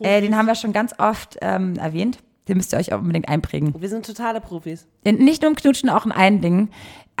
Äh, 0.00 0.20
den 0.20 0.36
haben 0.36 0.46
wir 0.46 0.54
schon 0.54 0.72
ganz 0.72 0.94
oft 0.98 1.38
ähm, 1.42 1.76
erwähnt. 1.76 2.18
Den 2.48 2.56
müsst 2.56 2.72
ihr 2.72 2.78
euch 2.78 2.92
auch 2.92 2.98
unbedingt 2.98 3.28
einprägen. 3.28 3.74
Wir 3.78 3.88
sind 3.88 4.06
totale 4.06 4.40
Profis. 4.40 4.86
Nicht 5.04 5.42
nur 5.42 5.50
im 5.50 5.56
Knutschen, 5.56 5.88
auch 5.90 6.04
in 6.06 6.12
allen 6.12 6.40
Dingen. 6.40 6.70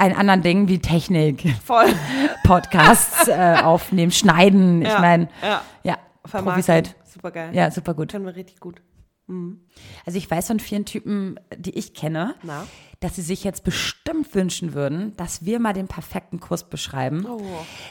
In 0.02 0.14
anderen 0.14 0.42
Dingen 0.42 0.68
wie 0.68 0.78
Technik, 0.78 1.44
Voll. 1.62 1.86
Podcasts 2.44 3.28
äh, 3.28 3.56
aufnehmen, 3.62 4.10
schneiden. 4.12 4.80
Ich 4.82 4.88
Ja, 4.88 5.00
meine, 5.00 5.28
ja. 5.42 5.62
ja. 5.82 5.98
Profis 6.22 6.68
halt. 6.68 6.96
Super 7.04 7.30
geil. 7.32 7.50
Ja, 7.52 7.70
super 7.70 7.92
gut. 7.94 8.10
Können 8.10 8.24
wir 8.24 8.34
richtig 8.34 8.60
gut. 8.60 8.80
Also 10.06 10.18
ich 10.18 10.30
weiß 10.30 10.46
von 10.48 10.60
vielen 10.60 10.84
Typen, 10.84 11.38
die 11.56 11.70
ich 11.78 11.94
kenne, 11.94 12.34
Na? 12.42 12.66
dass 13.00 13.16
sie 13.16 13.22
sich 13.22 13.44
jetzt 13.44 13.64
bestimmt 13.64 14.34
wünschen 14.34 14.74
würden, 14.74 15.16
dass 15.16 15.44
wir 15.44 15.58
mal 15.60 15.72
den 15.72 15.88
perfekten 15.88 16.40
Kurs 16.40 16.68
beschreiben, 16.68 17.26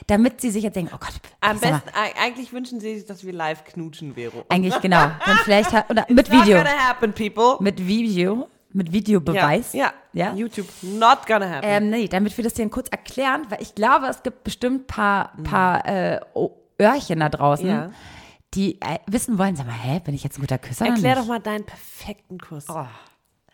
damit 0.08 0.41
sie 0.41 0.52
sich 0.52 0.63
jetzt 0.63 0.75
denken, 0.75 0.91
oh 0.93 0.99
Gott, 0.99 1.13
Am 1.41 1.58
mal, 1.58 1.71
besten, 1.71 1.89
eig- 1.89 2.21
eigentlich 2.21 2.54
wünschen 2.54 2.80
sie 2.80 2.95
sich, 2.95 3.06
dass 3.06 3.23
wir 3.23 3.34
live 3.34 3.63
knutschen, 3.63 4.13
Vero. 4.15 4.45
eigentlich 4.49 4.78
genau, 4.82 5.10
dann 5.25 5.38
vielleicht 5.43 5.71
oder 5.89 6.06
mit 6.10 6.30
Not 6.30 6.41
Video, 6.43 6.58
gonna 6.58 6.69
happen, 6.89 7.13
people. 7.13 7.58
mit 7.60 7.86
Video, 7.88 8.47
mit 8.71 8.91
Videobeweis. 8.91 9.73
Ja, 9.73 9.93
ja. 10.13 10.28
ja. 10.28 10.36
YouTube. 10.36 10.67
Not 10.84 11.25
gonna 11.28 11.49
happen. 11.49 11.65
Ähm, 11.67 11.89
nee, 11.89 12.08
damit 12.08 12.38
wir 12.38 12.43
das 12.43 12.54
denen 12.54 12.69
kurz 12.69 12.88
erklären, 12.89 13.47
weil 13.49 13.62
ich 13.63 13.73
glaube, 13.73 14.06
es 14.08 14.21
gibt 14.21 14.43
bestimmt 14.43 14.86
paar, 14.86 15.34
paar 15.43 15.88
äh, 15.88 16.19
O- 16.36 16.52
Öhrchen 16.80 17.19
da 17.21 17.30
draußen, 17.30 17.65
Mhm. 17.65 17.71
Ja. 17.71 17.91
Die 18.53 18.81
äh, 18.81 18.99
wissen 19.07 19.38
wollen, 19.38 19.55
sag 19.55 19.67
mal, 19.67 19.73
hä, 19.73 19.99
bin 20.03 20.13
ich 20.15 20.23
jetzt 20.23 20.38
ein 20.38 20.41
guter 20.41 20.57
Küsser 20.57 20.85
Erklär 20.88 21.15
doch 21.15 21.25
mal 21.25 21.39
deinen 21.39 21.65
perfekten 21.65 22.39
Kuss. 22.39 22.65
Oh, 22.69 22.85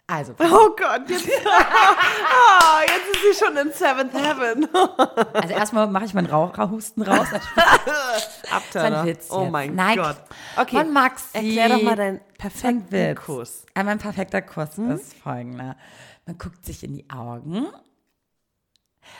Also, 0.07 0.33
Gott, 0.37 1.09
jetzt, 1.09 1.27
oh, 1.29 2.79
jetzt 2.81 3.15
ist 3.15 3.39
sie 3.39 3.45
schon 3.45 3.57
in 3.57 3.71
Seventh 3.73 4.13
Heaven. 4.13 4.67
also 5.33 5.53
erstmal 5.53 5.87
mache 5.87 6.05
ich 6.05 6.13
meinen 6.13 6.27
Raucherhusten 6.27 7.03
raus. 7.03 7.27
Abturner. 8.51 9.01
ein 9.01 9.07
Witz 9.07 9.29
Oh 9.31 9.45
mein 9.45 9.75
Nein, 9.75 9.97
Gott. 9.97 10.17
Okay, 10.57 10.77
Von 10.77 10.93
Maxi. 10.93 11.25
erklär 11.33 11.69
doch 11.69 11.81
mal 11.81 11.95
deinen 11.95 12.19
Ein 12.19 12.25
perfekten. 12.37 13.15
Kuss. 13.15 13.65
Äh, 13.73 13.83
Mein 13.83 13.97
perfekter 13.99 14.41
Kuss 14.41 14.77
Hm? 14.77 14.91
ist 14.91 15.13
folgender. 15.15 15.75
Man 16.25 16.37
guckt 16.37 16.65
sich 16.65 16.83
in 16.83 16.93
die 16.93 17.09
Augen. 17.09 17.67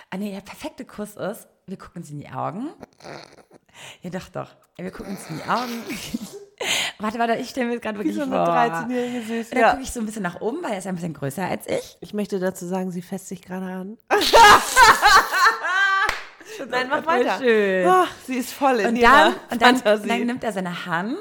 Ah 0.09 0.17
nee, 0.17 0.31
der 0.31 0.41
perfekte 0.41 0.85
Kuss 0.85 1.15
ist, 1.15 1.47
wir 1.67 1.77
gucken 1.77 2.01
uns 2.01 2.09
in 2.09 2.19
die 2.19 2.29
Augen. 2.29 2.69
Ja, 4.01 4.09
doch, 4.09 4.29
doch. 4.29 4.49
Wir 4.77 4.91
gucken 4.91 5.13
uns 5.15 5.29
in 5.29 5.38
die 5.38 5.43
Augen. 5.49 5.83
warte, 6.99 7.19
warte, 7.19 7.35
ich 7.35 7.49
stelle 7.49 7.67
mir 7.67 7.73
das 7.73 7.81
gerade 7.81 7.97
wirklich 7.97 8.15
so 8.15 8.23
eine 8.23 8.31
vor. 8.31 8.47
13-jährige 8.47 9.21
Süß, 9.21 9.47
Und 9.47 9.53
dann 9.55 9.61
ja. 9.61 9.71
gucke 9.71 9.83
ich 9.83 9.91
so 9.91 9.99
ein 9.99 10.05
bisschen 10.05 10.23
nach 10.23 10.41
oben, 10.41 10.63
weil 10.63 10.71
er 10.73 10.77
ist 10.79 10.88
ein 10.88 10.95
bisschen 10.95 11.13
größer 11.13 11.43
als 11.45 11.67
ich. 11.67 11.97
Ich 12.01 12.13
möchte 12.13 12.39
dazu 12.39 12.65
sagen, 12.65 12.91
sie 12.91 13.01
fässt 13.01 13.27
sich 13.27 13.41
gerade 13.41 13.65
an. 13.65 13.97
Nein, 16.69 16.88
mach 16.89 17.05
weiter. 17.05 17.38
schön. 17.39 17.85
Ach, 17.88 18.09
sie 18.25 18.35
ist 18.35 18.53
voll 18.53 18.79
in 18.79 18.88
Und 18.95 19.01
dann, 19.01 19.33
und 19.51 19.61
dann, 19.61 19.81
dann 19.83 20.25
nimmt 20.25 20.43
er 20.43 20.53
seine 20.53 20.85
Hand, 20.85 21.17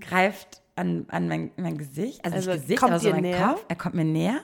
greift 0.00 0.60
an, 0.76 1.06
an 1.08 1.28
mein, 1.28 1.50
mein 1.56 1.78
Gesicht, 1.78 2.22
also, 2.24 2.36
Also 2.36 2.50
nicht 2.50 2.62
Gesicht, 2.62 2.80
kommt 2.80 2.92
aber 2.92 3.00
so 3.00 3.10
mein 3.10 3.22
näher? 3.22 3.48
Kopf. 3.48 3.64
Er 3.68 3.76
kommt 3.76 3.94
mir 3.94 4.04
näher. 4.04 4.40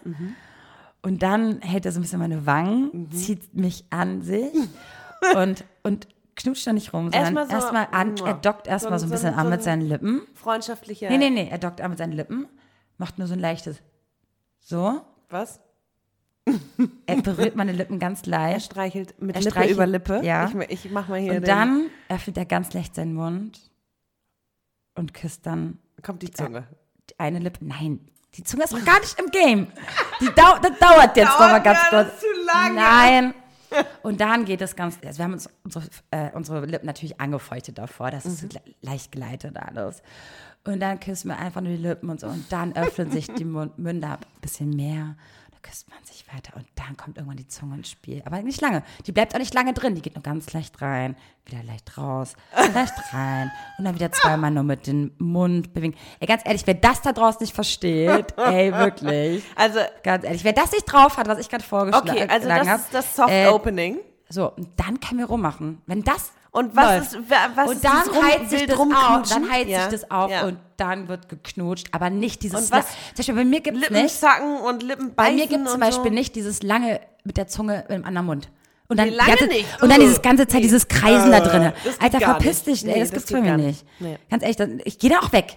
Und 1.03 1.23
dann 1.23 1.61
hält 1.61 1.85
er 1.87 1.93
so 1.93 1.99
ein 1.99 2.03
bisschen 2.03 2.19
meine 2.21 2.47
Wangen, 2.47 2.91
Mhm. 2.93 3.11
zieht 3.13 3.55
mich 3.55 3.85
an 3.91 4.23
sich 4.23 4.53
und, 5.37 5.65
und 5.83 6.09
knutscht 6.43 6.67
da 6.67 6.73
nicht 6.73 6.93
rum, 6.93 7.05
sondern 7.13 7.21
Erstmal 7.23 7.47
so, 7.47 7.53
erstmal 7.53 7.89
an, 7.93 8.17
er 8.19 8.35
dockt 8.35 8.67
erstmal 8.67 8.99
so, 8.99 9.07
so- 9.07 9.11
ein 9.11 9.17
bisschen 9.17 9.35
so- 9.35 9.41
an 9.41 9.49
mit 9.51 9.63
seinen 9.63 9.83
Lippen. 9.83 10.23
Freundschaftlicher. 10.35 11.09
Nee, 11.11 11.19
nee, 11.19 11.31
nee, 11.31 11.49
er 11.51 11.59
dockt 11.59 11.81
an 11.81 11.91
mit 11.91 11.99
seinen 11.99 12.13
Lippen, 12.13 12.47
macht 12.99 13.19
nur 13.19 13.27
so 13.27 13.35
ein 13.35 13.41
leichtes 13.41 13.81
so. 14.59 15.01
Was? 15.29 15.61
Er 17.07 17.23
berührt 17.23 17.55
meine 17.55 17.73
Lippen 17.73 17.99
ganz 17.99 18.23
Er 18.23 18.31
leicht. 18.31 18.67
streichelt 18.67 19.21
mit 19.23 19.37
Er 19.37 19.43
Lippe 19.43 19.55
streichelt- 19.55 19.75
über 19.75 19.87
Lippe. 19.87 20.21
ja. 20.25 20.51
Ich, 20.69 20.85
ich 20.87 20.91
mach 20.91 21.09
mal 21.09 21.21
hier 21.21 21.35
Und 21.35 21.47
dann 21.47 21.91
öffnet 22.09 22.37
er 22.39 22.45
ganz 22.47 22.73
leicht 22.73 22.95
seinen 22.95 23.15
Mund 23.15 23.61
und 24.95 25.15
küsst 25.15 25.47
dann 25.47 25.79
kommt 26.03 26.23
die 26.23 26.31
Zunge. 26.31 26.67
die 27.11 27.21
eine 27.21 27.39
Lippe. 27.39 27.65
Nein, 27.65 28.01
die 28.35 28.43
Zunge 28.43 28.65
ist 28.65 28.73
noch 28.73 28.85
gar 28.85 28.99
nicht 29.01 29.19
im 29.21 29.31
Game. 29.31 29.69
Die 30.21 30.27
dau 30.35 30.59
das 30.61 30.79
dauert 30.79 31.17
jetzt 31.17 31.29
Dauert 31.29 31.41
noch 31.41 31.49
mal 31.51 31.59
ganz 31.63 31.79
kurz. 31.81 31.93
alles 31.93 32.19
zu 32.21 32.27
lange. 32.47 32.75
Nein. 32.75 33.35
Und 34.03 34.21
dann 34.21 34.45
geht 34.45 34.61
es 34.63 34.77
ganz, 34.77 34.99
also 35.05 35.19
wir 35.19 35.25
haben 35.25 35.33
uns 35.35 35.49
unsere, 35.65 35.85
äh, 36.11 36.31
unsere 36.33 36.65
Lippen 36.67 36.87
natürlich 36.87 37.21
angefeuchtet 37.21 37.79
davor, 37.79 38.11
das 38.11 38.25
Mhm. 38.25 38.31
ist 38.33 38.53
le- 38.55 38.61
leicht 38.83 39.13
geleitet 39.13 39.57
alles. 39.57 40.03
Und 40.65 40.81
dann 40.81 41.01
küssen 41.01 41.29
wir 41.29 41.39
einfach 41.39 41.61
nur 41.61 41.73
die 41.73 41.83
Lippen 41.83 42.11
und 42.11 42.21
so. 42.21 42.27
Und 42.27 42.51
dann 42.53 42.75
öffnen 42.77 43.11
sich 43.11 43.27
die 43.29 43.45
Mund 43.45 43.79
Münder 43.79 44.19
ein 44.19 44.41
bisschen 44.41 44.71
mehr. 44.71 45.17
Küsst 45.63 45.91
man 45.91 45.99
sich 46.05 46.25
weiter 46.33 46.57
und 46.57 46.67
dann 46.75 46.97
kommt 46.97 47.17
irgendwann 47.19 47.37
die 47.37 47.47
Zunge 47.47 47.75
ins 47.77 47.91
Spiel. 47.91 48.23
Aber 48.25 48.41
nicht 48.43 48.61
lange. 48.63 48.83
Die 49.07 49.13
bleibt 49.13 49.35
auch 49.35 49.39
nicht 49.39 49.53
lange 49.53 49.75
drin. 49.75 49.95
Die 49.95 50.01
geht 50.01 50.15
nur 50.15 50.23
ganz 50.23 50.53
leicht 50.55 50.81
rein, 50.81 51.17
wieder 51.45 51.63
leicht 51.63 51.99
raus, 51.99 52.35
leicht 52.75 52.95
rein 53.13 53.51
und 53.79 53.85
dann 53.85 53.95
wieder 53.95 54.11
zweimal 54.11 54.51
nur 54.51 54.63
mit 54.63 54.87
dem 54.87 55.13
Mund 55.19 55.75
bewegen. 55.75 55.95
Ey, 56.19 56.27
ganz 56.27 56.43
ehrlich, 56.47 56.67
wer 56.67 56.75
das 56.75 57.03
da 57.03 57.13
draußen 57.13 57.43
nicht 57.43 57.55
versteht, 57.55 58.35
ey, 58.39 58.73
wirklich. 58.77 59.45
Also, 59.55 59.81
Ganz 60.03 60.25
ehrlich, 60.25 60.45
wer 60.45 60.53
das 60.55 60.73
nicht 60.73 60.85
drauf 60.85 61.17
hat, 61.19 61.29
was 61.29 61.39
ich 61.39 61.49
gerade 61.51 61.65
vorgeschlagen 61.65 62.09
okay, 62.09 62.21
habe. 62.23 62.33
also 62.33 62.49
das 62.49 62.81
ist 62.83 62.95
das 62.95 63.17
Soft 63.17 63.31
Äh, 63.31 63.49
Opening. 63.49 63.99
So, 64.31 64.53
und 64.53 64.69
dann 64.77 64.99
können 65.01 65.19
wir 65.21 65.27
rummachen. 65.27 65.83
Wenn 65.87 66.03
das 66.05 66.33
Und 66.53 66.75
was 66.75 66.85
läuft. 67.13 67.13
ist, 67.15 67.31
was 67.55 67.69
und 67.69 67.75
ist 67.77 67.85
dann 67.85 68.09
Rum- 68.09 68.25
heizt 68.25 68.51
sich 68.51 68.67
das 68.67 68.79
auf, 68.79 69.29
dann 69.29 69.51
heizt 69.51 69.69
Ja, 69.69 69.83
sich 69.91 70.01
das 70.01 70.11
auf 70.11 70.31
ja. 70.31 70.47
und 70.47 70.59
dann 70.77 71.07
wird 71.09 71.29
geknutscht, 71.29 71.89
aber 71.93 72.11
nicht 72.11 72.43
dieses 72.43 72.63
Und 72.63 72.73
was- 72.73 72.87
Zum 72.87 73.17
Beispiel 73.19 73.35
bei 73.37 73.45
mir 73.45 73.61
gibt 73.61 73.77
es 73.77 73.83
Lippen 73.89 74.03
nicht, 74.03 74.19
und 74.65 74.83
Lippen 74.83 75.15
bei 75.15 75.31
mir 75.31 75.47
gibt 75.47 75.65
es 75.67 75.71
zum 75.73 75.81
Beispiel 75.81 76.11
so. 76.11 76.15
nicht 76.15 76.35
dieses 76.35 76.63
lange 76.65 77.01
mit 77.25 77.37
der 77.37 77.47
Zunge 77.47 77.85
im 77.89 78.05
anderen 78.05 78.27
Mund. 78.27 78.49
Und 78.89 78.97
dann, 78.99 79.11
Nee, 79.11 79.17
ganze, 79.17 79.47
nicht. 79.47 79.81
und 79.83 79.89
dann 79.93 79.99
Uh, 80.01 80.03
dieses 80.03 80.21
ganze 80.23 80.49
Zeit 80.49 80.57
nee. 80.57 80.63
dieses 80.63 80.89
Kreisen 80.89 81.31
da 81.31 81.39
Äh, 81.39 81.43
drin. 81.43 81.73
das 81.85 81.99
geht 81.99 82.03
Alter, 82.03 82.19
verpiss 82.21 82.65
dich, 82.65 82.85
ey, 82.85 82.95
Nee, 82.95 83.01
das, 83.01 83.11
das 83.11 83.19
gibt's 83.21 83.31
mir 83.31 83.43
gar 83.43 83.57
nicht. 83.57 83.67
nicht. 83.85 84.01
Nee. 84.01 84.19
Ganz 84.29 84.43
ehrlich, 84.43 84.57
dann, 84.57 84.81
ich 84.85 84.99
gehe 84.99 85.11
da 85.11 85.21
auch 85.21 85.31
weg. 85.33 85.57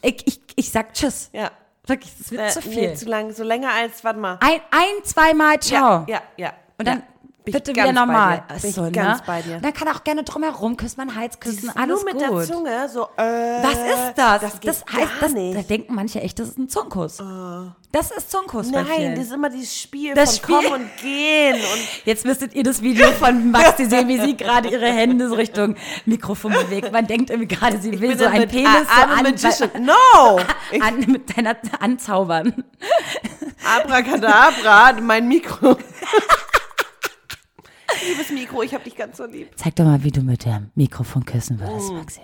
Ich, 0.00 0.26
ich, 0.26 0.40
ich 0.56 0.70
sag 0.70 0.94
Tschüss. 0.94 1.28
Ja. 1.34 1.50
Wirklich, 1.86 2.10
das 2.18 2.30
wird 2.30 2.40
Äh, 2.40 2.48
zu 2.48 2.60
nee, 2.60 2.74
viel. 2.74 2.94
zu 2.94 3.04
lang, 3.06 3.32
so 3.34 3.42
länger 3.44 3.70
als, 3.72 4.02
warte 4.02 4.18
mal. 4.18 4.38
ein, 4.40 4.60
ein, 4.70 5.04
zweimal, 5.04 5.58
ciao. 5.60 6.04
Ja, 6.06 6.06
ja, 6.06 6.22
ja. 6.38 6.52
Und 6.78 6.88
dann 6.88 6.98
ja. 7.00 7.04
Bin 7.44 7.52
bitte 7.52 7.72
wieder 7.72 7.92
normal. 7.92 8.44
Bei 8.48 8.54
dir. 8.54 8.60
Bin 8.60 8.72
so, 8.72 8.86
ich 8.86 8.92
ganz 8.92 9.18
ne? 9.18 9.24
bei 9.26 9.42
dir. 9.42 9.56
Und 9.56 9.64
dann 9.64 9.72
kann 9.72 9.88
er 9.88 9.96
auch 9.96 10.04
gerne 10.04 10.24
drumherum 10.24 10.76
küssen, 10.76 10.96
mein 10.98 11.14
Hals 11.14 11.40
küssen, 11.40 11.70
alles 11.74 12.04
nur 12.04 12.12
mit 12.12 12.22
gut. 12.22 12.40
der 12.40 12.54
Zunge, 12.54 12.88
so, 12.88 13.04
äh, 13.16 13.62
Was 13.62 13.72
ist 13.72 14.12
das? 14.16 14.40
Das, 14.40 14.60
geht 14.60 14.70
heißt, 14.70 15.10
das, 15.20 15.32
nicht. 15.32 15.56
da 15.56 15.62
denken 15.62 15.94
manche 15.94 16.20
echt, 16.20 16.38
das 16.38 16.48
ist 16.48 16.58
ein 16.58 16.68
Zungenkuss. 16.68 17.22
Das 17.92 18.12
ist 18.12 18.30
Zungenkuss 18.30 18.70
bei 18.70 18.82
Nein, 18.82 18.92
vielen. 18.94 19.14
das 19.16 19.24
ist 19.24 19.32
immer 19.32 19.50
dieses 19.50 19.76
Spiel 19.76 20.14
Das 20.14 20.38
von 20.38 20.58
Spiel. 20.58 20.70
Kommen 20.70 20.82
und 20.82 20.96
Gehen 21.02 21.54
und 21.54 21.80
Jetzt 22.04 22.24
müsstet 22.24 22.54
ihr 22.54 22.62
das 22.62 22.82
Video 22.82 23.10
von 23.12 23.50
Maxi 23.50 23.86
sehen, 23.86 24.06
wie 24.06 24.20
sie 24.20 24.36
gerade 24.36 24.68
ihre 24.68 24.86
Hände 24.86 25.28
so 25.28 25.34
Richtung 25.34 25.74
Mikrofon 26.04 26.52
bewegt. 26.52 26.92
Man 26.92 27.06
denkt 27.06 27.30
irgendwie 27.30 27.48
gerade, 27.48 27.78
sie 27.78 28.00
will 28.00 28.16
so 28.16 28.26
ein 28.26 28.46
Penis 28.48 28.86
so 28.94 29.02
a 29.02 29.04
an, 29.16 29.22
magician. 29.24 29.70
No! 29.80 30.40
An, 30.80 31.00
mit 31.08 31.36
deiner 31.36 31.56
anzaubern. 31.80 32.64
Abracadabra, 33.64 35.00
mein 35.00 35.26
Mikro. 35.26 35.76
Liebes 38.08 38.30
Mikro, 38.30 38.62
ich 38.62 38.74
hab 38.74 38.84
dich 38.84 38.96
ganz 38.96 39.16
so 39.16 39.24
lieb. 39.26 39.50
Zeig 39.56 39.76
doch 39.76 39.84
mal, 39.84 40.02
wie 40.02 40.10
du 40.10 40.22
mit 40.22 40.44
dem 40.44 40.70
Mikrofon 40.74 41.24
küssen 41.24 41.58
würdest, 41.60 41.92
Maxi. 41.92 42.20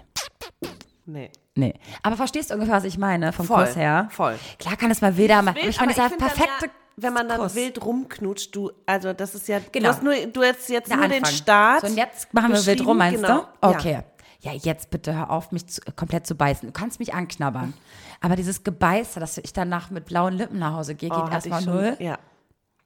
Nee. 1.06 1.30
Nee. 1.54 1.74
Aber 2.02 2.16
verstehst 2.16 2.50
du 2.50 2.54
ungefähr, 2.54 2.74
was 2.76 2.84
ich 2.84 2.98
meine 2.98 3.32
vom 3.32 3.46
Voll, 3.46 3.64
Kuss 3.64 3.76
her? 3.76 4.08
voll. 4.10 4.36
Klar 4.58 4.76
kann 4.76 4.90
es 4.90 5.00
mal 5.00 5.16
wilder 5.16 5.40
machen. 5.42 5.58
aber 5.60 5.68
ich 5.68 5.78
meine, 5.78 5.92
dieser 5.92 6.08
find 6.08 6.20
dann 6.20 6.28
perfekte 6.28 6.66
ja, 6.66 6.72
wenn 6.96 7.12
man 7.12 7.28
dann 7.28 7.38
Kuss. 7.40 7.54
wild 7.54 7.84
rumknutscht, 7.84 8.54
du, 8.56 8.70
also 8.86 9.12
das 9.12 9.34
ist 9.34 9.48
ja, 9.48 9.60
Genau. 9.72 9.88
du 9.90 9.94
hast 9.94 10.02
nur, 10.02 10.14
du 10.14 10.42
hast 10.42 10.68
jetzt 10.68 10.90
Der 10.90 10.96
nur 10.96 11.08
den 11.08 11.22
Anfang. 11.22 11.34
Start. 11.36 11.80
So, 11.82 11.86
und 11.88 11.96
jetzt 11.96 12.32
machen 12.34 12.52
wir 12.52 12.66
wild 12.66 12.84
rum, 12.86 12.98
meinst 12.98 13.20
beschrieben, 13.22 13.40
du? 13.40 13.46
genau. 13.68 13.74
Okay. 13.78 14.00
Ja. 14.40 14.52
jetzt 14.52 14.90
bitte 14.90 15.14
hör 15.14 15.30
auf, 15.30 15.52
mich 15.52 15.66
zu, 15.68 15.80
komplett 15.94 16.26
zu 16.26 16.34
beißen. 16.34 16.68
Du 16.68 16.72
kannst 16.72 16.98
mich 16.98 17.14
anknabbern. 17.14 17.74
Aber 18.20 18.34
dieses 18.36 18.64
Gebeiße, 18.64 19.20
dass 19.20 19.38
ich 19.38 19.52
danach 19.52 19.90
mit 19.90 20.06
blauen 20.06 20.34
Lippen 20.34 20.58
nach 20.58 20.72
Hause 20.74 20.94
gehe, 20.94 21.08
Ja. 21.10 21.16
Oh, 21.18 21.22
geht 21.24 21.32
hatte 21.32 21.48
ich 21.48 21.54
erstmal 21.54 21.74
schon. 21.76 21.84
null. 21.84 21.96
Ja. 22.00 22.18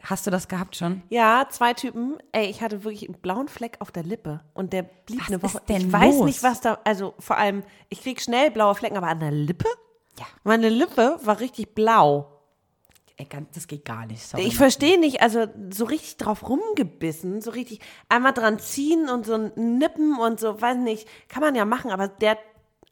Hast 0.04 0.26
du 0.26 0.30
das 0.30 0.48
gehabt 0.48 0.76
schon? 0.76 1.02
Ja, 1.08 1.46
zwei 1.50 1.74
Typen. 1.74 2.16
Ey, 2.32 2.46
ich 2.46 2.62
hatte 2.62 2.84
wirklich 2.84 3.08
einen 3.08 3.20
blauen 3.20 3.48
Fleck 3.48 3.76
auf 3.80 3.90
der 3.92 4.02
Lippe 4.02 4.40
und 4.54 4.72
der 4.72 4.82
blieb 4.82 5.20
Was 5.20 5.28
eine 5.28 5.42
Woche. 5.42 5.58
ist 5.58 5.68
denn 5.68 5.86
ich 5.88 5.92
weiß 5.92 6.14
los? 6.16 6.24
nicht, 6.26 6.42
was 6.42 6.60
da. 6.60 6.78
Also 6.84 7.14
vor 7.18 7.36
allem, 7.36 7.62
ich 7.88 8.00
krieg 8.02 8.20
schnell 8.20 8.50
blaue 8.50 8.74
Flecken, 8.74 8.96
aber 8.96 9.08
an 9.08 9.20
der 9.20 9.30
Lippe? 9.30 9.68
Ja. 10.18 10.26
Meine 10.44 10.68
Lippe 10.68 11.18
war 11.22 11.40
richtig 11.40 11.74
blau. 11.74 12.36
Ey, 13.16 13.26
Das 13.52 13.66
geht 13.66 13.84
gar 13.84 14.06
nicht. 14.06 14.22
Sorry, 14.22 14.44
Ich 14.44 14.56
verstehe 14.56 14.98
nicht, 14.98 15.20
also 15.20 15.46
so 15.70 15.84
richtig 15.84 16.16
drauf 16.16 16.48
rumgebissen, 16.48 17.42
so 17.42 17.50
richtig 17.50 17.80
einmal 18.08 18.32
dran 18.32 18.58
ziehen 18.58 19.10
und 19.10 19.26
so 19.26 19.36
nippen 19.56 20.18
und 20.18 20.40
so, 20.40 20.60
weiß 20.60 20.78
nicht, 20.78 21.06
kann 21.28 21.42
man 21.42 21.54
ja 21.54 21.66
machen, 21.66 21.90
aber 21.90 22.08
der 22.08 22.38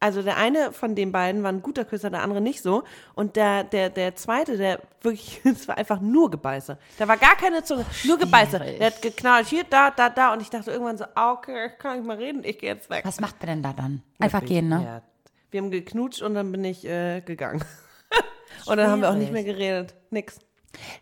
Also 0.00 0.22
der 0.22 0.36
eine 0.36 0.72
von 0.72 0.94
den 0.94 1.10
beiden 1.10 1.42
war 1.42 1.50
ein 1.50 1.60
guter 1.60 1.84
Küsser, 1.84 2.08
der 2.08 2.22
andere 2.22 2.40
nicht 2.40 2.62
so. 2.62 2.84
Und 3.14 3.34
der, 3.34 3.64
der, 3.64 3.90
der 3.90 4.14
zweite, 4.14 4.56
der 4.56 4.80
wirklich, 5.02 5.40
es 5.44 5.66
war 5.66 5.76
einfach 5.76 6.00
nur 6.00 6.30
Gebeiße. 6.30 6.78
Da 6.98 7.08
war 7.08 7.16
gar 7.16 7.36
keine 7.36 7.64
Zunge, 7.64 7.84
nur 8.04 8.16
Gebeiße. 8.18 8.58
Der 8.58 8.86
hat 8.86 9.02
geknallt, 9.02 9.48
hier, 9.48 9.64
da, 9.64 9.90
da, 9.90 10.08
da. 10.08 10.32
Und 10.32 10.40
ich 10.40 10.50
dachte 10.50 10.70
irgendwann 10.70 10.98
so, 10.98 11.04
okay, 11.14 11.70
ich 11.72 11.78
kann 11.78 11.96
nicht 11.98 12.06
mal 12.06 12.16
reden, 12.16 12.44
ich 12.44 12.58
gehe 12.58 12.74
jetzt 12.74 12.88
weg. 12.90 13.04
Was 13.04 13.20
macht 13.20 13.40
man 13.40 13.48
denn 13.48 13.62
da 13.62 13.72
dann? 13.72 14.02
Einfach 14.20 14.44
gehen, 14.44 14.68
ne? 14.68 14.82
Ja. 14.84 15.02
Wir 15.50 15.62
haben 15.62 15.70
geknutscht 15.70 16.22
und 16.22 16.34
dann 16.34 16.52
bin 16.52 16.64
ich 16.64 16.84
äh, 16.84 17.20
gegangen. 17.22 17.64
und 18.66 18.76
dann 18.76 18.90
haben 18.90 19.00
wir 19.00 19.10
auch 19.10 19.14
nicht 19.14 19.32
mehr 19.32 19.44
geredet. 19.44 19.94
Nix. 20.10 20.38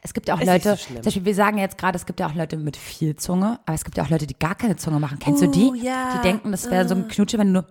Es 0.03 0.15
gibt 0.15 0.29
ja 0.29 0.35
auch 0.35 0.41
Ist 0.41 0.47
Leute, 0.47 0.77
so 0.77 0.95
zum 0.95 1.03
Beispiel, 1.03 1.25
wir 1.25 1.35
sagen 1.35 1.59
jetzt 1.59 1.77
gerade, 1.77 1.97
es 1.97 2.07
gibt 2.07 2.21
ja 2.21 2.27
auch 2.29 2.35
Leute 2.35 2.57
mit 2.57 2.77
viel 2.77 3.17
Zunge, 3.17 3.59
aber 3.67 3.75
es 3.75 3.85
gibt 3.85 3.97
ja 3.97 4.05
auch 4.05 4.09
Leute, 4.09 4.27
die 4.27 4.39
gar 4.39 4.55
keine 4.55 4.77
Zunge 4.77 5.01
machen. 5.01 5.19
Kennst 5.19 5.43
du 5.43 5.49
die? 5.49 5.71
Oh, 5.71 5.75
ja. 5.75 6.17
Die 6.17 6.23
denken, 6.23 6.53
das 6.53 6.71
wäre 6.71 6.89
so 6.89 6.95
ein 6.95 7.09
Knutsche, 7.09 7.39
wenn 7.39 7.49
du 7.49 7.53
nur. 7.55 7.67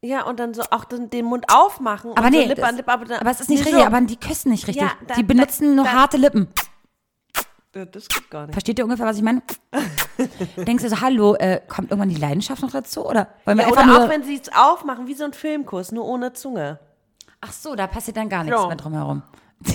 Ja, 0.00 0.22
und 0.26 0.38
dann 0.38 0.54
so 0.54 0.62
auch 0.70 0.84
den, 0.84 1.10
den 1.10 1.24
Mund 1.24 1.46
aufmachen. 1.48 2.12
Aber 2.16 2.30
nee, 2.30 2.42
so 2.42 2.48
Lippe 2.48 2.60
das, 2.60 2.72
Lippe, 2.76 2.92
aber, 2.92 3.04
dann, 3.04 3.18
aber 3.20 3.30
es 3.30 3.40
ist 3.40 3.50
nicht 3.50 3.60
nee, 3.60 3.64
richtig, 3.70 3.80
so. 3.82 3.86
aber 3.86 4.00
die 4.02 4.16
küssen 4.16 4.50
nicht 4.50 4.66
richtig. 4.68 4.84
Ja, 4.84 4.92
da- 5.06 5.14
die 5.14 5.22
benutzen 5.24 5.74
nur 5.74 5.84
da- 5.84 5.92
harte 5.92 6.16
Lippen. 6.16 6.48
Das 7.72 8.08
geht 8.08 8.30
gar 8.30 8.42
nicht. 8.46 8.54
Versteht 8.54 8.78
ihr 8.78 8.84
ungefähr, 8.84 9.06
was 9.06 9.16
ich 9.18 9.22
meine? 9.22 9.42
Denkst 10.56 10.82
du 10.84 10.88
so, 10.88 11.00
hallo, 11.00 11.34
äh, 11.34 11.60
kommt 11.68 11.90
irgendwann 11.90 12.08
die 12.08 12.16
Leidenschaft 12.16 12.62
noch 12.62 12.70
dazu? 12.70 13.04
Oder 13.06 13.28
wollen 13.44 13.58
wir 13.58 13.62
Ja, 13.64 13.68
einfach 13.68 13.84
oder 13.84 13.92
nur. 13.98 14.04
auch 14.04 14.08
wenn 14.08 14.22
sie 14.24 14.40
es 14.40 14.50
aufmachen, 14.52 15.06
wie 15.06 15.14
so 15.14 15.24
ein 15.24 15.32
Filmkuss, 15.32 15.92
nur 15.92 16.04
ohne 16.04 16.32
Zunge. 16.32 16.78
Ach 17.40 17.52
so, 17.52 17.74
da 17.76 17.86
passiert 17.86 18.16
dann 18.16 18.28
gar 18.28 18.42
nichts 18.44 18.58
Ja. 18.60 18.66
mehr 18.68 18.76
drumherum. 18.76 19.22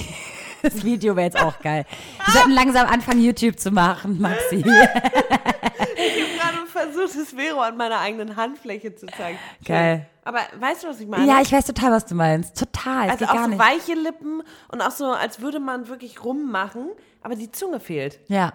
Das 0.65 0.81
Video 0.85 1.17
wäre 1.17 1.25
jetzt 1.25 1.37
auch 1.41 1.59
geil. 1.59 1.85
Wir 2.23 2.33
sollten 2.35 2.51
langsam 2.51 2.87
anfangen, 2.87 3.21
YouTube 3.21 3.59
zu 3.59 3.69
machen, 3.69 4.21
Maxi. 4.21 4.63
Ich 5.95 6.41
habe 6.41 6.55
gerade 6.55 6.67
versucht, 6.67 7.15
das 7.19 7.33
Vero 7.33 7.61
an 7.61 7.77
meiner 7.77 7.99
eigenen 7.99 8.35
Handfläche 8.35 8.95
zu 8.95 9.05
zeigen. 9.07 9.37
Geil. 9.65 10.07
Aber 10.25 10.39
weißt 10.59 10.83
du, 10.83 10.87
was 10.87 10.99
ich 10.99 11.07
meine? 11.07 11.25
Ja, 11.27 11.41
ich 11.41 11.51
weiß 11.51 11.65
total, 11.65 11.91
was 11.91 12.05
du 12.05 12.15
meinst. 12.15 12.57
Total. 12.57 13.09
Also 13.09 13.25
auch 13.25 13.35
so 13.43 13.47
nicht. 13.47 13.59
weiche 13.59 13.93
Lippen 13.93 14.41
und 14.69 14.81
auch 14.81 14.91
so, 14.91 15.11
als 15.11 15.41
würde 15.41 15.59
man 15.59 15.87
wirklich 15.87 16.23
rummachen, 16.23 16.89
aber 17.21 17.35
die 17.35 17.51
Zunge 17.51 17.79
fehlt. 17.79 18.19
Ja. 18.27 18.53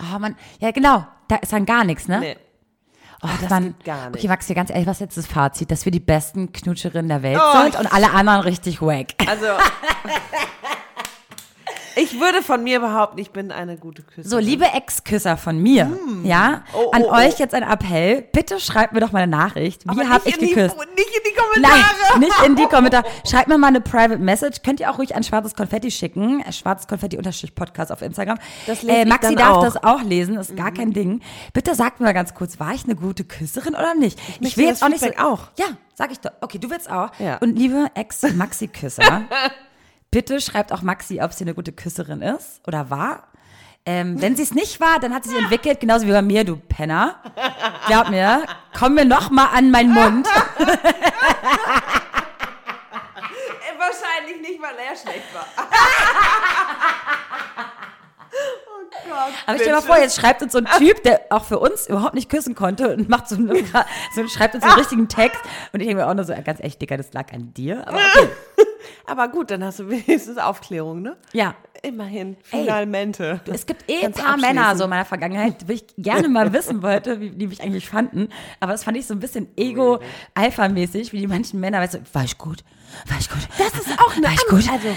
Oh, 0.00 0.18
man, 0.18 0.36
ja, 0.60 0.70
genau. 0.70 1.06
Da 1.28 1.36
ist 1.36 1.52
dann 1.52 1.66
gar 1.66 1.84
nichts, 1.84 2.08
ne? 2.08 2.20
Nee. 2.20 2.36
Oh, 3.22 3.28
das 3.40 3.48
dann, 3.48 3.74
geht 3.78 3.84
gar 3.84 4.10
nicht. 4.10 4.18
Okay, 4.18 4.28
Maxi, 4.28 4.54
ganz 4.54 4.70
ehrlich, 4.70 4.86
was 4.86 4.96
ist 4.96 5.00
jetzt 5.00 5.16
das 5.16 5.26
Fazit? 5.26 5.70
Dass 5.70 5.84
wir 5.84 5.92
die 5.92 6.00
besten 6.00 6.52
Knutscherinnen 6.52 7.08
der 7.08 7.22
Welt 7.22 7.40
Oh. 7.42 7.62
sind 7.62 7.78
und 7.78 7.92
alle 7.92 8.10
anderen 8.10 8.40
richtig 8.40 8.82
wack. 8.82 9.14
Also. 9.26 9.46
ich 11.96 12.20
würde 12.20 12.42
von 12.42 12.62
mir 12.62 12.80
behaupten, 12.80 13.18
ich 13.18 13.30
bin 13.30 13.50
eine 13.52 13.76
gute 13.76 14.02
Küsserin. 14.02 14.28
So, 14.30 14.38
liebe 14.38 14.64
Ex-Küsser 14.66 15.36
von 15.36 15.58
mir, 15.62 15.90
ja, 16.22 16.62
Oh, 16.72 16.90
an 16.92 17.02
oh, 17.02 17.08
oh. 17.10 17.16
euch 17.16 17.38
jetzt 17.38 17.54
ein 17.54 17.62
Appell. 17.62 18.22
Bitte 18.32 18.58
schreibt 18.60 18.92
mir 18.92 19.00
doch 19.00 19.12
mal 19.12 19.22
eine 19.22 19.30
Nachricht. 19.30 19.84
Wie 19.84 19.90
Aber 19.90 20.08
hab 20.08 20.24
nicht 20.24 20.36
ich 20.36 20.42
in 20.42 20.48
die- 20.48 20.54
geküsst? 20.54 20.76
Nicht 20.76 21.08
in 21.16 21.22
die 21.24 21.60
Nein, 21.60 21.70
Kommentare. 21.72 22.18
nicht 22.20 22.42
in 22.46 22.56
die 22.56 22.66
Kommentare. 22.66 23.04
Schreibt 23.28 23.48
mir 23.48 23.58
mal 23.58 23.68
eine 23.68 23.80
Private 23.80 24.18
Message. 24.18 24.62
Könnt 24.64 24.80
ihr 24.80 24.90
auch 24.90 24.98
ruhig 24.98 25.14
an 25.14 25.22
Schwarzes 25.22 25.54
Konfetti 25.54 25.90
schicken. 25.90 26.40
Äh, 26.40 26.52
Schwarzes 26.52 26.86
Konfetti-Podcast 26.88 27.92
auf 27.92 28.02
Instagram. 28.02 28.38
Das 28.66 28.82
lese 28.82 28.96
äh, 28.98 29.02
ich 29.02 29.08
Maxi 29.08 29.34
darf 29.34 29.48
auch. 29.56 29.60
Mhm. 29.60 29.64
das 29.64 29.84
auch 29.84 30.02
lesen, 30.02 30.36
ist 30.36 30.56
gar 30.56 30.72
kein 30.72 30.92
Ding. 30.92 31.20
Bitte 31.52 31.74
sagt 31.74 32.00
mir 32.00 32.06
mal 32.06 32.12
ganz 32.12 32.34
kurz, 32.34 32.58
war 32.60 32.74
ich 32.74 32.84
eine 32.84 32.96
gute 32.96 33.24
Küsserin 33.24 33.74
oder 33.74 33.94
nicht? 33.94 34.18
Ich, 34.28 34.40
möchte 34.40 34.56
will 34.60 34.66
jetzt 34.66 34.82
auch 34.82 34.88
nicht 34.88 35.00
so, 35.00 35.06
Feedback 35.06 35.24
auch. 35.24 35.48
Ja, 35.58 35.66
sag 35.94 36.10
ich 36.12 36.20
doch. 36.20 36.32
Okay, 36.40 36.58
du 36.58 36.70
willst 36.70 36.90
auch. 36.90 37.10
Ja. 37.18 37.36
Und 37.38 37.56
liebe 37.58 37.86
Ex-Maxi-Küsser, 37.94 39.22
bitte 40.14 40.40
schreibt 40.40 40.72
auch 40.72 40.82
Maxi, 40.82 41.20
ob 41.20 41.32
sie 41.32 41.42
eine 41.42 41.54
gute 41.54 41.72
Küsserin 41.72 42.22
ist 42.22 42.60
oder 42.68 42.88
war. 42.88 43.26
Ähm, 43.84 44.22
wenn 44.22 44.36
sie 44.36 44.44
es 44.44 44.54
nicht 44.54 44.80
war, 44.80 45.00
dann 45.00 45.12
hat 45.12 45.24
sie 45.24 45.30
sich 45.30 45.40
entwickelt, 45.40 45.80
genauso 45.80 46.06
wie 46.06 46.12
bei 46.12 46.22
mir, 46.22 46.44
du 46.44 46.56
Penner. 46.56 47.20
Glaub 47.88 48.10
mir, 48.10 48.46
komm 48.78 48.94
mir 48.94 49.04
noch 49.04 49.30
mal 49.30 49.46
an 49.46 49.70
meinen 49.72 49.92
Mund. 49.92 50.28
Äh, 53.66 53.78
Wahrscheinlich 53.78 54.40
nicht, 54.40 54.62
weil 54.62 54.74
er 54.76 54.96
schlecht 54.96 55.34
war. 55.34 55.46
oh 58.68 58.84
Gott. 59.08 59.34
Aber 59.46 59.56
stell 59.56 59.66
dir 59.66 59.74
mal 59.74 59.82
vor, 59.82 59.98
jetzt 59.98 60.16
schreibt 60.16 60.42
uns 60.42 60.52
so 60.52 60.58
ein 60.58 60.68
Typ, 60.78 61.02
der 61.02 61.22
auch 61.30 61.44
für 61.44 61.58
uns 61.58 61.88
überhaupt 61.88 62.14
nicht 62.14 62.30
küssen 62.30 62.54
konnte 62.54 62.94
und 62.94 63.08
macht 63.08 63.28
so, 63.28 63.34
einen, 63.36 63.48
so 64.14 64.28
schreibt 64.28 64.54
uns 64.54 64.64
so 64.64 64.70
einen 64.70 64.78
richtigen 64.78 65.08
Text. 65.08 65.40
Und 65.72 65.80
ich 65.80 65.86
denke 65.88 66.02
mir 66.02 66.08
auch 66.08 66.14
nur 66.14 66.24
so, 66.24 66.34
ganz 66.44 66.60
echt, 66.60 66.80
Dicker, 66.80 66.96
das 66.96 67.12
lag 67.12 67.32
an 67.32 67.52
dir. 67.52 67.86
Aber 67.86 67.98
okay. 67.98 68.28
Aber 69.06 69.28
gut, 69.28 69.50
dann 69.50 69.64
hast 69.64 69.78
du 69.78 69.88
wenigstens 69.90 70.38
Aufklärung, 70.38 71.02
ne? 71.02 71.16
Ja. 71.32 71.54
Immerhin. 71.82 72.36
Finalmente. 72.42 73.40
Es 73.52 73.66
gibt 73.66 73.90
eh 73.90 74.06
ein 74.06 74.12
paar. 74.12 74.38
Männer 74.38 74.74
so 74.74 74.84
in 74.84 74.90
meiner 74.90 75.04
Vergangenheit, 75.04 75.68
wo 75.68 75.72
ich 75.72 75.84
gerne 75.98 76.28
mal 76.30 76.52
wissen 76.54 76.82
wollte, 76.82 77.20
wie 77.20 77.30
die 77.30 77.46
mich 77.46 77.62
eigentlich 77.62 77.88
fanden. 77.88 78.28
Aber 78.60 78.72
das 78.72 78.84
fand 78.84 78.96
ich 78.96 79.06
so 79.06 79.12
ein 79.12 79.20
bisschen 79.20 79.48
ego-alpha-mäßig, 79.56 81.12
wie 81.12 81.20
die 81.20 81.26
manchen 81.26 81.60
Männer, 81.60 81.80
weißt 81.80 81.94
du, 81.94 81.98
war 82.14 82.24
ich 82.24 82.38
gut? 82.38 82.64
War 83.06 83.18
ich 83.18 83.28
gut? 83.28 83.40
Das 83.58 83.74
ist 83.74 83.98
auch 83.98 84.16
war 84.22 84.32
ich 84.32 84.46
gut? 84.48 84.70
also, 84.70 84.88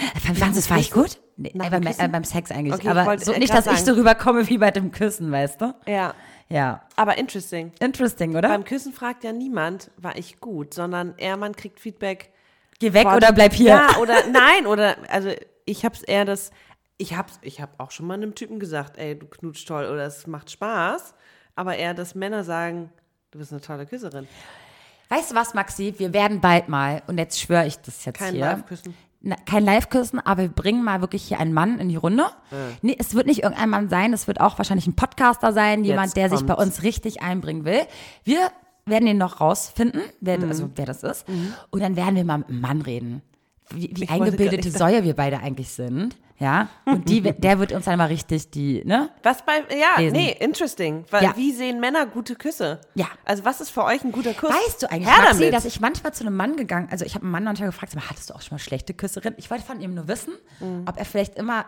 es, 0.59 0.69
war 0.69 0.77
ich 0.77 0.91
gut? 0.91 1.19
Nee, 1.35 1.49
äh, 1.53 1.69
beim, 1.69 1.85
äh, 1.85 2.07
beim 2.07 2.23
Sex 2.23 2.51
eigentlich. 2.51 2.73
Okay, 2.73 2.87
aber 2.89 3.05
wollte, 3.05 3.25
so, 3.25 3.33
nicht, 3.33 3.53
dass 3.53 3.67
ich 3.67 3.79
so 3.79 3.87
sagen. 3.87 3.97
rüberkomme 3.99 4.47
wie 4.47 4.57
bei 4.57 4.71
dem 4.71 4.91
Küssen, 4.91 5.31
weißt 5.31 5.61
du? 5.61 5.75
Ja. 5.85 6.13
Ja. 6.49 6.81
Aber 6.95 7.17
interesting. 7.17 7.73
Interesting, 7.79 8.35
oder? 8.35 8.49
Beim 8.49 8.63
Küssen 8.63 8.93
fragt 8.93 9.23
ja 9.23 9.33
niemand, 9.33 9.91
war 9.97 10.17
ich 10.17 10.39
gut, 10.39 10.73
sondern 10.73 11.15
eher 11.17 11.37
man 11.37 11.55
kriegt 11.55 11.79
Feedback. 11.79 12.31
Geh 12.79 12.93
weg 12.93 13.07
oder 13.07 13.31
bleib 13.31 13.53
hier. 13.53 13.69
Ja, 13.69 13.97
oder 13.99 14.27
nein, 14.27 14.67
oder 14.67 14.97
also 15.09 15.31
ich 15.65 15.83
hab's 15.83 16.01
eher 16.03 16.25
das, 16.25 16.51
ich 16.97 17.15
hab's, 17.15 17.39
ich 17.41 17.61
hab 17.61 17.79
auch 17.79 17.91
schon 17.91 18.07
mal 18.07 18.13
einem 18.13 18.35
Typen 18.35 18.59
gesagt, 18.59 18.97
ey, 18.97 19.17
du 19.17 19.25
knutsch 19.25 19.65
toll 19.65 19.85
oder 19.85 20.05
es 20.05 20.27
macht 20.27 20.51
Spaß, 20.51 21.13
aber 21.55 21.75
eher, 21.75 21.93
dass 21.93 22.15
Männer 22.15 22.43
sagen, 22.43 22.91
du 23.31 23.39
bist 23.39 23.51
eine 23.51 23.61
tolle 23.61 23.85
Küsserin. 23.85 24.27
Weißt 25.09 25.31
du 25.31 25.35
was, 25.35 25.53
Maxi? 25.53 25.95
Wir 25.97 26.13
werden 26.13 26.41
bald 26.41 26.69
mal, 26.69 27.01
und 27.07 27.17
jetzt 27.17 27.39
schwöre 27.39 27.65
ich 27.65 27.77
das 27.79 28.03
jetzt 28.05 28.19
Kein 28.19 28.33
hier. 28.35 28.45
Live-Küssen. 28.45 28.95
Na, 29.21 29.35
kein 29.45 29.63
Live-Küssen, 29.65 30.19
aber 30.19 30.43
wir 30.43 30.49
bringen 30.49 30.83
mal 30.83 31.01
wirklich 31.01 31.23
hier 31.23 31.39
einen 31.39 31.51
Mann 31.53 31.79
in 31.79 31.89
die 31.89 31.95
Runde. 31.95 32.25
Nee, 32.83 32.95
es 32.99 33.15
wird 33.15 33.25
nicht 33.25 33.41
irgendein 33.41 33.69
Mann 33.69 33.89
sein, 33.89 34.13
es 34.13 34.27
wird 34.27 34.39
auch 34.39 34.59
wahrscheinlich 34.59 34.85
ein 34.85 34.95
Podcaster 34.95 35.53
sein, 35.53 35.83
jemand, 35.83 36.09
Jetzt 36.09 36.17
der 36.17 36.29
sich 36.29 36.45
bei 36.45 36.53
kommt's. 36.53 36.75
uns 36.77 36.83
richtig 36.83 37.21
einbringen 37.23 37.65
will. 37.65 37.81
Wir 38.23 38.51
werden 38.87 39.07
ihn 39.07 39.17
noch 39.17 39.39
rausfinden, 39.41 40.01
wer, 40.21 40.37
Mhm. 40.39 40.49
also 40.49 40.69
wer 40.75 40.85
das 40.85 41.03
ist. 41.03 41.25
Und 41.69 41.81
dann 41.81 41.95
werden 41.95 42.15
wir 42.15 42.23
mal 42.23 42.39
mit 42.39 42.49
einem 42.49 42.61
Mann 42.61 42.81
reden. 42.81 43.21
Wie, 43.69 43.91
wie 43.93 44.07
eingebildete 44.07 44.71
Säue 44.71 45.03
wir 45.03 45.13
beide 45.13 45.39
eigentlich 45.39 45.69
sind. 45.69 46.15
Ja. 46.39 46.69
Und 46.85 47.09
die, 47.09 47.19
der 47.41 47.59
wird 47.59 47.71
uns 47.73 47.85
dann 47.85 47.97
mal 47.97 48.05
richtig 48.05 48.51
die, 48.51 48.83
ne? 48.85 49.09
Was 49.23 49.43
bei, 49.43 49.63
ja, 49.75 49.99
Lesen. 49.99 50.15
nee, 50.15 50.37
interesting. 50.39 51.03
Weil, 51.09 51.23
Ja. 51.23 51.35
Wie 51.35 51.51
sehen 51.51 51.79
Männer 51.79 52.05
gute 52.05 52.35
Küsse? 52.35 52.79
Ja. 52.95 53.07
Also 53.25 53.43
was 53.43 53.59
ist 53.59 53.71
für 53.71 53.83
euch 53.83 54.03
ein 54.03 54.11
guter 54.11 54.33
Kuss? 54.33 54.51
Weißt 54.51 54.83
du 54.83 54.91
eigentlich, 54.91 55.07
Her 55.09 55.23
Maxi, 55.23 55.39
damit. 55.39 55.53
dass 55.53 55.65
ich 55.65 55.81
manchmal 55.81 56.13
zu 56.13 56.23
einem 56.25 56.35
Mann 56.37 56.55
gegangen, 56.55 56.87
also 56.91 57.03
ich 57.05 57.15
habe 57.15 57.23
einen 57.23 57.31
Mann 57.31 57.43
manchmal 57.43 57.69
gefragt, 57.69 57.91
sag 57.91 58.01
mal, 58.01 58.09
hattest 58.09 58.29
du 58.29 58.35
auch 58.35 58.41
schon 58.41 58.55
mal 58.55 58.59
schlechte 58.59 58.93
Küsserin? 58.93 59.33
Ich 59.37 59.49
wollte 59.49 59.65
von 59.65 59.81
ihm 59.81 59.95
nur 59.95 60.07
wissen, 60.07 60.33
Mhm. 60.59 60.83
ob 60.87 60.97
er 60.97 61.05
vielleicht 61.05 61.35
immer, 61.35 61.65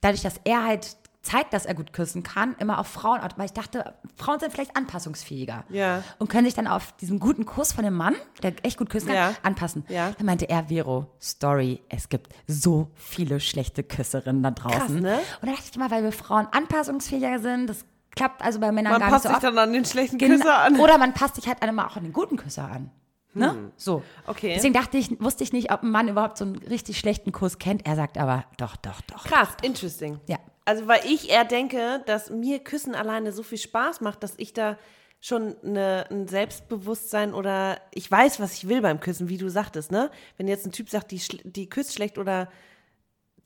dadurch, 0.00 0.22
dass 0.22 0.40
er 0.44 0.64
halt 0.64 0.96
zeigt, 1.22 1.52
dass 1.52 1.66
er 1.66 1.74
gut 1.74 1.92
küssen 1.92 2.22
kann, 2.24 2.56
immer 2.58 2.78
auf 2.80 2.88
Frauen, 2.88 3.20
weil 3.36 3.46
ich 3.46 3.52
dachte, 3.52 3.94
Frauen 4.16 4.40
sind 4.40 4.52
vielleicht 4.52 4.76
anpassungsfähiger 4.76 5.64
Ja. 5.68 6.02
und 6.18 6.28
können 6.28 6.44
sich 6.46 6.54
dann 6.54 6.66
auf 6.66 6.92
diesen 6.96 7.20
guten 7.20 7.46
Kuss 7.46 7.72
von 7.72 7.84
dem 7.84 7.94
Mann, 7.94 8.16
der 8.42 8.54
echt 8.64 8.76
gut 8.76 8.90
küssen 8.90 9.06
kann, 9.08 9.16
Ja. 9.16 9.34
anpassen. 9.44 9.84
Ja. 9.88 10.10
Dann 10.10 10.26
meinte 10.26 10.48
er, 10.48 10.64
Vero, 10.68 11.06
Story, 11.20 11.80
es 11.88 12.08
gibt 12.08 12.32
so 12.48 12.88
viele 12.96 13.38
schlechte 13.40 13.84
Küsserinnen 13.84 14.42
da 14.42 14.50
draußen. 14.50 14.78
Krass, 14.78 14.90
ne? 14.90 15.18
Und 15.40 15.48
da 15.48 15.52
dachte 15.52 15.64
ich 15.70 15.76
immer, 15.76 15.90
weil 15.92 16.02
wir 16.02 16.12
Frauen 16.12 16.48
anpassungsfähiger 16.50 17.38
sind, 17.38 17.68
das 17.68 17.84
klappt 18.16 18.42
also 18.42 18.58
bei 18.58 18.72
Männern 18.72 18.92
Man 18.92 19.00
gar 19.00 19.10
passt 19.10 19.24
nicht 19.24 19.32
so 19.34 19.38
sich 19.40 19.46
oft. 19.48 19.56
dann 19.56 19.58
an 19.68 19.72
den 19.72 19.84
schlechten 19.84 20.18
Genau. 20.18 20.36
Küsser 20.36 20.58
an. 20.58 20.80
Oder 20.80 20.98
man 20.98 21.14
passt 21.14 21.36
sich 21.36 21.46
halt 21.46 21.62
einmal 21.62 21.86
auch 21.86 21.96
an 21.96 22.02
den 22.02 22.12
guten 22.12 22.36
Küsser 22.36 22.64
an. 22.70 22.90
Ne? 23.34 23.72
So. 23.78 24.02
Okay. 24.26 24.52
Deswegen 24.56 24.74
dachte 24.74 24.98
ich, 24.98 25.18
wusste 25.18 25.42
ich 25.44 25.54
nicht, 25.54 25.72
ob 25.72 25.82
ein 25.82 25.90
Mann 25.90 26.08
überhaupt 26.08 26.36
so 26.36 26.44
einen 26.44 26.56
richtig 26.56 26.98
schlechten 26.98 27.32
Kuss 27.32 27.58
kennt. 27.58 27.86
Er 27.86 27.96
sagt 27.96 28.18
aber, 28.18 28.44
doch, 28.58 28.76
doch, 28.76 29.00
doch. 29.02 29.24
Krass, 29.24 29.48
interesting. 29.62 30.20
Ja. 30.26 30.36
Also, 30.64 30.86
weil 30.86 31.00
ich 31.06 31.30
eher 31.30 31.44
denke, 31.44 32.02
dass 32.06 32.30
mir 32.30 32.60
Küssen 32.60 32.94
alleine 32.94 33.32
so 33.32 33.42
viel 33.42 33.58
Spaß 33.58 34.00
macht, 34.00 34.22
dass 34.22 34.34
ich 34.36 34.52
da 34.52 34.78
schon 35.20 35.56
eine, 35.62 36.06
ein 36.10 36.26
Selbstbewusstsein 36.28 37.32
oder 37.32 37.80
ich 37.92 38.10
weiß, 38.10 38.40
was 38.40 38.54
ich 38.54 38.68
will 38.68 38.80
beim 38.80 39.00
Küssen, 39.00 39.28
wie 39.28 39.38
du 39.38 39.48
sagtest, 39.48 39.92
ne? 39.92 40.10
Wenn 40.36 40.48
jetzt 40.48 40.66
ein 40.66 40.72
Typ 40.72 40.90
sagt, 40.90 41.10
die, 41.12 41.20
die 41.44 41.68
küsst 41.68 41.94
schlecht 41.94 42.18
oder 42.18 42.50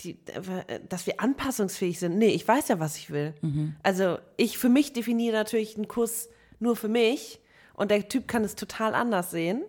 die, 0.00 0.18
äh, 0.26 0.80
dass 0.88 1.06
wir 1.06 1.20
anpassungsfähig 1.20 1.98
sind. 1.98 2.18
Nee, 2.18 2.28
ich 2.28 2.46
weiß 2.46 2.68
ja, 2.68 2.80
was 2.80 2.96
ich 2.96 3.10
will. 3.10 3.34
Also, 3.82 4.18
ich 4.36 4.58
für 4.58 4.68
mich 4.68 4.92
definiere 4.92 5.36
natürlich 5.36 5.76
einen 5.76 5.88
Kuss 5.88 6.28
nur 6.58 6.76
für 6.76 6.88
mich 6.88 7.40
und 7.74 7.90
der 7.90 8.08
Typ 8.08 8.28
kann 8.28 8.44
es 8.44 8.56
total 8.56 8.94
anders 8.94 9.30
sehen. 9.30 9.64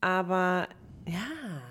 Aber 0.00 0.68
ja. 1.06 1.67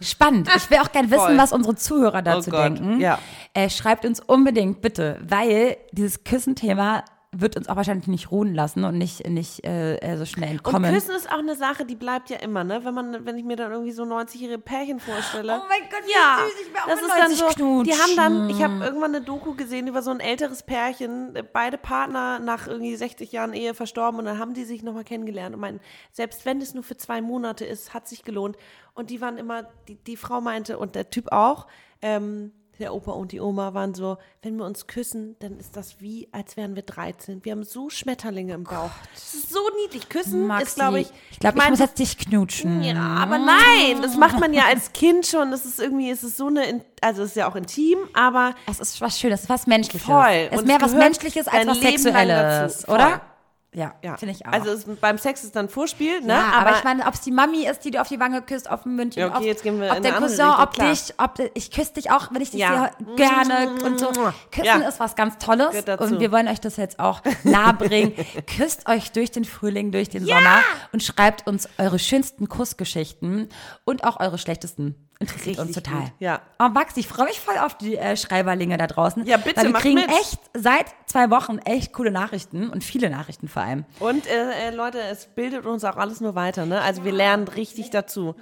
Spannend. 0.00 0.48
Ich 0.56 0.70
will 0.70 0.78
auch 0.78 0.90
gerne 0.92 1.10
wissen, 1.10 1.38
was 1.38 1.52
unsere 1.52 1.74
Zuhörer 1.76 2.22
dazu 2.22 2.50
Oh 2.52 2.56
denken. 2.56 3.00
ja. 3.00 3.18
Äh, 3.54 3.68
schreibt 3.70 4.04
uns 4.04 4.20
unbedingt 4.20 4.80
bitte, 4.80 5.18
weil 5.28 5.76
dieses 5.92 6.24
Küssenthema 6.24 7.04
wird 7.34 7.56
uns 7.56 7.66
auch 7.68 7.76
wahrscheinlich 7.76 8.08
nicht 8.08 8.30
ruhen 8.30 8.54
lassen 8.54 8.84
und 8.84 8.98
nicht, 8.98 9.26
nicht 9.26 9.64
äh, 9.64 9.96
äh, 9.96 10.18
so 10.18 10.26
schnell 10.26 10.50
entkommen. 10.50 10.84
Und 10.84 10.94
Küssen 10.94 11.14
ist 11.14 11.30
auch 11.32 11.38
eine 11.38 11.56
Sache, 11.56 11.86
die 11.86 11.94
bleibt 11.94 12.28
ja 12.28 12.36
immer, 12.36 12.62
ne? 12.62 12.84
Wenn 12.84 12.92
man, 12.92 13.24
wenn 13.24 13.38
ich 13.38 13.44
mir 13.44 13.56
dann 13.56 13.72
irgendwie 13.72 13.92
so 13.92 14.02
90-jährige 14.02 14.58
Pärchen 14.58 15.00
vorstelle. 15.00 15.54
Oh 15.58 15.64
mein 15.66 15.88
Gott, 15.88 16.02
wie 16.04 16.12
ja, 16.12 16.44
süß, 16.44 16.60
ich 16.60 16.68
will 16.68 16.80
auch 16.80 16.88
das 16.88 17.00
mit 17.00 17.10
ist 17.10 17.16
dann 17.16 17.30
90 17.30 17.58
so. 17.58 17.82
Die 17.84 17.92
haben 17.92 18.16
dann, 18.16 18.50
ich 18.50 18.56
knutschen. 18.56 18.74
habe 18.74 18.84
irgendwann 18.84 19.14
eine 19.14 19.24
Doku 19.24 19.54
gesehen 19.54 19.86
über 19.86 20.02
so 20.02 20.10
ein 20.10 20.20
älteres 20.20 20.62
Pärchen, 20.62 21.32
beide 21.54 21.78
Partner 21.78 22.38
nach 22.38 22.66
irgendwie 22.66 22.94
60 22.94 23.32
Jahren 23.32 23.54
Ehe 23.54 23.72
verstorben 23.72 24.18
und 24.18 24.26
dann 24.26 24.38
haben 24.38 24.52
die 24.52 24.64
sich 24.64 24.82
nochmal 24.82 25.04
kennengelernt 25.04 25.54
und 25.54 25.60
meinten, 25.62 25.80
selbst 26.12 26.44
wenn 26.44 26.60
es 26.60 26.74
nur 26.74 26.84
für 26.84 26.98
zwei 26.98 27.22
Monate 27.22 27.64
ist, 27.64 27.94
hat 27.94 28.08
sich 28.08 28.24
gelohnt. 28.24 28.58
Und 28.92 29.08
die 29.08 29.22
waren 29.22 29.38
immer, 29.38 29.62
die, 29.88 29.94
die 29.94 30.18
Frau 30.18 30.42
meinte 30.42 30.78
und 30.78 30.94
der 30.94 31.08
Typ 31.08 31.32
auch, 31.32 31.66
ähm, 32.02 32.52
der 32.82 32.92
Opa 32.94 33.12
und 33.12 33.32
die 33.32 33.40
Oma 33.40 33.72
waren 33.72 33.94
so, 33.94 34.18
wenn 34.42 34.56
wir 34.56 34.64
uns 34.66 34.86
küssen, 34.86 35.36
dann 35.38 35.58
ist 35.58 35.76
das 35.76 36.00
wie, 36.00 36.28
als 36.32 36.56
wären 36.56 36.74
wir 36.74 36.82
13. 36.82 37.44
Wir 37.44 37.52
haben 37.52 37.62
so 37.64 37.88
Schmetterlinge 37.88 38.52
im 38.54 38.64
Bauch. 38.64 38.90
Das 39.14 39.32
ist 39.34 39.50
so 39.50 39.60
niedlich. 39.82 40.08
Küssen 40.10 40.46
Maxi, 40.46 40.64
ist, 40.66 40.74
glaube 40.74 41.00
ich, 41.00 41.10
ich 41.30 41.38
glaube, 41.38 41.56
ich, 41.56 41.62
mein, 41.62 41.70
muss 41.70 41.78
jetzt 41.78 41.98
dich 41.98 42.18
knutschen. 42.18 42.82
ja, 42.82 42.96
aber 43.00 43.38
nein, 43.38 44.02
das 44.02 44.16
macht 44.16 44.38
man 44.40 44.52
ja 44.52 44.64
als 44.66 44.92
Kind 44.92 45.26
schon. 45.26 45.50
Das 45.50 45.64
ist 45.64 45.80
irgendwie, 45.80 46.10
es 46.10 46.22
ist 46.22 46.36
so 46.36 46.48
eine, 46.48 46.66
in- 46.66 46.82
also 47.00 47.22
es 47.22 47.30
ist 47.30 47.36
ja 47.36 47.48
auch 47.50 47.56
intim, 47.56 47.98
aber 48.12 48.54
Es 48.68 48.78
ist 48.80 49.00
was 49.00 49.18
Schönes, 49.18 49.48
was 49.48 49.66
Menschliches. 49.66 50.02
Voll. 50.06 50.26
Es 50.28 50.52
ist 50.52 50.58
Und 50.58 50.66
mehr 50.66 50.80
was 50.80 50.92
Menschliches 50.92 51.48
als 51.48 51.66
was 51.66 51.80
Leben 51.80 51.98
Sexuelles, 51.98 52.88
oder? 52.88 53.20
Ja, 53.74 53.94
ja, 54.02 54.18
finde 54.18 54.34
ich 54.34 54.44
auch. 54.46 54.52
Also 54.52 54.70
es, 54.70 54.84
beim 55.00 55.16
Sex 55.16 55.44
ist 55.44 55.56
dann 55.56 55.70
Vorspiel, 55.70 56.20
ne? 56.20 56.34
ja, 56.34 56.52
aber, 56.56 56.76
ich 56.76 56.84
meine, 56.84 57.06
ob 57.06 57.14
es 57.14 57.22
die 57.22 57.30
Mami 57.30 57.64
ist, 57.66 57.80
die 57.86 57.90
dir 57.90 58.02
auf 58.02 58.08
die 58.08 58.20
Wange 58.20 58.42
küsst, 58.42 58.70
auf 58.70 58.82
dem 58.82 58.96
Mündchen, 58.96 59.20
Ja, 59.22 59.28
okay, 59.28 59.36
auf, 59.38 59.44
jetzt 59.44 59.62
gehen 59.62 59.80
wir 59.80 59.90
ob 59.90 59.96
in 59.96 60.02
der 60.02 60.12
Cousin, 60.12 60.40
andere 60.42 60.62
ob 60.62 60.72
Richtung, 60.74 60.90
dich, 60.90 61.14
ob 61.16 61.50
ich 61.54 61.70
küsse 61.70 61.94
dich 61.94 62.10
auch, 62.10 62.30
wenn 62.32 62.42
ich 62.42 62.50
dich 62.50 62.60
Ja. 62.60 62.90
sehe, 62.98 63.16
gerne 63.16 63.70
und 63.82 63.98
so. 63.98 64.12
Küssen 64.50 64.82
ist 64.82 65.00
was 65.00 65.16
ganz 65.16 65.38
Tolles 65.38 65.74
und 65.98 66.20
wir 66.20 66.30
wollen 66.30 66.48
euch 66.48 66.60
das 66.60 66.76
jetzt 66.76 66.98
auch 66.98 67.22
nahe 67.44 67.72
bringen. 67.72 68.12
Küsst 68.58 68.88
euch 68.90 69.10
durch 69.12 69.30
den 69.30 69.46
Frühling, 69.46 69.90
durch 69.90 70.10
den 70.10 70.26
Sommer 70.26 70.62
und 70.92 71.02
schreibt 71.02 71.46
uns 71.46 71.66
eure 71.78 71.98
schönsten 71.98 72.50
Kussgeschichten 72.50 73.48
und 73.84 74.04
auch 74.04 74.20
eure 74.20 74.36
schlechtesten. 74.36 75.08
Interessiert 75.22 75.58
uns 75.58 75.72
total. 75.72 76.00
gut, 76.02 76.12
ja. 76.18 76.40
Oh, 76.58 76.68
Max, 76.68 76.96
ich 76.96 77.06
freue 77.06 77.26
mich 77.26 77.40
voll 77.40 77.56
auf 77.58 77.76
die 77.76 77.96
äh, 77.96 78.16
Schreiberlinge 78.16 78.76
da 78.76 78.86
draußen. 78.86 79.24
Ja, 79.26 79.36
bitte, 79.36 79.56
Weil 79.56 79.68
wir 79.68 79.80
kriegen 79.80 79.94
mit. 79.96 80.08
echt 80.08 80.38
seit 80.54 80.86
zwei 81.06 81.30
Wochen 81.30 81.58
echt 81.58 81.92
coole 81.92 82.10
Nachrichten 82.10 82.68
und 82.68 82.84
viele 82.84 83.10
Nachrichten 83.10 83.48
vor 83.48 83.62
allem. 83.62 83.84
Und 84.00 84.26
äh, 84.26 84.68
äh, 84.68 84.74
Leute, 84.74 85.00
es 85.00 85.26
bildet 85.26 85.64
uns 85.66 85.84
auch 85.84 85.96
alles 85.96 86.20
nur 86.20 86.34
weiter, 86.34 86.66
ne? 86.66 86.80
Also 86.80 87.04
wir 87.04 87.12
lernen 87.12 87.48
richtig 87.48 87.90
dazu. 87.90 88.34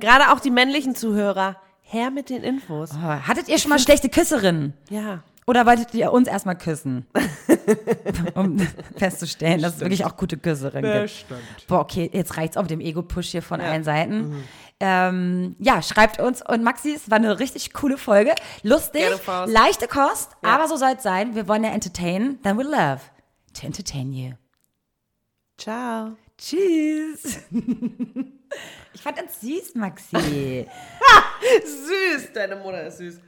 Gerade 0.00 0.32
auch 0.32 0.40
die 0.40 0.50
männlichen 0.50 0.94
Zuhörer. 0.94 1.56
Her 1.82 2.10
mit 2.10 2.28
den 2.28 2.42
Infos. 2.42 2.90
Oh, 2.92 2.98
hattet 3.02 3.48
ihr 3.48 3.58
schon 3.58 3.70
mal 3.70 3.78
schlechte 3.78 4.10
Küsserinnen? 4.10 4.74
Ja. 4.90 5.22
Oder 5.46 5.64
wolltet 5.64 5.94
ihr 5.94 6.12
uns 6.12 6.28
erstmal 6.28 6.58
küssen? 6.58 7.06
um 8.34 8.58
festzustellen, 8.96 9.62
dass 9.62 9.76
es 9.76 9.80
wirklich 9.80 10.04
auch 10.04 10.18
gute 10.18 10.36
Küsserinnen 10.36 11.06
gibt. 11.06 11.66
Boah, 11.66 11.80
okay, 11.80 12.10
jetzt 12.12 12.36
reicht's 12.36 12.58
auch 12.58 12.62
mit 12.62 12.70
dem 12.70 12.82
Ego-Push 12.82 13.28
hier 13.28 13.40
von 13.40 13.58
allen 13.62 13.82
Seiten. 13.82 14.44
Ähm, 14.80 15.56
ja, 15.58 15.82
schreibt 15.82 16.20
uns. 16.20 16.42
Und 16.46 16.62
Maxi, 16.62 16.94
es 16.94 17.10
war 17.10 17.16
eine 17.16 17.38
richtig 17.38 17.72
coole 17.72 17.98
Folge. 17.98 18.34
Lustig, 18.62 19.04
leichte 19.46 19.88
Kost, 19.88 20.36
aber 20.42 20.68
so 20.68 20.76
soll 20.76 20.94
es 20.96 21.02
sein. 21.02 21.34
Wir 21.34 21.48
wollen 21.48 21.64
ja 21.64 21.70
entertainen. 21.70 22.40
Then 22.42 22.58
we 22.58 22.62
love 22.62 23.00
to 23.54 23.66
entertain 23.66 24.12
you. 24.12 24.32
Ciao. 25.56 26.16
Tschüss. 26.36 27.40
Ich 28.94 29.02
fand 29.02 29.22
uns 29.22 29.40
süß, 29.40 29.76
Maxi. 29.76 30.16
Süß, 31.64 32.32
deine 32.34 32.56
Mutter 32.56 32.84
ist 32.88 32.98
süß. 32.98 33.20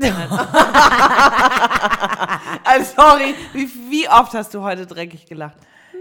also 2.65 2.93
sorry, 2.97 3.37
wie, 3.53 3.71
wie 3.89 4.09
oft 4.09 4.35
hast 4.35 4.53
du 4.53 4.63
heute 4.63 4.85
dreckig 4.85 5.27
gelacht? 5.27 5.59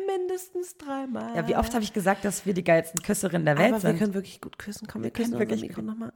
Mindestens 0.09 0.75
dreimal. 0.77 1.35
Ja, 1.35 1.47
wie 1.47 1.55
oft 1.55 1.73
habe 1.73 1.83
ich 1.83 1.93
gesagt, 1.93 2.25
dass 2.25 2.45
wir 2.45 2.53
die 2.53 2.63
geilsten 2.63 3.01
Küsserinnen 3.03 3.45
der 3.45 3.57
Welt 3.57 3.73
Aber 3.73 3.83
wir 3.83 3.89
sind? 3.91 3.99
können 3.99 4.13
wirklich 4.15 4.41
gut 4.41 4.57
küssen. 4.57 4.87
Komm, 4.87 5.03
wir, 5.03 5.11
küssen 5.11 5.31
können 5.31 5.41
unser 5.41 5.51
wirklich 5.51 5.69
Mikro 5.69 5.81
nochmal. 5.83 6.11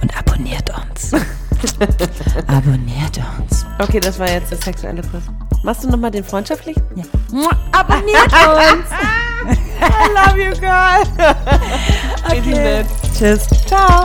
Und 0.00 0.18
abonniert 0.18 0.68
uns. 0.70 1.12
abonniert 2.48 3.20
uns. 3.38 3.64
Okay, 3.78 4.00
das 4.00 4.18
war 4.18 4.28
jetzt 4.28 4.50
der 4.50 4.58
sexuelle 4.58 5.02
Kuss. 5.02 5.22
Machst 5.62 5.84
du 5.84 5.88
nochmal 5.88 6.10
den 6.10 6.24
freundschaftlichen? 6.24 6.82
Ja. 6.96 7.04
Abonniert 7.72 8.32
uns. 8.32 8.90
I 9.44 10.08
love 10.14 10.40
you, 10.40 10.52
girl. 10.58 11.02
Nett. 12.62 12.86
Tschüss. 13.16 13.46
Ciao. 13.66 14.04